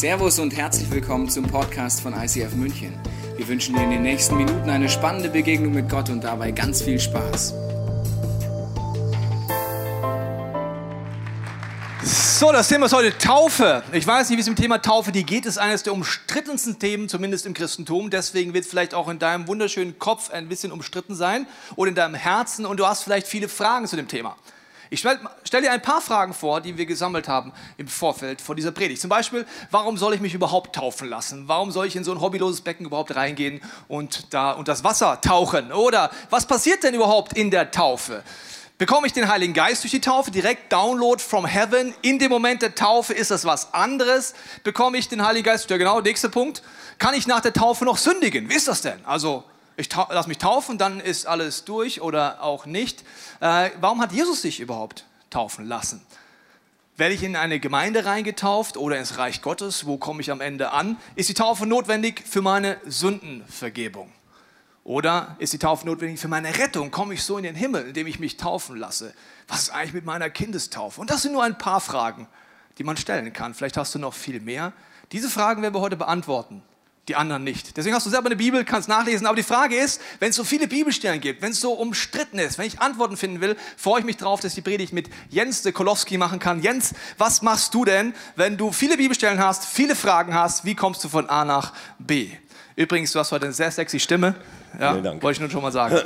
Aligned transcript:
Servus 0.00 0.38
und 0.38 0.56
herzlich 0.56 0.90
willkommen 0.90 1.28
zum 1.28 1.46
Podcast 1.46 2.00
von 2.00 2.14
ICF 2.14 2.54
München. 2.54 2.98
Wir 3.36 3.46
wünschen 3.46 3.74
dir 3.74 3.82
in 3.82 3.90
den 3.90 4.00
nächsten 4.00 4.34
Minuten 4.34 4.70
eine 4.70 4.88
spannende 4.88 5.28
Begegnung 5.28 5.74
mit 5.74 5.90
Gott 5.90 6.08
und 6.08 6.24
dabei 6.24 6.52
ganz 6.52 6.80
viel 6.80 6.98
Spaß. 6.98 7.52
So, 12.02 12.50
das 12.50 12.68
Thema 12.68 12.86
ist 12.86 12.94
heute 12.94 13.18
Taufe. 13.18 13.82
Ich 13.92 14.06
weiß 14.06 14.30
nicht, 14.30 14.38
wie 14.38 14.40
es 14.40 14.48
im 14.48 14.56
Thema 14.56 14.78
Taufe 14.78 15.12
die 15.12 15.26
geht. 15.26 15.44
Ist 15.44 15.58
eines 15.58 15.82
der 15.82 15.92
umstrittensten 15.92 16.78
Themen, 16.78 17.10
zumindest 17.10 17.44
im 17.44 17.52
Christentum. 17.52 18.08
Deswegen 18.08 18.54
wird 18.54 18.64
es 18.64 18.70
vielleicht 18.70 18.94
auch 18.94 19.08
in 19.10 19.18
deinem 19.18 19.48
wunderschönen 19.48 19.98
Kopf 19.98 20.30
ein 20.30 20.48
bisschen 20.48 20.72
umstritten 20.72 21.14
sein 21.14 21.46
oder 21.76 21.90
in 21.90 21.94
deinem 21.94 22.14
Herzen 22.14 22.64
und 22.64 22.80
du 22.80 22.86
hast 22.86 23.02
vielleicht 23.02 23.26
viele 23.26 23.50
Fragen 23.50 23.86
zu 23.86 23.96
dem 23.96 24.08
Thema. 24.08 24.34
Ich 24.92 24.98
stelle 24.98 25.20
stell 25.44 25.62
dir 25.62 25.70
ein 25.70 25.80
paar 25.80 26.00
Fragen 26.00 26.34
vor, 26.34 26.60
die 26.60 26.76
wir 26.76 26.84
gesammelt 26.84 27.28
haben 27.28 27.52
im 27.76 27.86
Vorfeld 27.86 28.40
vor 28.40 28.56
dieser 28.56 28.72
Predigt. 28.72 29.00
Zum 29.00 29.08
Beispiel, 29.08 29.46
warum 29.70 29.96
soll 29.96 30.14
ich 30.14 30.20
mich 30.20 30.34
überhaupt 30.34 30.74
taufen 30.74 31.08
lassen? 31.08 31.46
Warum 31.46 31.70
soll 31.70 31.86
ich 31.86 31.94
in 31.94 32.02
so 32.02 32.10
ein 32.10 32.20
hobbyloses 32.20 32.62
Becken 32.62 32.86
überhaupt 32.86 33.14
reingehen 33.14 33.60
und 33.86 34.34
da 34.34 34.50
und 34.50 34.66
das 34.66 34.82
Wasser 34.82 35.20
tauchen? 35.20 35.72
Oder 35.72 36.10
was 36.28 36.44
passiert 36.44 36.82
denn 36.82 36.94
überhaupt 36.94 37.34
in 37.34 37.52
der 37.52 37.70
Taufe? 37.70 38.24
Bekomme 38.78 39.06
ich 39.06 39.12
den 39.12 39.28
Heiligen 39.28 39.54
Geist 39.54 39.84
durch 39.84 39.92
die 39.92 40.00
Taufe, 40.00 40.32
direkt 40.32 40.72
Download 40.72 41.22
from 41.22 41.46
Heaven? 41.46 41.94
In 42.02 42.18
dem 42.18 42.30
Moment 42.30 42.62
der 42.62 42.74
Taufe 42.74 43.12
ist 43.12 43.30
das 43.30 43.44
was 43.44 43.72
anderes. 43.72 44.34
Bekomme 44.64 44.98
ich 44.98 45.08
den 45.08 45.24
Heiligen 45.24 45.44
Geist? 45.44 45.70
Ja, 45.70 45.76
genau, 45.76 46.00
nächster 46.00 46.30
Punkt. 46.30 46.62
Kann 46.98 47.14
ich 47.14 47.28
nach 47.28 47.40
der 47.40 47.52
Taufe 47.52 47.84
noch 47.84 47.98
sündigen? 47.98 48.48
Wie 48.48 48.54
ist 48.54 48.66
das 48.66 48.82
denn? 48.82 48.98
Also, 49.04 49.44
ich 49.80 49.88
lasse 49.94 50.28
mich 50.28 50.38
taufen, 50.38 50.78
dann 50.78 51.00
ist 51.00 51.26
alles 51.26 51.64
durch 51.64 52.00
oder 52.00 52.42
auch 52.42 52.66
nicht. 52.66 53.02
Äh, 53.40 53.70
warum 53.80 54.00
hat 54.00 54.12
Jesus 54.12 54.42
sich 54.42 54.60
überhaupt 54.60 55.06
taufen 55.30 55.66
lassen? 55.66 56.04
Werde 56.96 57.14
ich 57.14 57.22
in 57.22 57.34
eine 57.34 57.60
Gemeinde 57.60 58.04
reingetauft 58.04 58.76
oder 58.76 58.98
ins 58.98 59.16
Reich 59.16 59.42
Gottes? 59.42 59.86
Wo 59.86 59.96
komme 59.96 60.20
ich 60.20 60.30
am 60.30 60.40
Ende 60.40 60.72
an? 60.72 60.98
Ist 61.16 61.30
die 61.30 61.34
Taufe 61.34 61.66
notwendig 61.66 62.22
für 62.28 62.42
meine 62.42 62.78
Sündenvergebung? 62.84 64.12
Oder 64.84 65.36
ist 65.38 65.52
die 65.52 65.58
Taufe 65.58 65.86
notwendig 65.86 66.20
für 66.20 66.28
meine 66.28 66.58
Rettung? 66.58 66.90
Komme 66.90 67.14
ich 67.14 67.22
so 67.22 67.38
in 67.38 67.44
den 67.44 67.54
Himmel, 67.54 67.86
indem 67.88 68.06
ich 68.06 68.18
mich 68.18 68.36
taufen 68.36 68.76
lasse? 68.76 69.14
Was 69.48 69.62
ist 69.62 69.70
eigentlich 69.70 69.94
mit 69.94 70.04
meiner 70.04 70.30
Kindestaufe? 70.30 71.00
Und 71.00 71.10
das 71.10 71.22
sind 71.22 71.32
nur 71.32 71.42
ein 71.42 71.58
paar 71.58 71.80
Fragen, 71.80 72.28
die 72.78 72.84
man 72.84 72.96
stellen 72.96 73.32
kann. 73.32 73.54
Vielleicht 73.54 73.76
hast 73.76 73.94
du 73.94 73.98
noch 73.98 74.14
viel 74.14 74.40
mehr. 74.40 74.72
Diese 75.12 75.30
Fragen 75.30 75.62
werden 75.62 75.74
wir 75.74 75.80
heute 75.80 75.96
beantworten 75.96 76.62
die 77.08 77.16
anderen 77.16 77.42
nicht. 77.44 77.76
Deswegen 77.76 77.94
hast 77.94 78.06
du 78.06 78.10
selber 78.10 78.26
eine 78.26 78.36
Bibel, 78.36 78.64
kannst 78.64 78.88
nachlesen. 78.88 79.26
Aber 79.26 79.36
die 79.36 79.42
Frage 79.42 79.76
ist, 79.76 80.00
wenn 80.20 80.30
es 80.30 80.36
so 80.36 80.44
viele 80.44 80.68
Bibelstellen 80.68 81.20
gibt, 81.20 81.42
wenn 81.42 81.52
es 81.52 81.60
so 81.60 81.72
umstritten 81.72 82.38
ist, 82.38 82.58
wenn 82.58 82.66
ich 82.66 82.80
Antworten 82.80 83.16
finden 83.16 83.40
will, 83.40 83.56
freue 83.76 84.00
ich 84.00 84.06
mich 84.06 84.16
darauf, 84.16 84.40
dass 84.40 84.52
ich 84.52 84.56
die 84.56 84.68
Predigt 84.70 84.92
mit 84.92 85.08
Jens 85.28 85.62
de 85.62 85.72
Kolowski 85.72 86.18
machen 86.18 86.38
kann. 86.38 86.62
Jens, 86.62 86.94
was 87.18 87.42
machst 87.42 87.74
du 87.74 87.84
denn, 87.84 88.14
wenn 88.36 88.56
du 88.56 88.70
viele 88.70 88.96
Bibelstellen 88.96 89.38
hast, 89.38 89.64
viele 89.66 89.96
Fragen 89.96 90.34
hast? 90.34 90.64
Wie 90.64 90.74
kommst 90.74 91.02
du 91.02 91.08
von 91.08 91.28
A 91.28 91.44
nach 91.44 91.72
B? 91.98 92.30
Übrigens, 92.76 93.12
du 93.12 93.18
hast 93.18 93.32
heute 93.32 93.46
eine 93.46 93.54
sehr 93.54 93.70
sexy 93.70 93.98
Stimme. 93.98 94.34
Ja, 94.78 94.92
Vielen 94.92 95.04
Dank. 95.04 95.22
Wollte 95.22 95.36
ich 95.36 95.40
nur 95.40 95.50
schon 95.50 95.62
mal 95.62 95.72
sagen. 95.72 95.98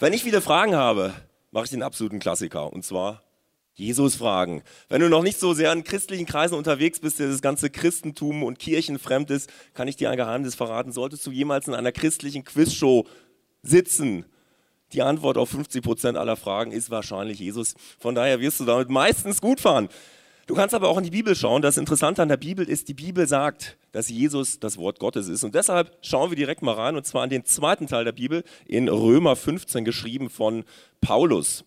Wenn 0.00 0.12
ich 0.12 0.22
viele 0.22 0.40
Fragen 0.40 0.74
habe, 0.74 1.14
mache 1.50 1.64
ich 1.64 1.70
den 1.70 1.82
absoluten 1.82 2.18
Klassiker. 2.18 2.72
Und 2.72 2.84
zwar 2.84 3.22
Jesus 3.78 4.16
fragen. 4.16 4.62
Wenn 4.88 5.00
du 5.00 5.08
noch 5.08 5.22
nicht 5.22 5.38
so 5.38 5.54
sehr 5.54 5.72
in 5.72 5.84
christlichen 5.84 6.26
Kreisen 6.26 6.54
unterwegs 6.54 6.98
bist, 6.98 7.20
der 7.20 7.28
das 7.28 7.40
ganze 7.40 7.70
Christentum 7.70 8.42
und 8.42 8.58
Kirchen 8.58 8.98
fremd 8.98 9.30
ist, 9.30 9.48
kann 9.72 9.86
ich 9.86 9.94
dir 9.94 10.10
ein 10.10 10.16
Geheimnis 10.16 10.56
verraten. 10.56 10.90
Solltest 10.90 11.24
du 11.24 11.30
jemals 11.30 11.68
in 11.68 11.74
einer 11.74 11.92
christlichen 11.92 12.44
Quizshow 12.44 13.06
sitzen, 13.62 14.24
die 14.92 15.02
Antwort 15.02 15.38
auf 15.38 15.50
50 15.50 15.82
Prozent 15.82 16.18
aller 16.18 16.36
Fragen 16.36 16.72
ist 16.72 16.90
wahrscheinlich 16.90 17.38
Jesus. 17.38 17.74
Von 18.00 18.16
daher 18.16 18.40
wirst 18.40 18.58
du 18.58 18.64
damit 18.64 18.88
meistens 18.88 19.40
gut 19.40 19.60
fahren. 19.60 19.88
Du 20.48 20.54
kannst 20.54 20.74
aber 20.74 20.88
auch 20.88 20.98
in 20.98 21.04
die 21.04 21.10
Bibel 21.10 21.36
schauen. 21.36 21.62
Das 21.62 21.76
Interessante 21.76 22.22
an 22.22 22.28
der 22.28 22.38
Bibel 22.38 22.68
ist, 22.68 22.88
die 22.88 22.94
Bibel 22.94 23.28
sagt, 23.28 23.76
dass 23.92 24.08
Jesus 24.08 24.58
das 24.58 24.76
Wort 24.78 24.98
Gottes 24.98 25.28
ist. 25.28 25.44
Und 25.44 25.54
deshalb 25.54 25.98
schauen 26.00 26.30
wir 26.30 26.36
direkt 26.36 26.62
mal 26.62 26.74
rein, 26.74 26.96
und 26.96 27.06
zwar 27.06 27.22
in 27.22 27.30
den 27.30 27.44
zweiten 27.44 27.86
Teil 27.86 28.04
der 28.04 28.12
Bibel, 28.12 28.42
in 28.66 28.88
Römer 28.88 29.36
15, 29.36 29.84
geschrieben 29.84 30.30
von 30.30 30.64
Paulus. 31.02 31.64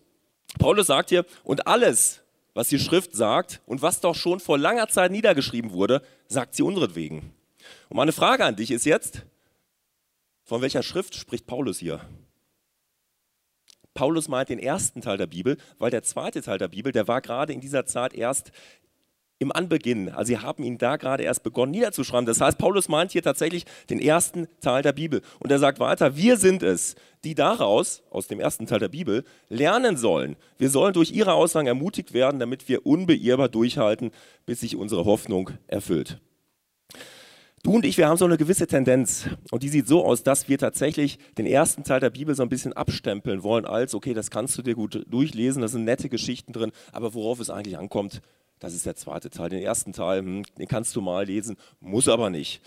Paulus 0.58 0.86
sagt 0.86 1.08
hier, 1.08 1.24
und 1.44 1.66
alles, 1.66 2.22
was 2.54 2.68
die 2.68 2.78
Schrift 2.78 3.14
sagt 3.14 3.60
und 3.66 3.82
was 3.82 4.00
doch 4.00 4.14
schon 4.14 4.40
vor 4.40 4.58
langer 4.58 4.88
Zeit 4.88 5.10
niedergeschrieben 5.10 5.72
wurde, 5.72 6.02
sagt 6.28 6.54
sie 6.54 6.62
unseretwegen. 6.62 7.32
Und 7.88 7.96
meine 7.96 8.12
Frage 8.12 8.44
an 8.44 8.56
dich 8.56 8.70
ist 8.70 8.84
jetzt, 8.84 9.22
von 10.44 10.60
welcher 10.60 10.82
Schrift 10.82 11.14
spricht 11.14 11.46
Paulus 11.46 11.78
hier? 11.78 12.00
Paulus 13.94 14.28
meint 14.28 14.48
den 14.48 14.58
ersten 14.58 15.02
Teil 15.02 15.18
der 15.18 15.26
Bibel, 15.26 15.58
weil 15.78 15.90
der 15.90 16.02
zweite 16.02 16.40
Teil 16.40 16.58
der 16.58 16.68
Bibel, 16.68 16.92
der 16.92 17.08
war 17.08 17.20
gerade 17.20 17.52
in 17.52 17.60
dieser 17.60 17.84
Zeit 17.84 18.14
erst 18.14 18.50
im 19.42 19.52
Anbeginn. 19.52 20.08
Also 20.08 20.28
sie 20.28 20.38
haben 20.38 20.62
ihn 20.62 20.78
da 20.78 20.96
gerade 20.96 21.24
erst 21.24 21.42
begonnen 21.42 21.72
niederzuschreiben. 21.72 22.26
Das 22.26 22.40
heißt, 22.40 22.56
Paulus 22.56 22.88
meint 22.88 23.12
hier 23.12 23.22
tatsächlich 23.22 23.64
den 23.90 23.98
ersten 23.98 24.48
Teil 24.60 24.82
der 24.82 24.92
Bibel. 24.92 25.20
Und 25.40 25.50
er 25.50 25.58
sagt 25.58 25.80
weiter, 25.80 26.16
wir 26.16 26.36
sind 26.36 26.62
es, 26.62 26.94
die 27.24 27.34
daraus, 27.34 28.02
aus 28.10 28.28
dem 28.28 28.40
ersten 28.40 28.66
Teil 28.66 28.78
der 28.78 28.88
Bibel, 28.88 29.24
lernen 29.48 29.96
sollen. 29.96 30.36
Wir 30.58 30.70
sollen 30.70 30.94
durch 30.94 31.12
ihre 31.12 31.34
Aussagen 31.34 31.66
ermutigt 31.66 32.14
werden, 32.14 32.40
damit 32.40 32.68
wir 32.68 32.86
unbeirrbar 32.86 33.48
durchhalten, 33.48 34.12
bis 34.46 34.60
sich 34.60 34.76
unsere 34.76 35.04
Hoffnung 35.04 35.50
erfüllt. 35.66 36.20
Du 37.64 37.76
und 37.76 37.84
ich, 37.84 37.96
wir 37.96 38.08
haben 38.08 38.16
so 38.16 38.24
eine 38.24 38.38
gewisse 38.38 38.66
Tendenz 38.66 39.28
und 39.52 39.62
die 39.62 39.68
sieht 39.68 39.86
so 39.86 40.04
aus, 40.04 40.24
dass 40.24 40.48
wir 40.48 40.58
tatsächlich 40.58 41.20
den 41.38 41.46
ersten 41.46 41.84
Teil 41.84 42.00
der 42.00 42.10
Bibel 42.10 42.34
so 42.34 42.42
ein 42.42 42.48
bisschen 42.48 42.72
abstempeln 42.72 43.44
wollen 43.44 43.66
als, 43.66 43.94
okay, 43.94 44.14
das 44.14 44.32
kannst 44.32 44.58
du 44.58 44.62
dir 44.62 44.74
gut 44.74 45.04
durchlesen, 45.08 45.62
da 45.62 45.68
sind 45.68 45.84
nette 45.84 46.08
Geschichten 46.08 46.52
drin, 46.52 46.72
aber 46.90 47.14
worauf 47.14 47.38
es 47.38 47.50
eigentlich 47.50 47.78
ankommt, 47.78 48.20
das 48.62 48.74
ist 48.74 48.86
der 48.86 48.94
zweite 48.94 49.28
Teil. 49.28 49.48
Den 49.48 49.62
ersten 49.62 49.92
Teil, 49.92 50.20
hm, 50.20 50.44
den 50.56 50.68
kannst 50.68 50.94
du 50.94 51.00
mal 51.00 51.26
lesen, 51.26 51.56
muss 51.80 52.08
aber 52.08 52.30
nicht. 52.30 52.62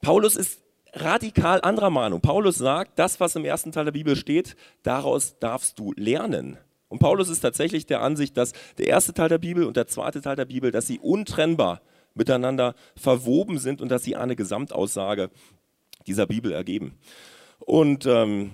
Paulus 0.00 0.34
ist 0.34 0.62
radikal 0.94 1.60
anderer 1.60 1.90
Meinung. 1.90 2.22
Paulus 2.22 2.56
sagt, 2.56 2.98
das, 2.98 3.20
was 3.20 3.36
im 3.36 3.44
ersten 3.44 3.70
Teil 3.70 3.84
der 3.84 3.92
Bibel 3.92 4.16
steht, 4.16 4.56
daraus 4.82 5.38
darfst 5.38 5.78
du 5.78 5.92
lernen. 5.94 6.56
Und 6.88 7.00
Paulus 7.00 7.28
ist 7.28 7.40
tatsächlich 7.40 7.84
der 7.84 8.00
Ansicht, 8.00 8.36
dass 8.38 8.54
der 8.78 8.86
erste 8.86 9.12
Teil 9.12 9.28
der 9.28 9.36
Bibel 9.36 9.64
und 9.64 9.76
der 9.76 9.86
zweite 9.88 10.22
Teil 10.22 10.36
der 10.36 10.46
Bibel, 10.46 10.70
dass 10.70 10.86
sie 10.86 10.98
untrennbar 11.00 11.82
miteinander 12.14 12.74
verwoben 12.96 13.58
sind 13.58 13.82
und 13.82 13.90
dass 13.90 14.04
sie 14.04 14.16
eine 14.16 14.36
Gesamtaussage 14.36 15.30
dieser 16.06 16.26
Bibel 16.26 16.50
ergeben. 16.50 16.96
Und 17.58 18.06
ähm, 18.06 18.52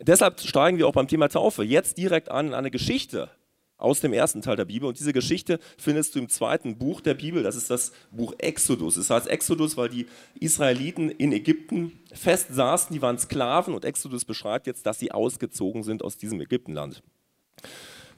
deshalb 0.00 0.40
steigen 0.40 0.78
wir 0.78 0.88
auch 0.88 0.94
beim 0.94 1.06
Thema 1.06 1.28
Taufe 1.28 1.62
jetzt 1.62 1.96
direkt 1.96 2.28
an 2.28 2.48
in 2.48 2.54
eine 2.54 2.72
Geschichte 2.72 3.30
aus 3.78 4.00
dem 4.00 4.12
ersten 4.12 4.42
Teil 4.42 4.56
der 4.56 4.64
Bibel. 4.64 4.88
Und 4.88 4.98
diese 4.98 5.12
Geschichte 5.12 5.60
findest 5.78 6.14
du 6.14 6.18
im 6.18 6.28
zweiten 6.28 6.76
Buch 6.76 7.00
der 7.00 7.14
Bibel. 7.14 7.42
Das 7.42 7.56
ist 7.56 7.70
das 7.70 7.92
Buch 8.10 8.34
Exodus. 8.38 8.96
Es 8.96 9.08
heißt 9.08 9.28
Exodus, 9.28 9.76
weil 9.76 9.88
die 9.88 10.06
Israeliten 10.38 11.10
in 11.10 11.32
Ägypten 11.32 11.92
fest 12.12 12.48
saßen, 12.50 12.92
die 12.92 13.00
waren 13.00 13.18
Sklaven. 13.18 13.74
Und 13.74 13.84
Exodus 13.84 14.24
beschreibt 14.24 14.66
jetzt, 14.66 14.84
dass 14.84 14.98
sie 14.98 15.12
ausgezogen 15.12 15.84
sind 15.84 16.02
aus 16.02 16.18
diesem 16.18 16.40
Ägyptenland. 16.40 17.02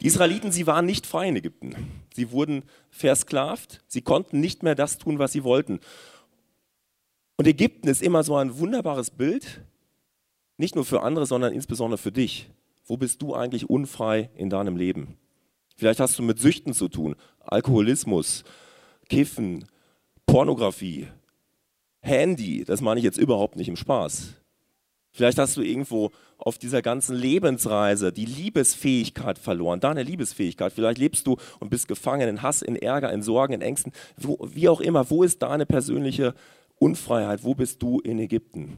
Die 0.00 0.06
Israeliten, 0.06 0.50
sie 0.50 0.66
waren 0.66 0.86
nicht 0.86 1.06
frei 1.06 1.28
in 1.28 1.36
Ägypten. 1.36 1.76
Sie 2.14 2.30
wurden 2.30 2.62
versklavt. 2.88 3.82
Sie 3.86 4.00
konnten 4.00 4.40
nicht 4.40 4.62
mehr 4.62 4.74
das 4.74 4.96
tun, 4.96 5.18
was 5.18 5.32
sie 5.32 5.44
wollten. 5.44 5.78
Und 7.36 7.46
Ägypten 7.46 7.88
ist 7.88 8.02
immer 8.02 8.22
so 8.22 8.36
ein 8.36 8.58
wunderbares 8.58 9.10
Bild, 9.10 9.62
nicht 10.56 10.74
nur 10.74 10.84
für 10.84 11.02
andere, 11.02 11.26
sondern 11.26 11.52
insbesondere 11.52 11.98
für 11.98 12.12
dich. 12.12 12.50
Wo 12.86 12.96
bist 12.96 13.22
du 13.22 13.34
eigentlich 13.34 13.68
unfrei 13.70 14.30
in 14.36 14.50
deinem 14.50 14.76
Leben? 14.76 15.16
Vielleicht 15.80 16.00
hast 16.00 16.18
du 16.18 16.22
mit 16.22 16.38
Süchten 16.38 16.74
zu 16.74 16.88
tun. 16.88 17.16
Alkoholismus, 17.38 18.44
Kiffen, 19.08 19.64
Pornografie, 20.26 21.08
Handy. 22.02 22.66
Das 22.66 22.82
meine 22.82 23.00
ich 23.00 23.04
jetzt 23.04 23.16
überhaupt 23.16 23.56
nicht 23.56 23.68
im 23.68 23.76
Spaß. 23.76 24.34
Vielleicht 25.10 25.38
hast 25.38 25.56
du 25.56 25.62
irgendwo 25.62 26.10
auf 26.36 26.58
dieser 26.58 26.82
ganzen 26.82 27.16
Lebensreise 27.16 28.12
die 28.12 28.26
Liebesfähigkeit 28.26 29.38
verloren, 29.38 29.80
deine 29.80 30.02
Liebesfähigkeit. 30.02 30.70
Vielleicht 30.74 30.98
lebst 30.98 31.26
du 31.26 31.38
und 31.60 31.70
bist 31.70 31.88
gefangen 31.88 32.28
in 32.28 32.42
Hass, 32.42 32.60
in 32.60 32.76
Ärger, 32.76 33.10
in 33.10 33.22
Sorgen, 33.22 33.54
in 33.54 33.62
Ängsten, 33.62 33.92
wo, 34.18 34.36
wie 34.52 34.68
auch 34.68 34.82
immer. 34.82 35.08
Wo 35.08 35.22
ist 35.22 35.40
deine 35.40 35.64
persönliche 35.64 36.34
Unfreiheit? 36.78 37.42
Wo 37.42 37.54
bist 37.54 37.80
du 37.82 38.00
in 38.00 38.18
Ägypten? 38.18 38.76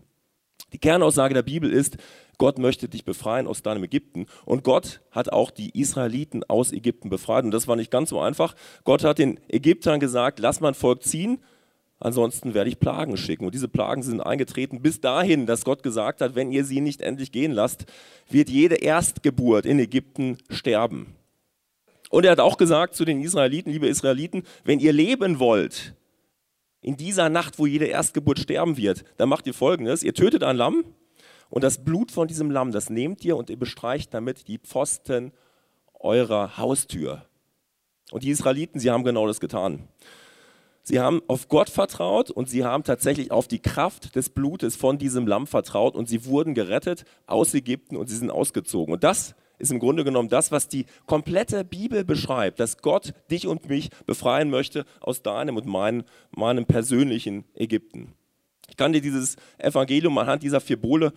Die 0.72 0.78
Kernaussage 0.78 1.34
der 1.34 1.42
Bibel 1.42 1.70
ist, 1.70 1.96
Gott 2.38 2.58
möchte 2.58 2.88
dich 2.88 3.04
befreien 3.04 3.46
aus 3.46 3.62
deinem 3.62 3.84
Ägypten. 3.84 4.26
Und 4.44 4.64
Gott 4.64 5.00
hat 5.10 5.32
auch 5.32 5.50
die 5.50 5.78
Israeliten 5.78 6.42
aus 6.44 6.72
Ägypten 6.72 7.10
befreit. 7.10 7.44
Und 7.44 7.50
das 7.50 7.68
war 7.68 7.76
nicht 7.76 7.90
ganz 7.90 8.10
so 8.10 8.20
einfach. 8.20 8.54
Gott 8.84 9.04
hat 9.04 9.18
den 9.18 9.38
Ägyptern 9.48 10.00
gesagt, 10.00 10.40
lass 10.40 10.60
mein 10.60 10.74
Volk 10.74 11.02
ziehen, 11.02 11.38
ansonsten 12.00 12.54
werde 12.54 12.70
ich 12.70 12.80
Plagen 12.80 13.16
schicken. 13.16 13.44
Und 13.44 13.54
diese 13.54 13.68
Plagen 13.68 14.02
sind 14.02 14.20
eingetreten 14.20 14.82
bis 14.82 15.00
dahin, 15.00 15.46
dass 15.46 15.64
Gott 15.64 15.82
gesagt 15.82 16.20
hat, 16.20 16.34
wenn 16.34 16.50
ihr 16.50 16.64
sie 16.64 16.80
nicht 16.80 17.00
endlich 17.00 17.32
gehen 17.32 17.52
lasst, 17.52 17.86
wird 18.28 18.48
jede 18.48 18.76
Erstgeburt 18.76 19.66
in 19.66 19.78
Ägypten 19.78 20.38
sterben. 20.50 21.14
Und 22.10 22.24
er 22.24 22.32
hat 22.32 22.40
auch 22.40 22.58
gesagt 22.58 22.94
zu 22.94 23.04
den 23.04 23.22
Israeliten, 23.22 23.72
liebe 23.72 23.86
Israeliten, 23.86 24.42
wenn 24.64 24.80
ihr 24.80 24.92
leben 24.92 25.38
wollt, 25.38 25.94
in 26.82 26.96
dieser 26.96 27.28
Nacht, 27.28 27.58
wo 27.58 27.66
jede 27.66 27.86
Erstgeburt 27.86 28.40
sterben 28.40 28.76
wird, 28.76 29.04
dann 29.16 29.28
macht 29.28 29.46
ihr 29.46 29.54
folgendes: 29.54 30.02
Ihr 30.02 30.14
tötet 30.14 30.42
ein 30.42 30.56
Lamm 30.56 30.84
und 31.48 31.64
das 31.64 31.84
Blut 31.84 32.10
von 32.10 32.28
diesem 32.28 32.50
Lamm, 32.50 32.72
das 32.72 32.90
nehmt 32.90 33.24
ihr 33.24 33.36
und 33.36 33.48
ihr 33.48 33.58
bestreicht 33.58 34.12
damit 34.12 34.48
die 34.48 34.58
Pfosten 34.58 35.32
eurer 35.94 36.58
Haustür. 36.58 37.26
Und 38.10 38.24
die 38.24 38.30
Israeliten, 38.30 38.80
sie 38.80 38.90
haben 38.90 39.04
genau 39.04 39.26
das 39.26 39.40
getan. 39.40 39.88
Sie 40.82 40.98
haben 40.98 41.22
auf 41.28 41.48
Gott 41.48 41.70
vertraut 41.70 42.30
und 42.30 42.50
sie 42.50 42.64
haben 42.64 42.82
tatsächlich 42.82 43.30
auf 43.30 43.46
die 43.46 43.60
Kraft 43.60 44.16
des 44.16 44.30
Blutes 44.30 44.74
von 44.74 44.98
diesem 44.98 45.28
Lamm 45.28 45.46
vertraut 45.46 45.94
und 45.94 46.08
sie 46.08 46.26
wurden 46.26 46.54
gerettet 46.54 47.04
aus 47.26 47.54
Ägypten 47.54 47.96
und 47.96 48.08
sie 48.08 48.16
sind 48.16 48.32
ausgezogen. 48.32 48.92
Und 48.92 49.04
das 49.04 49.36
ist 49.62 49.70
im 49.70 49.78
Grunde 49.78 50.04
genommen 50.04 50.28
das, 50.28 50.50
was 50.50 50.68
die 50.68 50.86
komplette 51.06 51.64
Bibel 51.64 52.04
beschreibt, 52.04 52.60
dass 52.60 52.78
Gott 52.78 53.14
dich 53.30 53.46
und 53.46 53.68
mich 53.68 53.90
befreien 54.06 54.50
möchte 54.50 54.84
aus 55.00 55.22
deinem 55.22 55.56
und 55.56 55.66
meinem, 55.66 56.04
meinem 56.32 56.66
persönlichen 56.66 57.44
Ägypten. 57.54 58.12
Ich 58.68 58.76
kann 58.76 58.92
dir 58.92 59.00
dieses 59.00 59.36
Evangelium 59.58 60.16
anhand 60.18 60.42
dieser 60.42 60.60
vier 60.60 60.80
Bole 60.80 61.12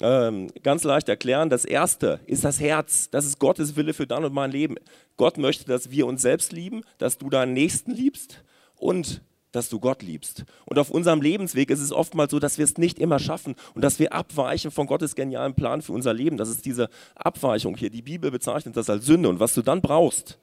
ähm, 0.00 0.48
ganz 0.62 0.84
leicht 0.84 1.08
erklären. 1.08 1.50
Das 1.50 1.64
erste 1.64 2.20
ist 2.26 2.44
das 2.44 2.60
Herz. 2.60 3.10
Das 3.10 3.26
ist 3.26 3.38
Gottes 3.38 3.76
Wille 3.76 3.92
für 3.92 4.06
dein 4.06 4.24
und 4.24 4.32
mein 4.32 4.50
Leben. 4.50 4.76
Gott 5.16 5.36
möchte, 5.36 5.66
dass 5.66 5.90
wir 5.90 6.06
uns 6.06 6.22
selbst 6.22 6.52
lieben, 6.52 6.82
dass 6.98 7.18
du 7.18 7.28
deinen 7.28 7.52
Nächsten 7.52 7.90
liebst 7.90 8.42
und 8.76 9.20
dass 9.52 9.68
du 9.68 9.78
Gott 9.78 10.02
liebst. 10.02 10.44
Und 10.64 10.78
auf 10.78 10.90
unserem 10.90 11.22
Lebensweg 11.22 11.70
ist 11.70 11.80
es 11.80 11.92
oftmals 11.92 12.30
so, 12.30 12.38
dass 12.38 12.58
wir 12.58 12.64
es 12.64 12.78
nicht 12.78 12.98
immer 12.98 13.18
schaffen 13.18 13.54
und 13.74 13.82
dass 13.82 13.98
wir 13.98 14.12
abweichen 14.12 14.70
von 14.70 14.86
Gottes 14.86 15.14
genialen 15.14 15.54
Plan 15.54 15.82
für 15.82 15.92
unser 15.92 16.12
Leben. 16.12 16.38
Das 16.38 16.48
ist 16.48 16.64
diese 16.64 16.88
Abweichung 17.14 17.76
hier. 17.76 17.90
Die 17.90 18.02
Bibel 18.02 18.30
bezeichnet 18.30 18.76
das 18.76 18.90
als 18.90 19.06
Sünde. 19.06 19.28
Und 19.28 19.40
was 19.40 19.54
du 19.54 19.62
dann 19.62 19.82
brauchst, 19.82 20.38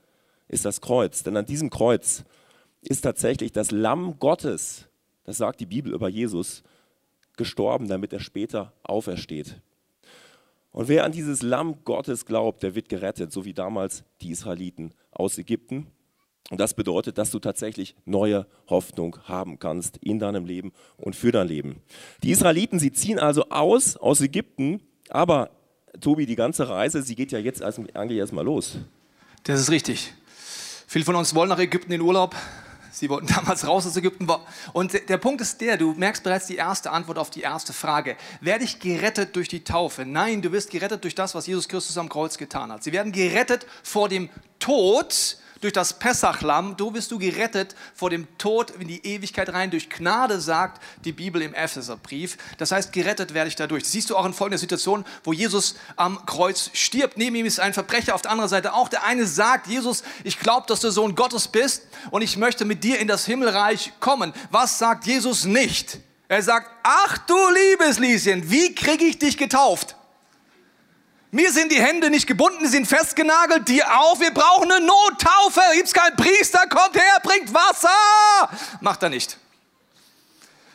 ist 0.47 0.65
das 0.65 0.79
Kreuz. 0.79 1.23
Denn 1.23 1.35
an 1.35 1.45
diesem 1.45 1.69
Kreuz 1.69 2.23
ist 2.81 3.01
tatsächlich 3.01 3.51
das 3.51 3.71
Lamm 3.71 4.19
Gottes, 4.19 4.85
das 5.25 5.37
sagt 5.37 5.59
die 5.59 5.65
Bibel 5.65 5.93
über 5.93 6.07
Jesus, 6.07 6.63
gestorben, 7.35 7.87
damit 7.87 8.13
er 8.13 8.19
später 8.19 8.73
aufersteht. 8.83 9.61
Und 10.71 10.87
wer 10.87 11.03
an 11.03 11.11
dieses 11.11 11.41
Lamm 11.41 11.83
Gottes 11.83 12.25
glaubt, 12.25 12.61
der 12.63 12.75
wird 12.75 12.89
gerettet, 12.89 13.31
so 13.31 13.45
wie 13.45 13.53
damals 13.53 14.03
die 14.21 14.31
Israeliten 14.31 14.93
aus 15.11 15.37
Ägypten. 15.37 15.87
Und 16.49 16.59
das 16.59 16.73
bedeutet, 16.73 17.17
dass 17.17 17.29
du 17.29 17.39
tatsächlich 17.39 17.95
neue 18.05 18.47
Hoffnung 18.69 19.17
haben 19.25 19.59
kannst 19.59 19.97
in 19.97 20.17
deinem 20.17 20.45
Leben 20.45 20.73
und 20.97 21.15
für 21.15 21.31
dein 21.31 21.47
Leben. 21.47 21.81
Die 22.23 22.31
Israeliten, 22.31 22.79
sie 22.79 22.91
ziehen 22.91 23.19
also 23.19 23.49
aus 23.49 23.97
aus 23.97 24.21
Ägypten, 24.21 24.81
aber 25.09 25.51
Tobi, 26.01 26.25
die 26.25 26.35
ganze 26.35 26.67
Reise, 26.67 27.03
sie 27.03 27.15
geht 27.15 27.31
ja 27.31 27.39
jetzt 27.39 27.61
eigentlich 27.61 28.17
erstmal 28.17 28.45
los. 28.45 28.77
Das 29.43 29.59
ist 29.59 29.69
richtig. 29.69 30.13
Viele 30.87 31.05
von 31.05 31.15
uns 31.15 31.35
wollen 31.35 31.49
nach 31.49 31.59
Ägypten 31.59 31.91
in 31.91 32.01
Urlaub, 32.01 32.35
Sie 32.91 33.09
wollten 33.09 33.27
damals 33.35 33.65
raus 33.65 33.85
aus 33.87 33.95
Ägypten. 33.95 34.27
Und 34.73 35.09
der 35.09 35.17
Punkt 35.17 35.41
ist 35.41 35.61
der, 35.61 35.77
du 35.77 35.93
merkst 35.93 36.23
bereits 36.23 36.47
die 36.47 36.55
erste 36.55 36.91
Antwort 36.91 37.17
auf 37.17 37.29
die 37.29 37.41
erste 37.41 37.73
Frage. 37.73 38.15
Werde 38.41 38.63
ich 38.63 38.79
gerettet 38.79 39.35
durch 39.35 39.47
die 39.47 39.63
Taufe? 39.63 40.05
Nein, 40.05 40.41
du 40.41 40.51
wirst 40.51 40.71
gerettet 40.71 41.03
durch 41.03 41.15
das, 41.15 41.35
was 41.35 41.47
Jesus 41.47 41.67
Christus 41.67 41.97
am 41.97 42.09
Kreuz 42.09 42.37
getan 42.37 42.71
hat. 42.71 42.83
Sie 42.83 42.91
werden 42.91 43.11
gerettet 43.11 43.65
vor 43.83 44.09
dem 44.09 44.29
Tod 44.59 45.37
durch 45.61 45.73
das 45.73 45.99
Pessachlamm, 45.99 46.77
du 46.77 46.91
bist 46.91 47.11
du 47.11 47.19
gerettet 47.19 47.75
vor 47.93 48.09
dem 48.09 48.27
Tod 48.37 48.71
in 48.71 48.87
die 48.87 49.05
Ewigkeit 49.05 49.49
rein. 49.49 49.71
Durch 49.71 49.89
Gnade 49.89 50.39
sagt 50.39 50.81
die 51.03 51.11
Bibel 51.11 51.41
im 51.41 51.53
Epheserbrief. 51.53 52.37
Das 52.57 52.71
heißt, 52.71 52.93
gerettet 52.93 53.33
werde 53.33 53.49
ich 53.49 53.55
dadurch. 53.55 53.85
Siehst 53.85 54.09
du 54.09 54.17
auch 54.17 54.25
in 54.25 54.33
folgender 54.33 54.57
Situation, 54.57 55.05
wo 55.23 55.33
Jesus 55.33 55.75
am 55.95 56.25
Kreuz 56.25 56.69
stirbt. 56.73 57.17
Neben 57.17 57.35
ihm 57.35 57.45
ist 57.45 57.59
ein 57.59 57.73
Verbrecher, 57.73 58.15
auf 58.15 58.21
der 58.21 58.31
anderen 58.31 58.49
Seite 58.49 58.73
auch. 58.73 58.89
Der 58.89 59.03
eine 59.03 59.25
sagt, 59.25 59.67
Jesus, 59.67 60.03
ich 60.23 60.39
glaube, 60.39 60.67
dass 60.67 60.79
du 60.79 60.91
Sohn 60.91 61.15
Gottes 61.15 61.47
bist 61.47 61.87
und 62.11 62.21
ich 62.21 62.37
möchte 62.37 62.65
mit 62.65 62.83
dir 62.83 62.99
in 62.99 63.07
das 63.07 63.25
Himmelreich 63.25 63.93
kommen. 63.99 64.33
Was 64.51 64.79
sagt 64.79 65.05
Jesus 65.05 65.45
nicht? 65.45 65.99
Er 66.27 66.43
sagt, 66.43 66.69
ach 66.83 67.17
du 67.19 67.35
liebes 67.49 67.99
Lieschen, 67.99 68.49
wie 68.51 68.75
kriege 68.75 69.03
ich 69.05 69.17
dich 69.17 69.37
getauft? 69.37 69.95
Mir 71.31 71.51
sind 71.51 71.71
die 71.71 71.79
Hände 71.79 72.09
nicht 72.09 72.25
gebunden, 72.25 72.63
die 72.63 72.69
sind 72.69 72.87
festgenagelt, 72.87 73.67
dir 73.67 73.85
auch. 73.99 74.19
Wir 74.19 74.33
brauchen 74.33 74.71
eine 74.71 74.83
Nottaufe. 74.83 75.61
Gibt's 75.75 75.93
keinen 75.93 76.15
Priester, 76.15 76.65
kommt 76.67 76.95
her, 76.95 77.19
bringt 77.21 77.53
Wasser. 77.53 78.49
Macht 78.81 79.03
er 79.03 79.09
nicht. 79.09 79.37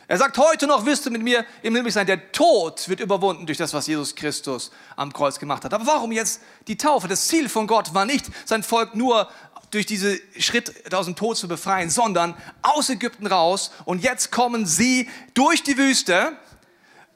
Er 0.07 0.17
sagt, 0.17 0.37
heute 0.37 0.65
noch 0.67 0.85
wirst 0.85 1.05
du 1.05 1.09
mit 1.09 1.23
mir 1.23 1.45
im 1.61 1.75
Himmel 1.75 1.91
sein. 1.91 2.05
Der 2.05 2.31
Tod 2.31 2.87
wird 2.87 3.01
überwunden 3.01 3.45
durch 3.45 3.57
das, 3.57 3.73
was 3.73 3.87
Jesus 3.87 4.15
Christus 4.15 4.71
am 4.95 5.11
Kreuz 5.11 5.39
gemacht 5.39 5.65
hat. 5.65 5.73
Aber 5.73 5.87
warum 5.87 6.13
jetzt 6.13 6.41
die 6.67 6.77
Taufe? 6.77 7.09
Das 7.09 7.27
Ziel 7.27 7.49
von 7.49 7.67
Gott 7.67 7.93
war 7.93 8.05
nicht, 8.05 8.25
sein 8.45 8.63
Volk 8.63 8.95
nur 8.95 9.29
durch 9.71 9.87
diesen 9.87 10.19
Schritt 10.39 10.93
aus 10.93 11.05
dem 11.05 11.17
Tod 11.17 11.35
zu 11.35 11.49
befreien, 11.49 11.89
sondern 11.89 12.33
aus 12.61 12.89
Ägypten 12.89 13.27
raus. 13.27 13.71
Und 13.83 14.03
jetzt 14.03 14.31
kommen 14.31 14.65
sie 14.65 15.09
durch 15.33 15.63
die 15.63 15.77
Wüste 15.77 16.37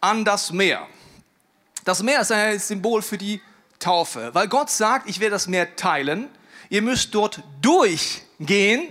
an 0.01 0.25
das 0.25 0.51
Meer. 0.51 0.85
Das 1.85 2.03
Meer 2.03 2.21
ist 2.21 2.31
ein 2.31 2.59
Symbol 2.59 3.01
für 3.01 3.17
die 3.17 3.41
Taufe, 3.79 4.31
weil 4.33 4.47
Gott 4.47 4.69
sagt, 4.69 5.09
ich 5.09 5.19
werde 5.19 5.31
das 5.31 5.47
Meer 5.47 5.75
teilen. 5.75 6.27
Ihr 6.69 6.81
müsst 6.81 7.15
dort 7.15 7.41
durchgehen 7.61 8.89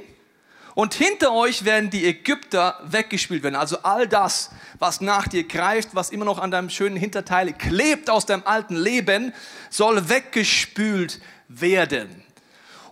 und 0.74 0.94
hinter 0.94 1.32
euch 1.32 1.64
werden 1.64 1.90
die 1.90 2.06
Ägypter 2.06 2.80
weggespült 2.84 3.42
werden. 3.42 3.56
Also 3.56 3.78
all 3.82 4.08
das, 4.08 4.50
was 4.78 5.00
nach 5.00 5.28
dir 5.28 5.44
greift, 5.44 5.90
was 5.94 6.10
immer 6.10 6.24
noch 6.24 6.38
an 6.38 6.50
deinem 6.50 6.70
schönen 6.70 6.96
Hinterteil 6.96 7.52
klebt 7.52 8.08
aus 8.08 8.26
deinem 8.26 8.44
alten 8.44 8.76
Leben, 8.76 9.34
soll 9.70 10.08
weggespült 10.08 11.20
werden. 11.48 12.24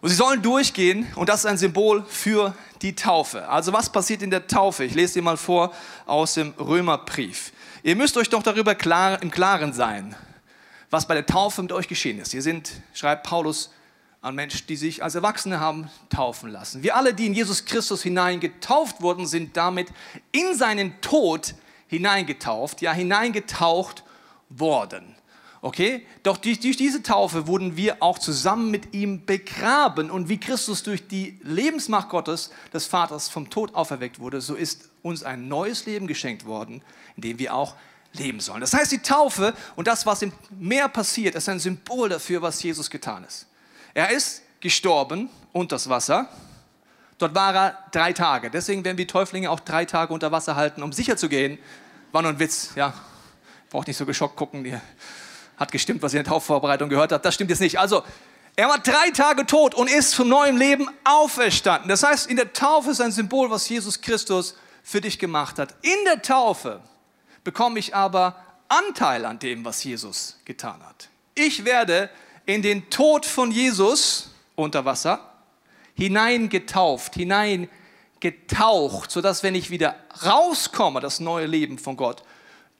Und 0.01 0.11
sie 0.11 0.15
sollen 0.15 0.43
durchgehen 0.43 1.07
und 1.17 1.29
das 1.29 1.41
ist 1.41 1.47
ein 1.47 1.59
Symbol 1.59 2.05
für 2.07 2.55
die 2.83 2.95
Taufe. 2.95 3.49
Also 3.49 3.73
was 3.73 3.91
passiert 3.91 4.23
in 4.23 4.31
der 4.31 4.47
Taufe? 4.47 4.85
Ich 4.85 4.95
lese 4.95 5.15
dir 5.15 5.23
mal 5.23 5.37
vor 5.37 5.73
aus 6.05 6.35
dem 6.35 6.53
Römerbrief. 6.59 7.53
Ihr 7.83 7.97
müsst 7.97 8.17
euch 8.17 8.29
doch 8.29 8.43
darüber 8.43 8.75
klar, 8.75 9.23
im 9.23 9.31
Klaren 9.31 9.73
sein, 9.73 10.15
was 10.91 11.07
bei 11.07 11.15
der 11.15 11.27
Taufe 11.27 11.63
mit 11.63 11.73
euch 11.73 11.89
geschehen 11.89 12.19
ist. 12.19 12.35
Ihr 12.35 12.43
sind, 12.43 12.71
schreibt 12.93 13.27
Paulus, 13.27 13.71
an 14.21 14.35
Menschen, 14.35 14.67
die 14.67 14.77
sich 14.77 15.03
als 15.03 15.15
Erwachsene 15.15 15.61
haben 15.61 15.89
taufen 16.11 16.51
lassen. 16.51 16.83
Wir 16.83 16.97
alle, 16.97 17.15
die 17.15 17.27
in 17.27 17.35
Jesus 17.35 17.65
Christus 17.65 18.03
hinein 18.03 18.41
getauft 18.41 19.01
wurden, 19.01 19.27
sind 19.27 19.57
damit 19.57 19.89
in 20.33 20.57
seinen 20.57 21.01
Tod 21.01 21.55
hineingetauft, 21.87 22.83
ja 22.83 22.93
hineingetaucht 22.93 24.03
worden. 24.49 25.16
Okay? 25.63 26.07
Doch 26.23 26.37
durch, 26.37 26.61
durch, 26.61 26.77
diese 26.77 27.03
Taufe 27.03 27.47
wurden 27.47 27.77
wir 27.77 28.03
auch 28.03 28.19
zusammen 28.19 28.71
mit 28.71 28.95
ihm 28.95 29.25
begraben. 29.25 30.11
Und 30.11 30.29
wie 30.29 30.39
Christus 30.39 30.83
durch 30.83 31.09
die 31.09 31.39
Lebensmacht 31.43 32.09
Gottes, 32.09 32.51
des 32.73 32.87
Vaters, 32.87 33.29
vom 33.29 33.51
Tod 33.51 33.75
auferweckt 33.75 34.19
wurde, 34.19 34.41
so 34.41 34.55
ist 34.55 34.91
uns 35.03 35.23
ein 35.23 35.49
neues 35.49 35.87
Leben 35.87 36.07
geschenkt 36.07 36.47
worden, 36.47 36.83
in 37.17 37.23
dem 37.23 37.39
wir 37.39 37.55
auch 37.55 37.75
leben 38.13 38.41
sollen. 38.41 38.61
Das 38.61 38.75
heißt, 38.75 38.93
die 38.93 38.99
Taufe 38.99 39.55
und 39.77 39.87
das, 39.87 40.07
was 40.07 40.23
im 40.23 40.33
Meer 40.51 40.89
passiert, 40.89 41.35
ist 41.35 41.49
ein 41.49 41.59
Symbol 41.59 42.09
dafür, 42.09 42.43
was 42.43 42.63
Jesus 42.63 42.91
getan 42.91 43.25
ist. 43.25 43.47
Er 43.95 44.11
ist 44.11 44.43
gestorben 44.61 45.31
unter 45.53 45.77
das 45.77 45.89
Wasser. 45.89 46.29
Dort 47.19 47.35
war 47.35 47.55
er 47.55 47.79
drei 47.93 48.13
Tage. 48.13 48.51
Deswegen 48.51 48.85
werden 48.85 48.99
wir 48.99 49.07
Täuflinge 49.07 49.51
auch 49.51 49.61
drei 49.61 49.85
Tage 49.85 50.13
unter 50.13 50.33
Wasser 50.33 50.57
halten, 50.57 50.83
um 50.83 50.93
sicher 50.93 51.17
zu 51.17 51.29
gehen. 51.29 51.59
War 52.13 52.23
nur 52.23 52.33
ein 52.33 52.39
Witz, 52.39 52.71
ja. 52.77 52.93
Braucht 53.71 53.89
nicht 53.89 53.97
so 53.97 54.07
geschockt 54.07 54.37
gucken. 54.37 54.65
Ihr 54.65 54.81
hat 55.57 55.73
gestimmt, 55.73 56.03
was 56.03 56.13
ihr 56.15 56.21
in 56.21 56.25
der 56.25 56.33
Taufvorbereitung 56.33 56.89
gehört 56.89 57.13
habt. 57.13 57.25
Das 57.25 57.35
stimmt 57.35 57.51
jetzt 57.51 57.61
nicht. 57.61 57.79
Also, 57.79 58.03
er 58.57 58.69
war 58.69 58.79
drei 58.79 59.11
Tage 59.11 59.45
tot 59.45 59.75
und 59.75 59.91
ist 59.91 60.13
zum 60.13 60.29
neuen 60.29 60.57
Leben 60.57 60.89
auferstanden. 61.05 61.89
Das 61.89 62.03
heißt, 62.03 62.31
in 62.31 62.37
der 62.37 62.55
Taufe 62.55 62.91
ist 62.91 63.01
ein 63.01 63.13
Symbol, 63.13 63.51
was 63.51 63.69
Jesus 63.69 64.01
Christus 64.01 64.55
für 64.83 65.01
dich 65.01 65.19
gemacht 65.19 65.59
hat. 65.59 65.75
In 65.83 66.05
der 66.07 66.23
Taufe 66.23 66.81
bekomme 67.45 67.79
ich 67.79 67.95
aber 67.95 68.37
Anteil 68.69 69.25
an 69.27 69.39
dem, 69.39 69.65
was 69.65 69.85
Jesus 69.85 70.39
getan 70.45 70.83
hat. 70.87 71.09
Ich 71.35 71.65
werde 71.65 72.09
in 72.47 72.63
den 72.63 72.89
Tod 72.89 73.27
von 73.27 73.51
Jesus 73.51 74.31
unter 74.55 74.85
Wasser 74.85 75.21
hineingetauft, 75.95 77.15
hineingetaucht, 77.15 79.11
sodass, 79.11 79.43
wenn 79.43 79.55
ich 79.55 79.71
wieder 79.71 79.97
rauskomme, 80.25 81.01
das 81.01 81.21
neue 81.21 81.47
Leben 81.47 81.79
von 81.79 81.97
Gott 81.97 82.23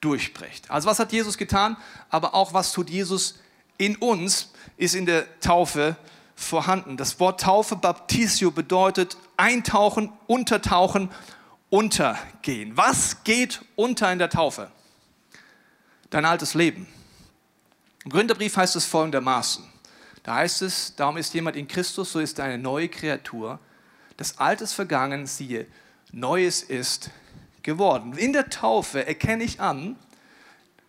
durchbricht. 0.01 0.69
Also 0.69 0.89
was 0.89 0.99
hat 0.99 1.11
Jesus 1.11 1.37
getan? 1.37 1.77
Aber 2.09 2.33
auch 2.33 2.53
was 2.53 2.71
tut 2.71 2.89
Jesus 2.89 3.39
in 3.77 3.95
uns, 3.95 4.51
ist 4.77 4.95
in 4.95 5.05
der 5.05 5.39
Taufe 5.39 5.95
vorhanden. 6.35 6.97
Das 6.97 7.19
Wort 7.19 7.41
Taufe, 7.41 7.75
Baptisio, 7.75 8.51
bedeutet 8.51 9.17
eintauchen, 9.37 10.11
untertauchen 10.27 11.09
untergehen. 11.69 12.77
Was 12.77 13.23
geht 13.23 13.61
unter 13.75 14.11
in 14.11 14.19
der 14.19 14.29
Taufe? 14.29 14.71
Dein 16.09 16.25
altes 16.25 16.53
Leben. 16.53 16.87
Im 18.05 18.11
Gründerbrief 18.11 18.55
heißt 18.55 18.75
es 18.75 18.85
folgendermaßen. 18.85 19.65
Da 20.23 20.35
heißt 20.35 20.61
es, 20.61 20.95
darum 20.95 21.17
ist 21.17 21.33
jemand 21.33 21.57
in 21.57 21.67
Christus, 21.67 22.11
so 22.11 22.19
ist 22.19 22.39
eine 22.39 22.57
neue 22.57 22.87
Kreatur. 22.87 23.59
Das 24.15 24.37
Alte 24.39 24.63
ist 24.63 24.73
vergangen, 24.73 25.27
siehe, 25.27 25.67
Neues 26.11 26.63
ist 26.63 27.11
geworden. 27.67 28.17
In 28.17 28.33
der 28.33 28.49
Taufe 28.49 29.05
erkenne 29.05 29.43
ich 29.43 29.59
an, 29.59 29.97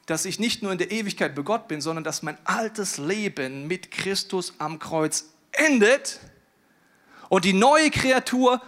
dass 0.07 0.25
ich 0.25 0.39
nicht 0.39 0.63
nur 0.63 0.73
in 0.73 0.79
der 0.79 0.91
Ewigkeit 0.91 1.35
bei 1.35 1.43
Gott 1.43 1.69
bin, 1.69 1.83
sondern 1.83 2.05
dass 2.05 2.23
mein 2.23 2.39
altes 2.45 2.97
Leben 2.97 3.67
mit 3.67 3.91
Christus 3.91 4.55
am 4.59 4.79
Kreuz 4.79 5.27
endet 5.53 6.21
und 7.29 7.45
die 7.45 7.53
neue 7.53 7.91
Kreatur 7.91 8.63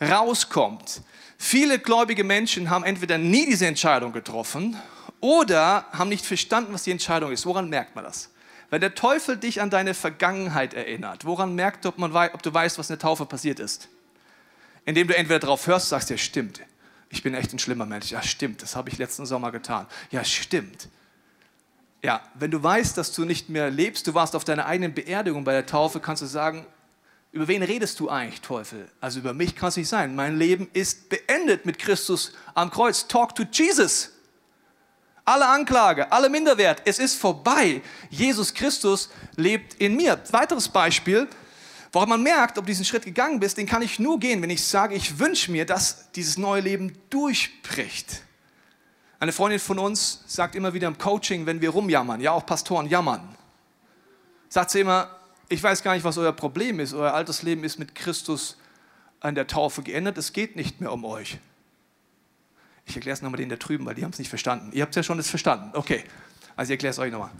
rauskommt. 0.00 1.02
Viele 1.38 1.78
gläubige 1.78 2.24
Menschen 2.24 2.68
haben 2.68 2.84
entweder 2.84 3.16
nie 3.16 3.46
diese 3.46 3.66
Entscheidung 3.66 4.12
getroffen 4.12 4.76
oder 5.20 5.86
haben 5.92 6.08
nicht 6.10 6.26
verstanden, 6.26 6.74
was 6.74 6.82
die 6.82 6.90
Entscheidung 6.90 7.30
ist. 7.30 7.46
Woran 7.46 7.70
merkt 7.70 7.94
man 7.94 8.04
das? 8.04 8.30
Wenn 8.70 8.80
der 8.80 8.96
Teufel 8.96 9.36
dich 9.36 9.60
an 9.62 9.70
deine 9.70 9.94
Vergangenheit 9.94 10.74
erinnert, 10.74 11.24
woran 11.24 11.54
merkt 11.54 11.84
du, 11.84 11.90
ob, 11.90 11.98
man, 11.98 12.12
ob 12.12 12.42
du 12.42 12.52
weißt, 12.52 12.76
was 12.78 12.90
in 12.90 12.96
der 12.96 13.00
Taufe 13.00 13.24
passiert 13.24 13.60
ist? 13.60 13.88
indem 14.84 15.08
du 15.08 15.16
entweder 15.16 15.38
darauf 15.38 15.66
hörst, 15.66 15.88
sagst, 15.88 16.10
ja 16.10 16.18
stimmt, 16.18 16.60
ich 17.12 17.22
bin 17.22 17.34
echt 17.34 17.52
ein 17.52 17.58
schlimmer 17.58 17.86
Mensch. 17.86 18.10
Ja 18.10 18.22
stimmt, 18.22 18.62
das 18.62 18.74
habe 18.74 18.88
ich 18.88 18.96
letzten 18.98 19.26
Sommer 19.26 19.52
getan. 19.52 19.86
Ja 20.10 20.24
stimmt. 20.24 20.88
Ja, 22.02 22.22
wenn 22.34 22.50
du 22.50 22.60
weißt, 22.60 22.98
dass 22.98 23.12
du 23.12 23.24
nicht 23.24 23.48
mehr 23.48 23.70
lebst, 23.70 24.06
du 24.06 24.14
warst 24.14 24.34
auf 24.34 24.44
deiner 24.44 24.66
eigenen 24.66 24.94
Beerdigung 24.94 25.44
bei 25.44 25.52
der 25.52 25.66
Taufe, 25.66 26.00
kannst 26.00 26.22
du 26.22 26.26
sagen, 26.26 26.66
über 27.30 27.46
wen 27.48 27.62
redest 27.62 28.00
du 28.00 28.08
eigentlich, 28.08 28.40
Teufel? 28.40 28.88
Also 29.00 29.20
über 29.20 29.34
mich 29.34 29.54
kann 29.54 29.68
es 29.68 29.76
nicht 29.76 29.88
sein. 29.88 30.16
Mein 30.16 30.36
Leben 30.36 30.68
ist 30.72 31.10
beendet 31.10 31.64
mit 31.64 31.78
Christus 31.78 32.32
am 32.54 32.70
Kreuz. 32.70 33.06
Talk 33.06 33.34
to 33.34 33.44
Jesus. 33.44 34.10
Alle 35.24 35.46
Anklage, 35.46 36.10
alle 36.10 36.28
Minderwert, 36.28 36.82
es 36.84 36.98
ist 36.98 37.14
vorbei. 37.14 37.82
Jesus 38.10 38.52
Christus 38.52 39.10
lebt 39.36 39.74
in 39.74 39.96
mir. 39.96 40.20
Weiteres 40.32 40.68
Beispiel, 40.68 41.28
woran 41.92 42.08
man 42.08 42.22
merkt, 42.22 42.58
ob 42.58 42.64
du 42.64 42.70
diesen 42.70 42.84
Schritt 42.84 43.04
gegangen 43.04 43.38
bist, 43.38 43.58
den 43.58 43.66
kann 43.66 43.82
ich 43.82 43.98
nur 43.98 44.18
gehen, 44.18 44.42
wenn 44.42 44.50
ich 44.50 44.64
sage, 44.64 44.94
ich 44.94 45.18
wünsche 45.18 45.52
mir, 45.52 45.66
dass 45.66 46.10
dieses 46.12 46.38
neue 46.38 46.62
Leben 46.62 46.96
durchbricht. 47.10 48.22
Eine 49.20 49.32
Freundin 49.32 49.60
von 49.60 49.78
uns 49.78 50.24
sagt 50.26 50.56
immer 50.56 50.74
wieder 50.74 50.88
im 50.88 50.98
Coaching, 50.98 51.46
wenn 51.46 51.60
wir 51.60 51.70
rumjammern, 51.70 52.20
ja 52.20 52.32
auch 52.32 52.44
Pastoren 52.44 52.88
jammern, 52.88 53.36
sagt 54.48 54.70
sie 54.70 54.80
immer, 54.80 55.16
ich 55.48 55.62
weiß 55.62 55.82
gar 55.82 55.94
nicht, 55.94 56.02
was 56.02 56.16
euer 56.16 56.32
Problem 56.32 56.80
ist. 56.80 56.94
Euer 56.94 57.12
altes 57.12 57.42
Leben 57.42 57.62
ist 57.62 57.78
mit 57.78 57.94
Christus 57.94 58.56
an 59.20 59.34
der 59.34 59.46
Taufe 59.46 59.82
geändert. 59.82 60.16
Es 60.16 60.32
geht 60.32 60.56
nicht 60.56 60.80
mehr 60.80 60.90
um 60.90 61.04
euch. 61.04 61.38
Ich 62.86 62.96
erkläre 62.96 63.14
es 63.14 63.22
nochmal 63.22 63.36
denen 63.36 63.50
da 63.50 63.56
drüben, 63.56 63.84
weil 63.84 63.94
die 63.94 64.02
haben 64.02 64.12
es 64.12 64.18
nicht 64.18 64.30
verstanden. 64.30 64.72
Ihr 64.72 64.82
habt 64.82 64.92
es 64.92 64.96
ja 64.96 65.02
schon 65.02 65.18
das 65.18 65.28
verstanden. 65.28 65.70
Okay, 65.74 66.04
also 66.56 66.70
ich 66.70 66.74
erkläre 66.76 66.92
es 66.92 66.98
euch 66.98 67.12
nochmal. 67.12 67.30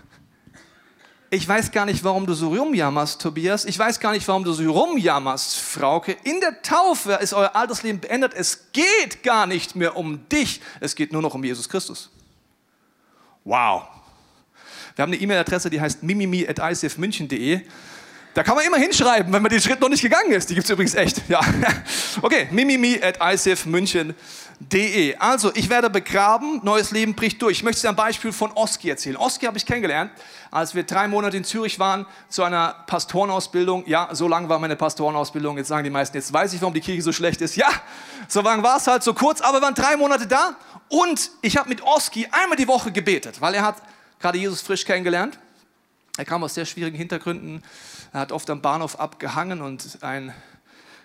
Ich 1.34 1.48
weiß 1.48 1.70
gar 1.70 1.86
nicht, 1.86 2.04
warum 2.04 2.26
du 2.26 2.34
so 2.34 2.54
rumjammerst, 2.54 3.18
Tobias. 3.18 3.64
Ich 3.64 3.78
weiß 3.78 4.00
gar 4.00 4.12
nicht, 4.12 4.28
warum 4.28 4.44
du 4.44 4.52
so 4.52 4.70
rumjammerst, 4.70 5.56
Frauke. 5.56 6.14
In 6.24 6.40
der 6.40 6.60
Taufe 6.60 7.12
ist 7.22 7.32
euer 7.32 7.56
altes 7.56 7.82
Leben 7.82 8.00
beendet. 8.00 8.34
Es 8.34 8.70
geht 8.72 9.22
gar 9.22 9.46
nicht 9.46 9.74
mehr 9.74 9.96
um 9.96 10.28
dich. 10.28 10.60
Es 10.78 10.94
geht 10.94 11.10
nur 11.10 11.22
noch 11.22 11.32
um 11.32 11.42
Jesus 11.42 11.70
Christus. 11.70 12.10
Wow. 13.44 13.84
Wir 14.94 15.04
haben 15.04 15.10
eine 15.10 15.22
E-Mail-Adresse, 15.22 15.70
die 15.70 15.80
heißt 15.80 16.02
mimimi.icfmünchen.de. 16.02 17.62
Da 18.34 18.42
kann 18.42 18.54
man 18.54 18.66
immer 18.66 18.76
hinschreiben, 18.76 19.32
wenn 19.32 19.40
man 19.40 19.50
den 19.50 19.62
Schritt 19.62 19.80
noch 19.80 19.88
nicht 19.88 20.02
gegangen 20.02 20.32
ist. 20.32 20.50
Die 20.50 20.54
gibt 20.54 20.66
es 20.66 20.70
übrigens 20.70 20.94
echt. 20.94 21.26
Ja. 21.30 21.40
Okay, 22.20 22.46
mimimi 22.50 23.00
icfmünchen.de. 24.62 25.16
Also, 25.16 25.50
ich 25.54 25.68
werde 25.68 25.90
begraben, 25.90 26.60
neues 26.62 26.90
Leben 26.90 27.14
bricht 27.14 27.40
durch. 27.42 27.58
Ich 27.58 27.62
möchte 27.62 27.82
dir 27.82 27.88
ein 27.88 27.96
Beispiel 27.96 28.32
von 28.32 28.52
Oski 28.52 28.88
erzählen. 28.90 29.16
Oski 29.16 29.46
habe 29.46 29.58
ich 29.58 29.66
kennengelernt, 29.66 30.10
als 30.50 30.74
wir 30.74 30.84
drei 30.84 31.08
Monate 31.08 31.36
in 31.36 31.44
Zürich 31.44 31.78
waren 31.78 32.06
zu 32.28 32.42
einer 32.42 32.74
Pastorenausbildung. 32.86 33.86
Ja, 33.86 34.08
so 34.12 34.28
lang 34.28 34.48
war 34.48 34.58
meine 34.58 34.76
Pastorenausbildung. 34.76 35.56
Jetzt 35.58 35.68
sagen 35.68 35.84
die 35.84 35.90
meisten, 35.90 36.16
jetzt 36.16 36.32
weiß 36.32 36.52
ich, 36.52 36.60
warum 36.60 36.74
die 36.74 36.80
Kirche 36.80 37.02
so 37.02 37.12
schlecht 37.12 37.40
ist. 37.40 37.56
Ja, 37.56 37.68
so 38.28 38.40
lang 38.40 38.62
war 38.62 38.76
es 38.76 38.86
halt, 38.86 39.02
so 39.02 39.14
kurz, 39.14 39.40
aber 39.40 39.58
wir 39.58 39.62
waren 39.62 39.74
drei 39.74 39.96
Monate 39.96 40.26
da. 40.26 40.56
Und 40.88 41.30
ich 41.40 41.56
habe 41.56 41.68
mit 41.68 41.82
Oski 41.82 42.28
einmal 42.30 42.56
die 42.56 42.68
Woche 42.68 42.92
gebetet, 42.92 43.40
weil 43.40 43.54
er 43.54 43.62
hat 43.62 43.76
gerade 44.20 44.38
Jesus 44.38 44.60
frisch 44.60 44.84
kennengelernt. 44.84 45.38
Er 46.18 46.26
kam 46.26 46.44
aus 46.44 46.54
sehr 46.54 46.66
schwierigen 46.66 46.96
Hintergründen. 46.96 47.62
Er 48.12 48.20
hat 48.20 48.32
oft 48.32 48.50
am 48.50 48.60
Bahnhof 48.60 49.00
abgehangen 49.00 49.62
und 49.62 49.98
ein 50.02 50.34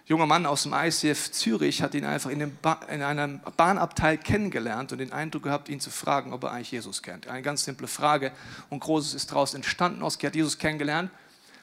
junger 0.08 0.26
Mann 0.26 0.46
aus 0.46 0.64
dem 0.64 0.74
ICF 0.74 1.32
Zürich 1.32 1.82
hat 1.82 1.94
ihn 1.94 2.06
einfach 2.06 2.30
in, 2.30 2.40
in, 2.40 2.54
einem 3.02 3.42
Bahnabteil 3.58 4.18
kennengelernt 4.18 4.94
und 4.94 5.00
den 5.00 5.12
Eindruck 5.12 5.44
gehabt, 5.44 5.70
ihn 5.70 5.82
zu 5.82 5.90
fragen, 5.90 6.32
ob 6.32 6.44
er 6.44 6.52
eigentlich 6.52 6.72
Jesus 6.72 7.04
kennt. 7.04 7.28
Eine 7.28 7.42
ganz 7.42 7.66
simple 7.66 7.88
Frage 7.88 8.32
und 8.70 8.80
Großes 8.80 9.14
ist 9.14 9.32
daraus 9.32 9.54
entstanden. 9.54 10.02
Oski 10.02 10.26
hat 10.26 10.36
Jesus 10.36 10.58
kennengelernt, 10.58 11.12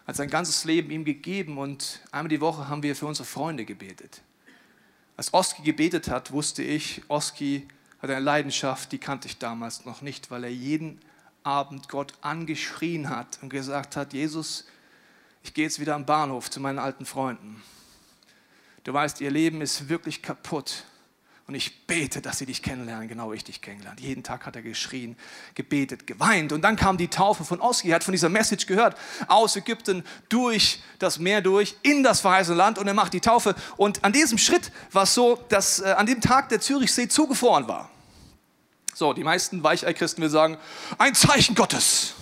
hat 0.07 0.17
sein 0.17 0.29
ganzes 0.29 0.65
Leben 0.65 0.91
ihm 0.91 1.07
gegeben 1.07 1.57
und 1.57 2.01
einmal 2.13 2.29
die 2.29 2.41
Woche 2.41 2.69
haben 2.69 2.83
wir 2.83 2.95
für 2.95 3.07
unsere 3.07 3.27
Freunde 3.27 3.65
gebetet. 3.65 4.21
Als 5.17 5.33
Oski 5.33 5.63
gebetet 5.63 6.09
hat, 6.09 6.31
wusste 6.31 6.63
ich, 6.63 7.03
Oski 7.09 7.67
hat 8.03 8.11
eine 8.11 8.21
Leidenschaft, 8.21 8.93
die 8.93 8.99
kannte 8.99 9.27
ich 9.27 9.39
damals 9.39 9.87
noch 9.87 10.03
nicht, 10.03 10.31
weil 10.31 10.45
er 10.45 10.51
jeden 10.51 11.01
Abend 11.45 11.89
Gott 11.89 12.13
angeschrien 12.21 13.09
hat 13.09 13.39
und 13.41 13.49
gesagt 13.49 13.97
hat, 13.97 14.13
Jesus, 14.13 14.67
ich 15.43 15.55
gehe 15.55 15.65
jetzt 15.65 15.81
wieder 15.81 15.95
am 15.95 16.05
Bahnhof 16.05 16.51
zu 16.51 16.61
meinen 16.61 16.79
alten 16.79 17.07
Freunden. 17.07 17.63
Du 18.85 18.93
weißt, 18.93 19.21
ihr 19.23 19.31
Leben 19.31 19.61
ist 19.63 19.89
wirklich 19.89 20.23
kaputt. 20.23 20.85
Und 21.47 21.55
ich 21.55 21.87
bete, 21.87 22.23
dass 22.23 22.39
sie 22.39 22.47
dich 22.47 22.63
kennenlernen, 22.63 23.07
genau 23.07 23.31
wie 23.31 23.37
ich 23.37 23.45
dich 23.45 23.61
kennengelernt. 23.61 24.01
Jeden 24.01 24.23
Tag 24.23 24.47
hat 24.47 24.57
er 24.57 24.63
geschrien, 24.63 25.15
gebetet, 25.55 26.07
geweint. 26.07 26.53
Und 26.53 26.63
dann 26.63 26.77
kam 26.77 26.97
die 26.97 27.09
Taufe 27.09 27.45
von 27.45 27.61
Oski. 27.61 27.91
Er 27.91 27.97
hat 27.97 28.05
von 28.05 28.13
dieser 28.13 28.31
Message 28.31 28.67
gehört. 28.67 28.97
Aus 29.29 29.55
Ägypten, 29.55 30.05
durch 30.31 30.83
das 30.99 31.19
Meer 31.19 31.43
durch, 31.43 31.77
in 31.83 32.03
das 32.03 32.23
verheißene 32.23 32.57
Land. 32.57 32.79
Und 32.79 32.87
er 32.87 32.95
macht 32.95 33.13
die 33.13 33.21
Taufe. 33.21 33.55
Und 33.77 34.03
an 34.05 34.13
diesem 34.13 34.39
Schritt 34.39 34.73
war 34.91 35.03
es 35.03 35.13
so, 35.13 35.37
dass 35.51 35.81
äh, 35.81 35.95
an 35.99 36.07
dem 36.07 36.23
Tag 36.23 36.49
der 36.49 36.63
Zürichsee 36.63 37.09
zugefroren 37.09 37.69
war. 37.69 37.91
So, 38.95 39.13
die 39.13 39.25
meisten 39.25 39.63
Weichei-Christen 39.63 40.23
will 40.23 40.31
sagen, 40.31 40.57
ein 40.97 41.15
Zeichen 41.15 41.55
Gottes. 41.55 42.15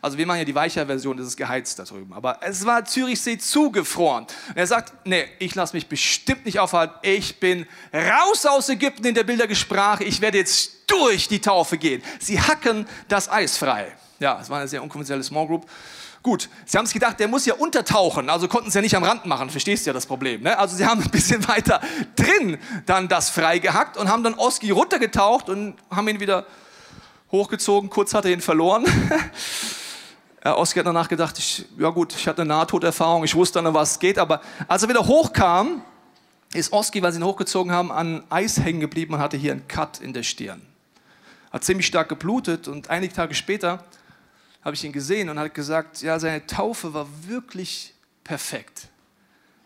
Also 0.00 0.18
wir 0.18 0.26
machen 0.26 0.38
ja 0.38 0.44
die 0.44 0.54
weiche 0.54 0.86
Version, 0.86 1.16
das 1.16 1.26
ist 1.26 1.36
geheizt 1.36 1.78
da 1.78 1.84
drüben. 1.84 2.12
Aber 2.12 2.38
es 2.42 2.64
war 2.64 2.84
Zürichsee 2.84 3.38
zugefroren. 3.38 4.24
Und 4.24 4.56
er 4.56 4.66
sagt, 4.66 5.06
nee, 5.06 5.24
ich 5.38 5.54
lasse 5.54 5.74
mich 5.74 5.88
bestimmt 5.88 6.46
nicht 6.46 6.58
aufhalten. 6.58 6.94
Ich 7.02 7.40
bin 7.40 7.66
raus 7.92 8.46
aus 8.46 8.68
Ägypten 8.68 9.06
in 9.06 9.14
der 9.14 9.24
Bildergesprache. 9.24 10.04
Ich 10.04 10.20
werde 10.20 10.38
jetzt 10.38 10.72
durch 10.86 11.28
die 11.28 11.40
Taufe 11.40 11.78
gehen. 11.78 12.02
Sie 12.18 12.40
hacken 12.40 12.86
das 13.08 13.28
Eis 13.28 13.56
frei. 13.56 13.92
Ja, 14.20 14.38
es 14.40 14.48
war 14.48 14.58
eine 14.58 14.68
sehr 14.68 14.82
unkonventionelle 14.82 15.24
Small 15.24 15.46
Group. 15.46 15.66
Gut, 16.22 16.48
sie 16.66 16.78
haben 16.78 16.86
sich 16.86 16.94
gedacht, 16.94 17.18
der 17.18 17.26
muss 17.26 17.46
ja 17.46 17.54
untertauchen, 17.54 18.30
also 18.30 18.46
konnten 18.46 18.70
sie 18.70 18.78
ja 18.78 18.82
nicht 18.82 18.94
am 18.94 19.02
Rand 19.02 19.26
machen, 19.26 19.50
verstehst 19.50 19.84
du 19.84 19.90
ja 19.90 19.94
das 19.94 20.06
Problem. 20.06 20.42
Ne? 20.42 20.56
Also 20.56 20.76
sie 20.76 20.86
haben 20.86 21.02
ein 21.02 21.10
bisschen 21.10 21.46
weiter 21.48 21.80
drin 22.14 22.58
dann 22.86 23.08
das 23.08 23.30
freigehackt 23.30 23.96
und 23.96 24.08
haben 24.08 24.22
dann 24.22 24.34
Oski 24.34 24.70
runtergetaucht 24.70 25.48
und 25.48 25.74
haben 25.90 26.06
ihn 26.06 26.20
wieder 26.20 26.46
hochgezogen, 27.32 27.90
kurz 27.90 28.14
hat 28.14 28.24
er 28.24 28.30
ihn 28.30 28.40
verloren. 28.40 28.84
Ja, 30.44 30.56
Oski 30.56 30.80
hat 30.80 30.86
danach 30.86 31.08
gedacht, 31.08 31.38
ich, 31.38 31.64
ja 31.78 31.90
gut, 31.90 32.14
ich 32.14 32.26
hatte 32.26 32.42
eine 32.42 32.48
Nahtoderfahrung, 32.48 33.22
ich 33.22 33.34
wusste 33.34 33.62
dann, 33.62 33.72
was 33.74 33.98
geht, 34.00 34.18
aber 34.18 34.40
als 34.66 34.82
er 34.82 34.88
wieder 34.88 35.06
hochkam, 35.06 35.82
ist 36.52 36.72
Oski, 36.72 37.00
weil 37.00 37.12
sie 37.12 37.20
ihn 37.20 37.24
hochgezogen 37.24 37.70
haben, 37.72 37.92
an 37.92 38.24
Eis 38.28 38.58
hängen 38.58 38.80
geblieben 38.80 39.14
und 39.14 39.20
hatte 39.20 39.36
hier 39.36 39.52
einen 39.52 39.68
Cut 39.68 40.00
in 40.00 40.12
der 40.12 40.24
Stirn. 40.24 40.60
Hat 41.52 41.62
ziemlich 41.62 41.86
stark 41.86 42.08
geblutet 42.08 42.66
und 42.66 42.90
einige 42.90 43.14
Tage 43.14 43.34
später 43.34 43.84
habe 44.64 44.74
ich 44.74 44.84
ihn 44.84 44.92
gesehen 44.92 45.28
und 45.28 45.38
hat 45.38 45.54
gesagt, 45.54 46.02
ja, 46.02 46.18
seine 46.18 46.44
Taufe 46.46 46.92
war 46.92 47.06
wirklich 47.26 47.94
perfekt. 48.24 48.88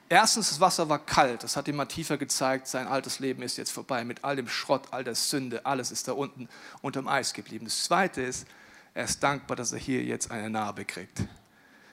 Erstens, 0.09 0.51
das 0.51 0.61
Wasser 0.61 0.89
war 0.89 0.99
kalt, 0.99 1.43
das 1.43 1.57
hat 1.57 1.67
ihm 1.69 1.77
mal 1.77 1.87
tiefer 1.87 2.17
gezeigt, 2.19 2.69
sein 2.69 2.87
altes 2.87 3.19
Leben 3.19 3.43
ist 3.43 3.57
jetzt 3.57 3.73
vorbei 3.73 4.05
mit 4.05 4.25
all 4.25 4.37
dem 4.37 4.49
Schrott, 4.49 4.83
all 4.91 5.05
der 5.05 5.15
Sünde, 5.15 5.65
alles 5.65 5.91
ist 5.91 6.07
da 6.07 6.13
unten 6.13 6.49
unterm 6.83 7.09
Eis 7.09 7.33
geblieben. 7.33 7.65
Das 7.65 7.83
Zweite 7.85 8.21
ist, 8.23 8.47
er 8.97 9.05
ist 9.05 9.23
dankbar, 9.23 9.59
dass 9.59 9.73
er 9.73 9.79
hier 9.79 10.03
jetzt 10.03 10.31
eine 10.31 10.49
Narbe 10.49 10.87
kriegt. 10.87 11.23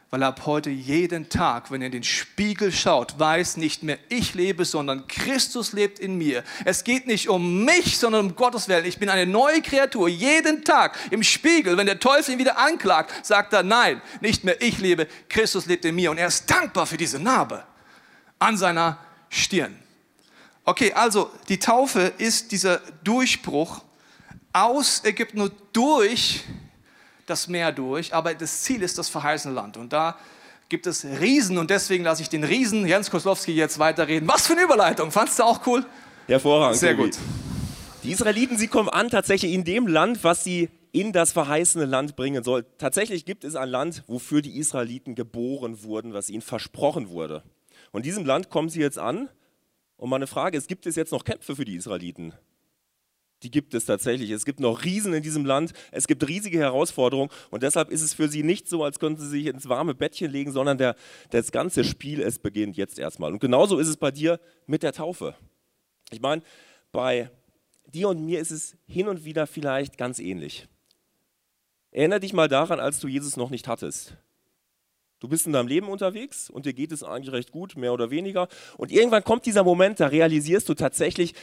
Weil 0.09 0.21
er 0.21 0.29
ab 0.29 0.43
heute 0.45 0.69
jeden 0.69 1.27
Tag, 1.27 1.69
wenn 1.69 1.81
er 1.81 1.87
in 1.87 1.91
den 1.91 2.03
Spiegel 2.03 2.71
schaut, 2.71 3.19
weiß 3.19 3.57
nicht 3.57 3.83
mehr 3.83 3.99
ich 4.07 4.35
lebe, 4.35 4.63
sondern 4.63 5.05
Christus 5.07 5.73
lebt 5.73 5.99
in 5.99 6.17
mir. 6.17 6.45
Es 6.63 6.85
geht 6.85 7.05
nicht 7.05 7.27
um 7.27 7.65
mich, 7.65 7.97
sondern 7.97 8.27
um 8.27 8.35
Gottes 8.37 8.69
Willen. 8.69 8.85
Ich 8.85 8.99
bin 8.99 9.09
eine 9.09 9.25
neue 9.25 9.61
Kreatur. 9.61 10.07
Jeden 10.07 10.63
Tag 10.63 10.97
im 11.11 11.23
Spiegel, 11.23 11.75
wenn 11.75 11.87
der 11.87 11.99
Teufel 11.99 12.35
ihn 12.35 12.39
wieder 12.39 12.57
anklagt, 12.57 13.25
sagt 13.25 13.51
er, 13.51 13.63
nein, 13.63 14.01
nicht 14.21 14.45
mehr 14.45 14.61
ich 14.61 14.79
lebe, 14.79 15.07
Christus 15.27 15.65
lebt 15.65 15.83
in 15.83 15.95
mir. 15.95 16.09
Und 16.09 16.19
er 16.19 16.27
ist 16.27 16.49
dankbar 16.49 16.85
für 16.85 16.97
diese 16.97 17.19
Narbe 17.19 17.65
an 18.39 18.55
seiner 18.55 18.97
Stirn. 19.27 19.77
Okay, 20.63 20.93
also 20.93 21.31
die 21.49 21.59
Taufe 21.59 22.13
ist 22.17 22.53
dieser 22.53 22.77
Durchbruch 23.03 23.81
aus 24.53 25.03
Ägypten 25.03 25.51
durch 25.73 26.45
das 27.25 27.47
Meer 27.47 27.71
durch, 27.71 28.13
aber 28.13 28.33
das 28.33 28.61
Ziel 28.61 28.81
ist 28.81 28.97
das 28.97 29.09
verheißene 29.09 29.53
Land. 29.53 29.77
Und 29.77 29.93
da 29.93 30.17
gibt 30.69 30.87
es 30.87 31.05
Riesen 31.05 31.57
und 31.57 31.69
deswegen 31.69 32.03
lasse 32.03 32.21
ich 32.21 32.29
den 32.29 32.43
Riesen 32.43 32.87
Jens 32.87 33.11
Koslowski 33.11 33.51
jetzt 33.51 33.79
weiterreden. 33.79 34.27
Was 34.27 34.47
für 34.47 34.53
eine 34.53 34.63
Überleitung, 34.63 35.11
fandest 35.11 35.39
du 35.39 35.43
auch 35.43 35.65
cool? 35.67 35.85
Hervorragend. 36.27 36.79
Sehr 36.79 36.95
gut. 36.95 37.17
Die 38.03 38.11
Israeliten, 38.11 38.57
sie 38.57 38.67
kommen 38.67 38.89
an 38.89 39.09
tatsächlich 39.09 39.53
in 39.53 39.63
dem 39.63 39.87
Land, 39.87 40.23
was 40.23 40.43
sie 40.43 40.69
in 40.91 41.11
das 41.11 41.31
verheißene 41.31 41.85
Land 41.85 42.15
bringen 42.15 42.43
soll. 42.43 42.65
Tatsächlich 42.77 43.25
gibt 43.25 43.43
es 43.43 43.55
ein 43.55 43.69
Land, 43.69 44.03
wofür 44.07 44.41
die 44.41 44.57
Israeliten 44.57 45.15
geboren 45.15 45.83
wurden, 45.83 46.13
was 46.13 46.29
ihnen 46.29 46.41
versprochen 46.41 47.09
wurde. 47.09 47.43
Und 47.91 48.01
in 48.01 48.03
diesem 48.03 48.25
Land 48.25 48.49
kommen 48.49 48.69
sie 48.69 48.81
jetzt 48.81 48.99
an. 48.99 49.29
Und 49.97 50.09
meine 50.09 50.27
Frage 50.27 50.57
ist, 50.57 50.67
gibt 50.67 50.85
es 50.85 50.95
jetzt 50.95 51.11
noch 51.11 51.23
Kämpfe 51.23 51.55
für 51.55 51.65
die 51.65 51.75
Israeliten? 51.75 52.33
Die 53.43 53.51
gibt 53.51 53.73
es 53.73 53.85
tatsächlich. 53.85 54.29
Es 54.31 54.45
gibt 54.45 54.59
noch 54.59 54.83
Riesen 54.83 55.13
in 55.13 55.21
diesem 55.21 55.45
Land, 55.45 55.73
es 55.91 56.07
gibt 56.07 56.27
riesige 56.27 56.57
Herausforderungen 56.57 57.29
und 57.51 57.63
deshalb 57.63 57.89
ist 57.89 58.01
es 58.01 58.13
für 58.13 58.29
sie 58.29 58.43
nicht 58.43 58.67
so, 58.67 58.83
als 58.83 58.99
könnten 58.99 59.21
sie 59.21 59.27
sich 59.27 59.45
ins 59.47 59.67
warme 59.69 59.93
Bettchen 59.93 60.31
legen, 60.31 60.51
sondern 60.51 60.77
der, 60.77 60.95
das 61.29 61.51
ganze 61.51 61.83
Spiel, 61.83 62.21
es 62.21 62.39
beginnt 62.39 62.77
jetzt 62.77 62.97
erstmal. 62.97 63.31
Und 63.31 63.39
genauso 63.39 63.77
ist 63.79 63.87
es 63.87 63.97
bei 63.97 64.11
dir 64.11 64.39
mit 64.65 64.81
der 64.81 64.93
Taufe. 64.93 65.35
Ich 66.11 66.21
meine, 66.21 66.41
bei 66.91 67.29
dir 67.87 68.09
und 68.09 68.25
mir 68.25 68.39
ist 68.39 68.51
es 68.51 68.75
hin 68.87 69.07
und 69.07 69.25
wieder 69.25 69.45
vielleicht 69.45 69.97
ganz 69.97 70.19
ähnlich. 70.19 70.67
Erinner 71.91 72.19
dich 72.19 72.33
mal 72.33 72.47
daran, 72.47 72.79
als 72.79 72.99
du 72.99 73.07
Jesus 73.07 73.37
noch 73.37 73.49
nicht 73.49 73.67
hattest. 73.67 74.15
Du 75.19 75.29
bist 75.29 75.45
in 75.45 75.53
deinem 75.53 75.67
Leben 75.67 75.87
unterwegs 75.87 76.49
und 76.49 76.65
dir 76.65 76.73
geht 76.73 76.91
es 76.91 77.01
eigentlich 77.01 77.31
recht 77.31 77.51
gut, 77.51 77.77
mehr 77.77 77.93
oder 77.93 78.09
weniger. 78.09 78.49
Und 78.77 78.91
irgendwann 78.91 79.23
kommt 79.23 79.45
dieser 79.45 79.63
Moment, 79.63 80.01
da 80.01 80.07
realisierst 80.07 80.67
du 80.67 80.73
tatsächlich, 80.73 81.33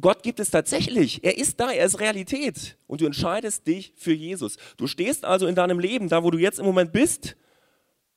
Gott 0.00 0.22
gibt 0.22 0.40
es 0.40 0.50
tatsächlich. 0.50 1.24
Er 1.24 1.38
ist 1.38 1.58
da, 1.60 1.70
er 1.70 1.86
ist 1.86 2.00
Realität. 2.00 2.76
Und 2.86 3.00
du 3.00 3.06
entscheidest 3.06 3.66
dich 3.66 3.92
für 3.96 4.12
Jesus. 4.12 4.56
Du 4.76 4.86
stehst 4.86 5.24
also 5.24 5.46
in 5.46 5.54
deinem 5.54 5.78
Leben, 5.78 6.08
da 6.08 6.22
wo 6.22 6.30
du 6.30 6.38
jetzt 6.38 6.58
im 6.58 6.66
Moment 6.66 6.92
bist, 6.92 7.36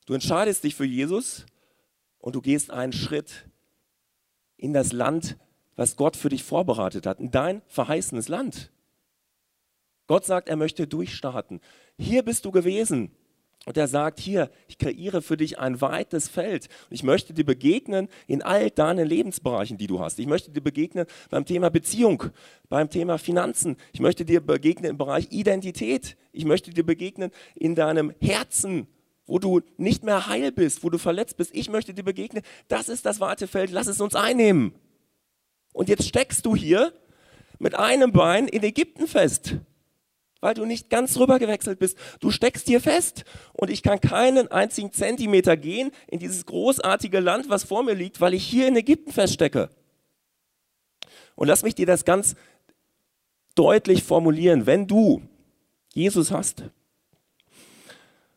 du 0.05 0.13
entscheidest 0.13 0.63
dich 0.63 0.75
für 0.75 0.85
Jesus 0.85 1.45
und 2.19 2.35
du 2.35 2.41
gehst 2.41 2.71
einen 2.71 2.93
Schritt 2.93 3.49
in 4.57 4.73
das 4.73 4.91
Land, 4.91 5.37
was 5.75 5.95
Gott 5.95 6.15
für 6.15 6.29
dich 6.29 6.43
vorbereitet 6.43 7.05
hat, 7.05 7.19
in 7.19 7.31
dein 7.31 7.61
verheißenes 7.67 8.27
Land. 8.27 8.71
Gott 10.07 10.25
sagt, 10.25 10.49
er 10.49 10.57
möchte 10.57 10.87
durchstarten. 10.87 11.61
Hier 11.97 12.23
bist 12.23 12.45
du 12.45 12.51
gewesen. 12.51 13.15
Und 13.65 13.77
er 13.77 13.87
sagt, 13.87 14.19
hier, 14.19 14.49
ich 14.67 14.79
kreiere 14.79 15.21
für 15.21 15.37
dich 15.37 15.59
ein 15.59 15.81
weites 15.81 16.27
Feld. 16.27 16.67
Ich 16.89 17.03
möchte 17.03 17.33
dir 17.33 17.45
begegnen 17.45 18.07
in 18.25 18.41
all 18.41 18.71
deinen 18.71 19.07
Lebensbereichen, 19.07 19.77
die 19.77 19.85
du 19.85 19.99
hast. 19.99 20.17
Ich 20.17 20.25
möchte 20.25 20.49
dir 20.49 20.61
begegnen 20.61 21.05
beim 21.29 21.45
Thema 21.45 21.69
Beziehung, 21.69 22.23
beim 22.69 22.89
Thema 22.89 23.19
Finanzen. 23.19 23.77
Ich 23.93 23.99
möchte 23.99 24.25
dir 24.25 24.41
begegnen 24.41 24.91
im 24.91 24.97
Bereich 24.97 25.27
Identität. 25.29 26.17
Ich 26.31 26.45
möchte 26.45 26.71
dir 26.71 26.83
begegnen 26.83 27.29
in 27.53 27.75
deinem 27.75 28.11
Herzen, 28.19 28.87
wo 29.27 29.37
du 29.37 29.61
nicht 29.77 30.03
mehr 30.03 30.25
heil 30.25 30.51
bist, 30.51 30.83
wo 30.83 30.89
du 30.89 30.97
verletzt 30.97 31.37
bist. 31.37 31.53
Ich 31.53 31.69
möchte 31.69 31.93
dir 31.93 32.03
begegnen. 32.03 32.41
Das 32.67 32.89
ist 32.89 33.05
das 33.05 33.19
weite 33.19 33.45
Feld. 33.45 33.69
Lass 33.69 33.85
es 33.85 34.01
uns 34.01 34.15
einnehmen. 34.15 34.73
Und 35.71 35.87
jetzt 35.87 36.07
steckst 36.07 36.47
du 36.47 36.55
hier 36.55 36.93
mit 37.59 37.75
einem 37.75 38.11
Bein 38.11 38.47
in 38.47 38.63
Ägypten 38.63 39.05
fest 39.07 39.57
weil 40.41 40.55
du 40.55 40.65
nicht 40.65 40.89
ganz 40.89 41.17
rüber 41.17 41.39
gewechselt 41.39 41.79
bist. 41.79 41.97
Du 42.19 42.31
steckst 42.31 42.67
hier 42.67 42.81
fest 42.81 43.23
und 43.53 43.69
ich 43.69 43.83
kann 43.83 44.01
keinen 44.01 44.49
einzigen 44.51 44.91
Zentimeter 44.91 45.55
gehen 45.55 45.91
in 46.07 46.19
dieses 46.19 46.45
großartige 46.45 47.19
Land, 47.19 47.49
was 47.49 47.63
vor 47.63 47.83
mir 47.83 47.93
liegt, 47.93 48.19
weil 48.19 48.33
ich 48.33 48.43
hier 48.43 48.67
in 48.67 48.75
Ägypten 48.75 49.11
feststecke. 49.11 49.69
Und 51.35 51.47
lass 51.47 51.63
mich 51.63 51.75
dir 51.75 51.85
das 51.85 52.03
ganz 52.03 52.35
deutlich 53.55 54.03
formulieren. 54.03 54.65
Wenn 54.65 54.87
du 54.87 55.21
Jesus 55.93 56.31
hast 56.31 56.63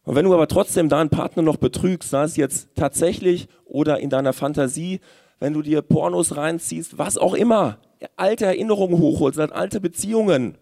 und 0.04 0.14
wenn 0.14 0.24
du 0.24 0.34
aber 0.34 0.48
trotzdem 0.48 0.88
deinen 0.88 1.10
Partner 1.10 1.42
noch 1.42 1.56
betrügst, 1.56 2.10
sei 2.10 2.24
es 2.24 2.36
jetzt 2.36 2.68
tatsächlich 2.74 3.48
oder 3.64 3.98
in 4.00 4.10
deiner 4.10 4.32
Fantasie, 4.32 5.00
wenn 5.40 5.54
du 5.54 5.62
dir 5.62 5.82
Pornos 5.82 6.36
reinziehst, 6.36 6.98
was 6.98 7.16
auch 7.16 7.34
immer, 7.34 7.78
alte 8.16 8.44
Erinnerungen 8.44 8.98
hochholst, 8.98 9.38
alte 9.38 9.80
Beziehungen, 9.80 10.58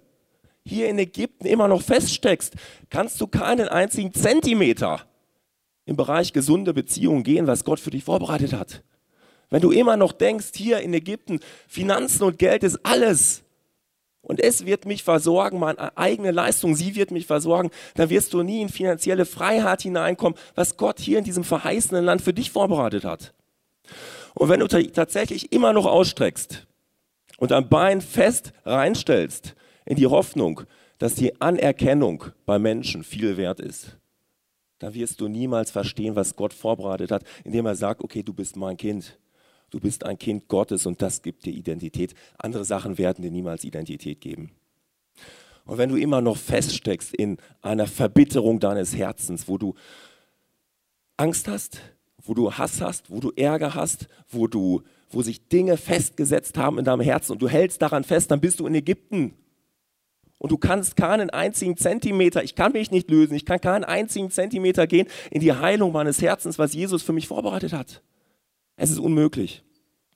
hier 0.64 0.88
in 0.88 0.98
Ägypten 0.98 1.46
immer 1.46 1.68
noch 1.68 1.82
feststeckst, 1.82 2.54
kannst 2.90 3.20
du 3.20 3.26
keinen 3.26 3.68
einzigen 3.68 4.12
Zentimeter 4.12 5.02
im 5.84 5.96
Bereich 5.96 6.32
gesunde 6.32 6.72
Beziehungen 6.72 7.24
gehen, 7.24 7.46
was 7.46 7.64
Gott 7.64 7.80
für 7.80 7.90
dich 7.90 8.04
vorbereitet 8.04 8.52
hat. 8.52 8.82
Wenn 9.50 9.60
du 9.60 9.70
immer 9.70 9.96
noch 9.96 10.12
denkst, 10.12 10.52
hier 10.54 10.80
in 10.80 10.94
Ägypten, 10.94 11.40
Finanzen 11.68 12.22
und 12.22 12.38
Geld 12.38 12.62
ist 12.62 12.80
alles 12.84 13.42
und 14.22 14.40
es 14.40 14.64
wird 14.64 14.86
mich 14.86 15.02
versorgen, 15.02 15.58
meine 15.58 15.96
eigene 15.98 16.30
Leistung, 16.30 16.74
sie 16.74 16.94
wird 16.94 17.10
mich 17.10 17.26
versorgen, 17.26 17.70
dann 17.94 18.08
wirst 18.08 18.32
du 18.32 18.42
nie 18.42 18.62
in 18.62 18.68
finanzielle 18.68 19.26
Freiheit 19.26 19.82
hineinkommen, 19.82 20.38
was 20.54 20.76
Gott 20.76 21.00
hier 21.00 21.18
in 21.18 21.24
diesem 21.24 21.44
verheißenen 21.44 22.04
Land 22.04 22.22
für 22.22 22.32
dich 22.32 22.50
vorbereitet 22.50 23.04
hat. 23.04 23.34
Und 24.34 24.48
wenn 24.48 24.60
du 24.60 24.68
tatsächlich 24.68 25.52
immer 25.52 25.72
noch 25.72 25.86
ausstreckst 25.86 26.66
und 27.36 27.50
dein 27.50 27.68
Bein 27.68 28.00
fest 28.00 28.52
reinstellst, 28.64 29.54
in 29.84 29.96
die 29.96 30.06
Hoffnung, 30.06 30.62
dass 30.98 31.14
die 31.14 31.40
Anerkennung 31.40 32.24
bei 32.46 32.58
Menschen 32.58 33.04
viel 33.04 33.36
wert 33.36 33.60
ist, 33.60 33.98
dann 34.78 34.94
wirst 34.94 35.20
du 35.20 35.28
niemals 35.28 35.70
verstehen, 35.70 36.16
was 36.16 36.34
Gott 36.34 36.52
vorbereitet 36.52 37.10
hat, 37.10 37.24
indem 37.44 37.66
er 37.66 37.76
sagt, 37.76 38.02
okay, 38.02 38.22
du 38.22 38.32
bist 38.32 38.56
mein 38.56 38.76
Kind. 38.76 39.18
Du 39.70 39.80
bist 39.80 40.04
ein 40.04 40.18
Kind 40.18 40.48
Gottes 40.48 40.86
und 40.86 41.00
das 41.00 41.22
gibt 41.22 41.46
dir 41.46 41.52
Identität. 41.52 42.14
Andere 42.36 42.64
Sachen 42.64 42.98
werden 42.98 43.22
dir 43.22 43.30
niemals 43.30 43.64
Identität 43.64 44.20
geben. 44.20 44.50
Und 45.64 45.78
wenn 45.78 45.88
du 45.88 45.96
immer 45.96 46.20
noch 46.20 46.36
feststeckst 46.36 47.14
in 47.14 47.38
einer 47.62 47.86
Verbitterung 47.86 48.60
deines 48.60 48.96
Herzens, 48.96 49.48
wo 49.48 49.56
du 49.56 49.74
Angst 51.16 51.48
hast, 51.48 51.80
wo 52.18 52.34
du 52.34 52.52
Hass 52.52 52.80
hast, 52.80 53.10
wo 53.10 53.20
du 53.20 53.30
Ärger 53.36 53.74
hast, 53.74 54.08
wo 54.28 54.46
du, 54.46 54.82
wo 55.10 55.22
sich 55.22 55.48
Dinge 55.48 55.76
festgesetzt 55.76 56.58
haben 56.58 56.78
in 56.78 56.84
deinem 56.84 57.00
Herzen 57.00 57.32
und 57.32 57.42
du 57.42 57.48
hältst 57.48 57.80
daran 57.82 58.04
fest, 58.04 58.30
dann 58.30 58.40
bist 58.40 58.60
du 58.60 58.66
in 58.66 58.74
Ägypten 58.74 59.34
und 60.42 60.50
du 60.50 60.58
kannst 60.58 60.96
keinen 60.96 61.30
einzigen 61.30 61.76
Zentimeter, 61.76 62.42
ich 62.42 62.56
kann 62.56 62.72
mich 62.72 62.90
nicht 62.90 63.08
lösen, 63.08 63.34
ich 63.34 63.46
kann 63.46 63.60
keinen 63.60 63.84
einzigen 63.84 64.28
Zentimeter 64.28 64.88
gehen 64.88 65.06
in 65.30 65.40
die 65.40 65.52
Heilung 65.52 65.92
meines 65.92 66.20
Herzens, 66.20 66.58
was 66.58 66.74
Jesus 66.74 67.04
für 67.04 67.12
mich 67.12 67.28
vorbereitet 67.28 67.72
hat. 67.72 68.02
Es 68.74 68.90
ist 68.90 68.98
unmöglich. 68.98 69.62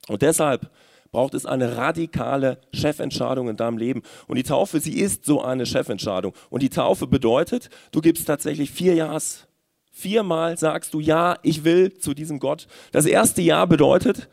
Und 0.09 0.23
deshalb 0.23 0.69
braucht 1.13 1.33
es 1.33 1.45
eine 1.45 1.77
radikale 1.77 2.59
Chefentscheidung 2.73 3.47
in 3.47 3.55
deinem 3.55 3.77
Leben. 3.77 4.01
Und 4.27 4.35
die 4.35 4.43
Taufe, 4.43 4.81
sie 4.81 4.99
ist 4.99 5.23
so 5.23 5.41
eine 5.41 5.65
Chefentscheidung. 5.65 6.33
Und 6.49 6.61
die 6.61 6.69
Taufe 6.69 7.07
bedeutet, 7.07 7.69
du 7.93 8.01
gibst 8.01 8.27
tatsächlich 8.27 8.69
vier 8.69 8.95
Jahres. 8.95 9.47
Viermal 9.93 10.57
sagst 10.57 10.93
du, 10.93 10.99
ja, 10.99 11.37
ich 11.41 11.63
will 11.63 11.99
zu 11.99 12.13
diesem 12.13 12.39
Gott. 12.39 12.67
Das 12.91 13.05
erste 13.05 13.41
Jahr 13.41 13.65
bedeutet, 13.65 14.27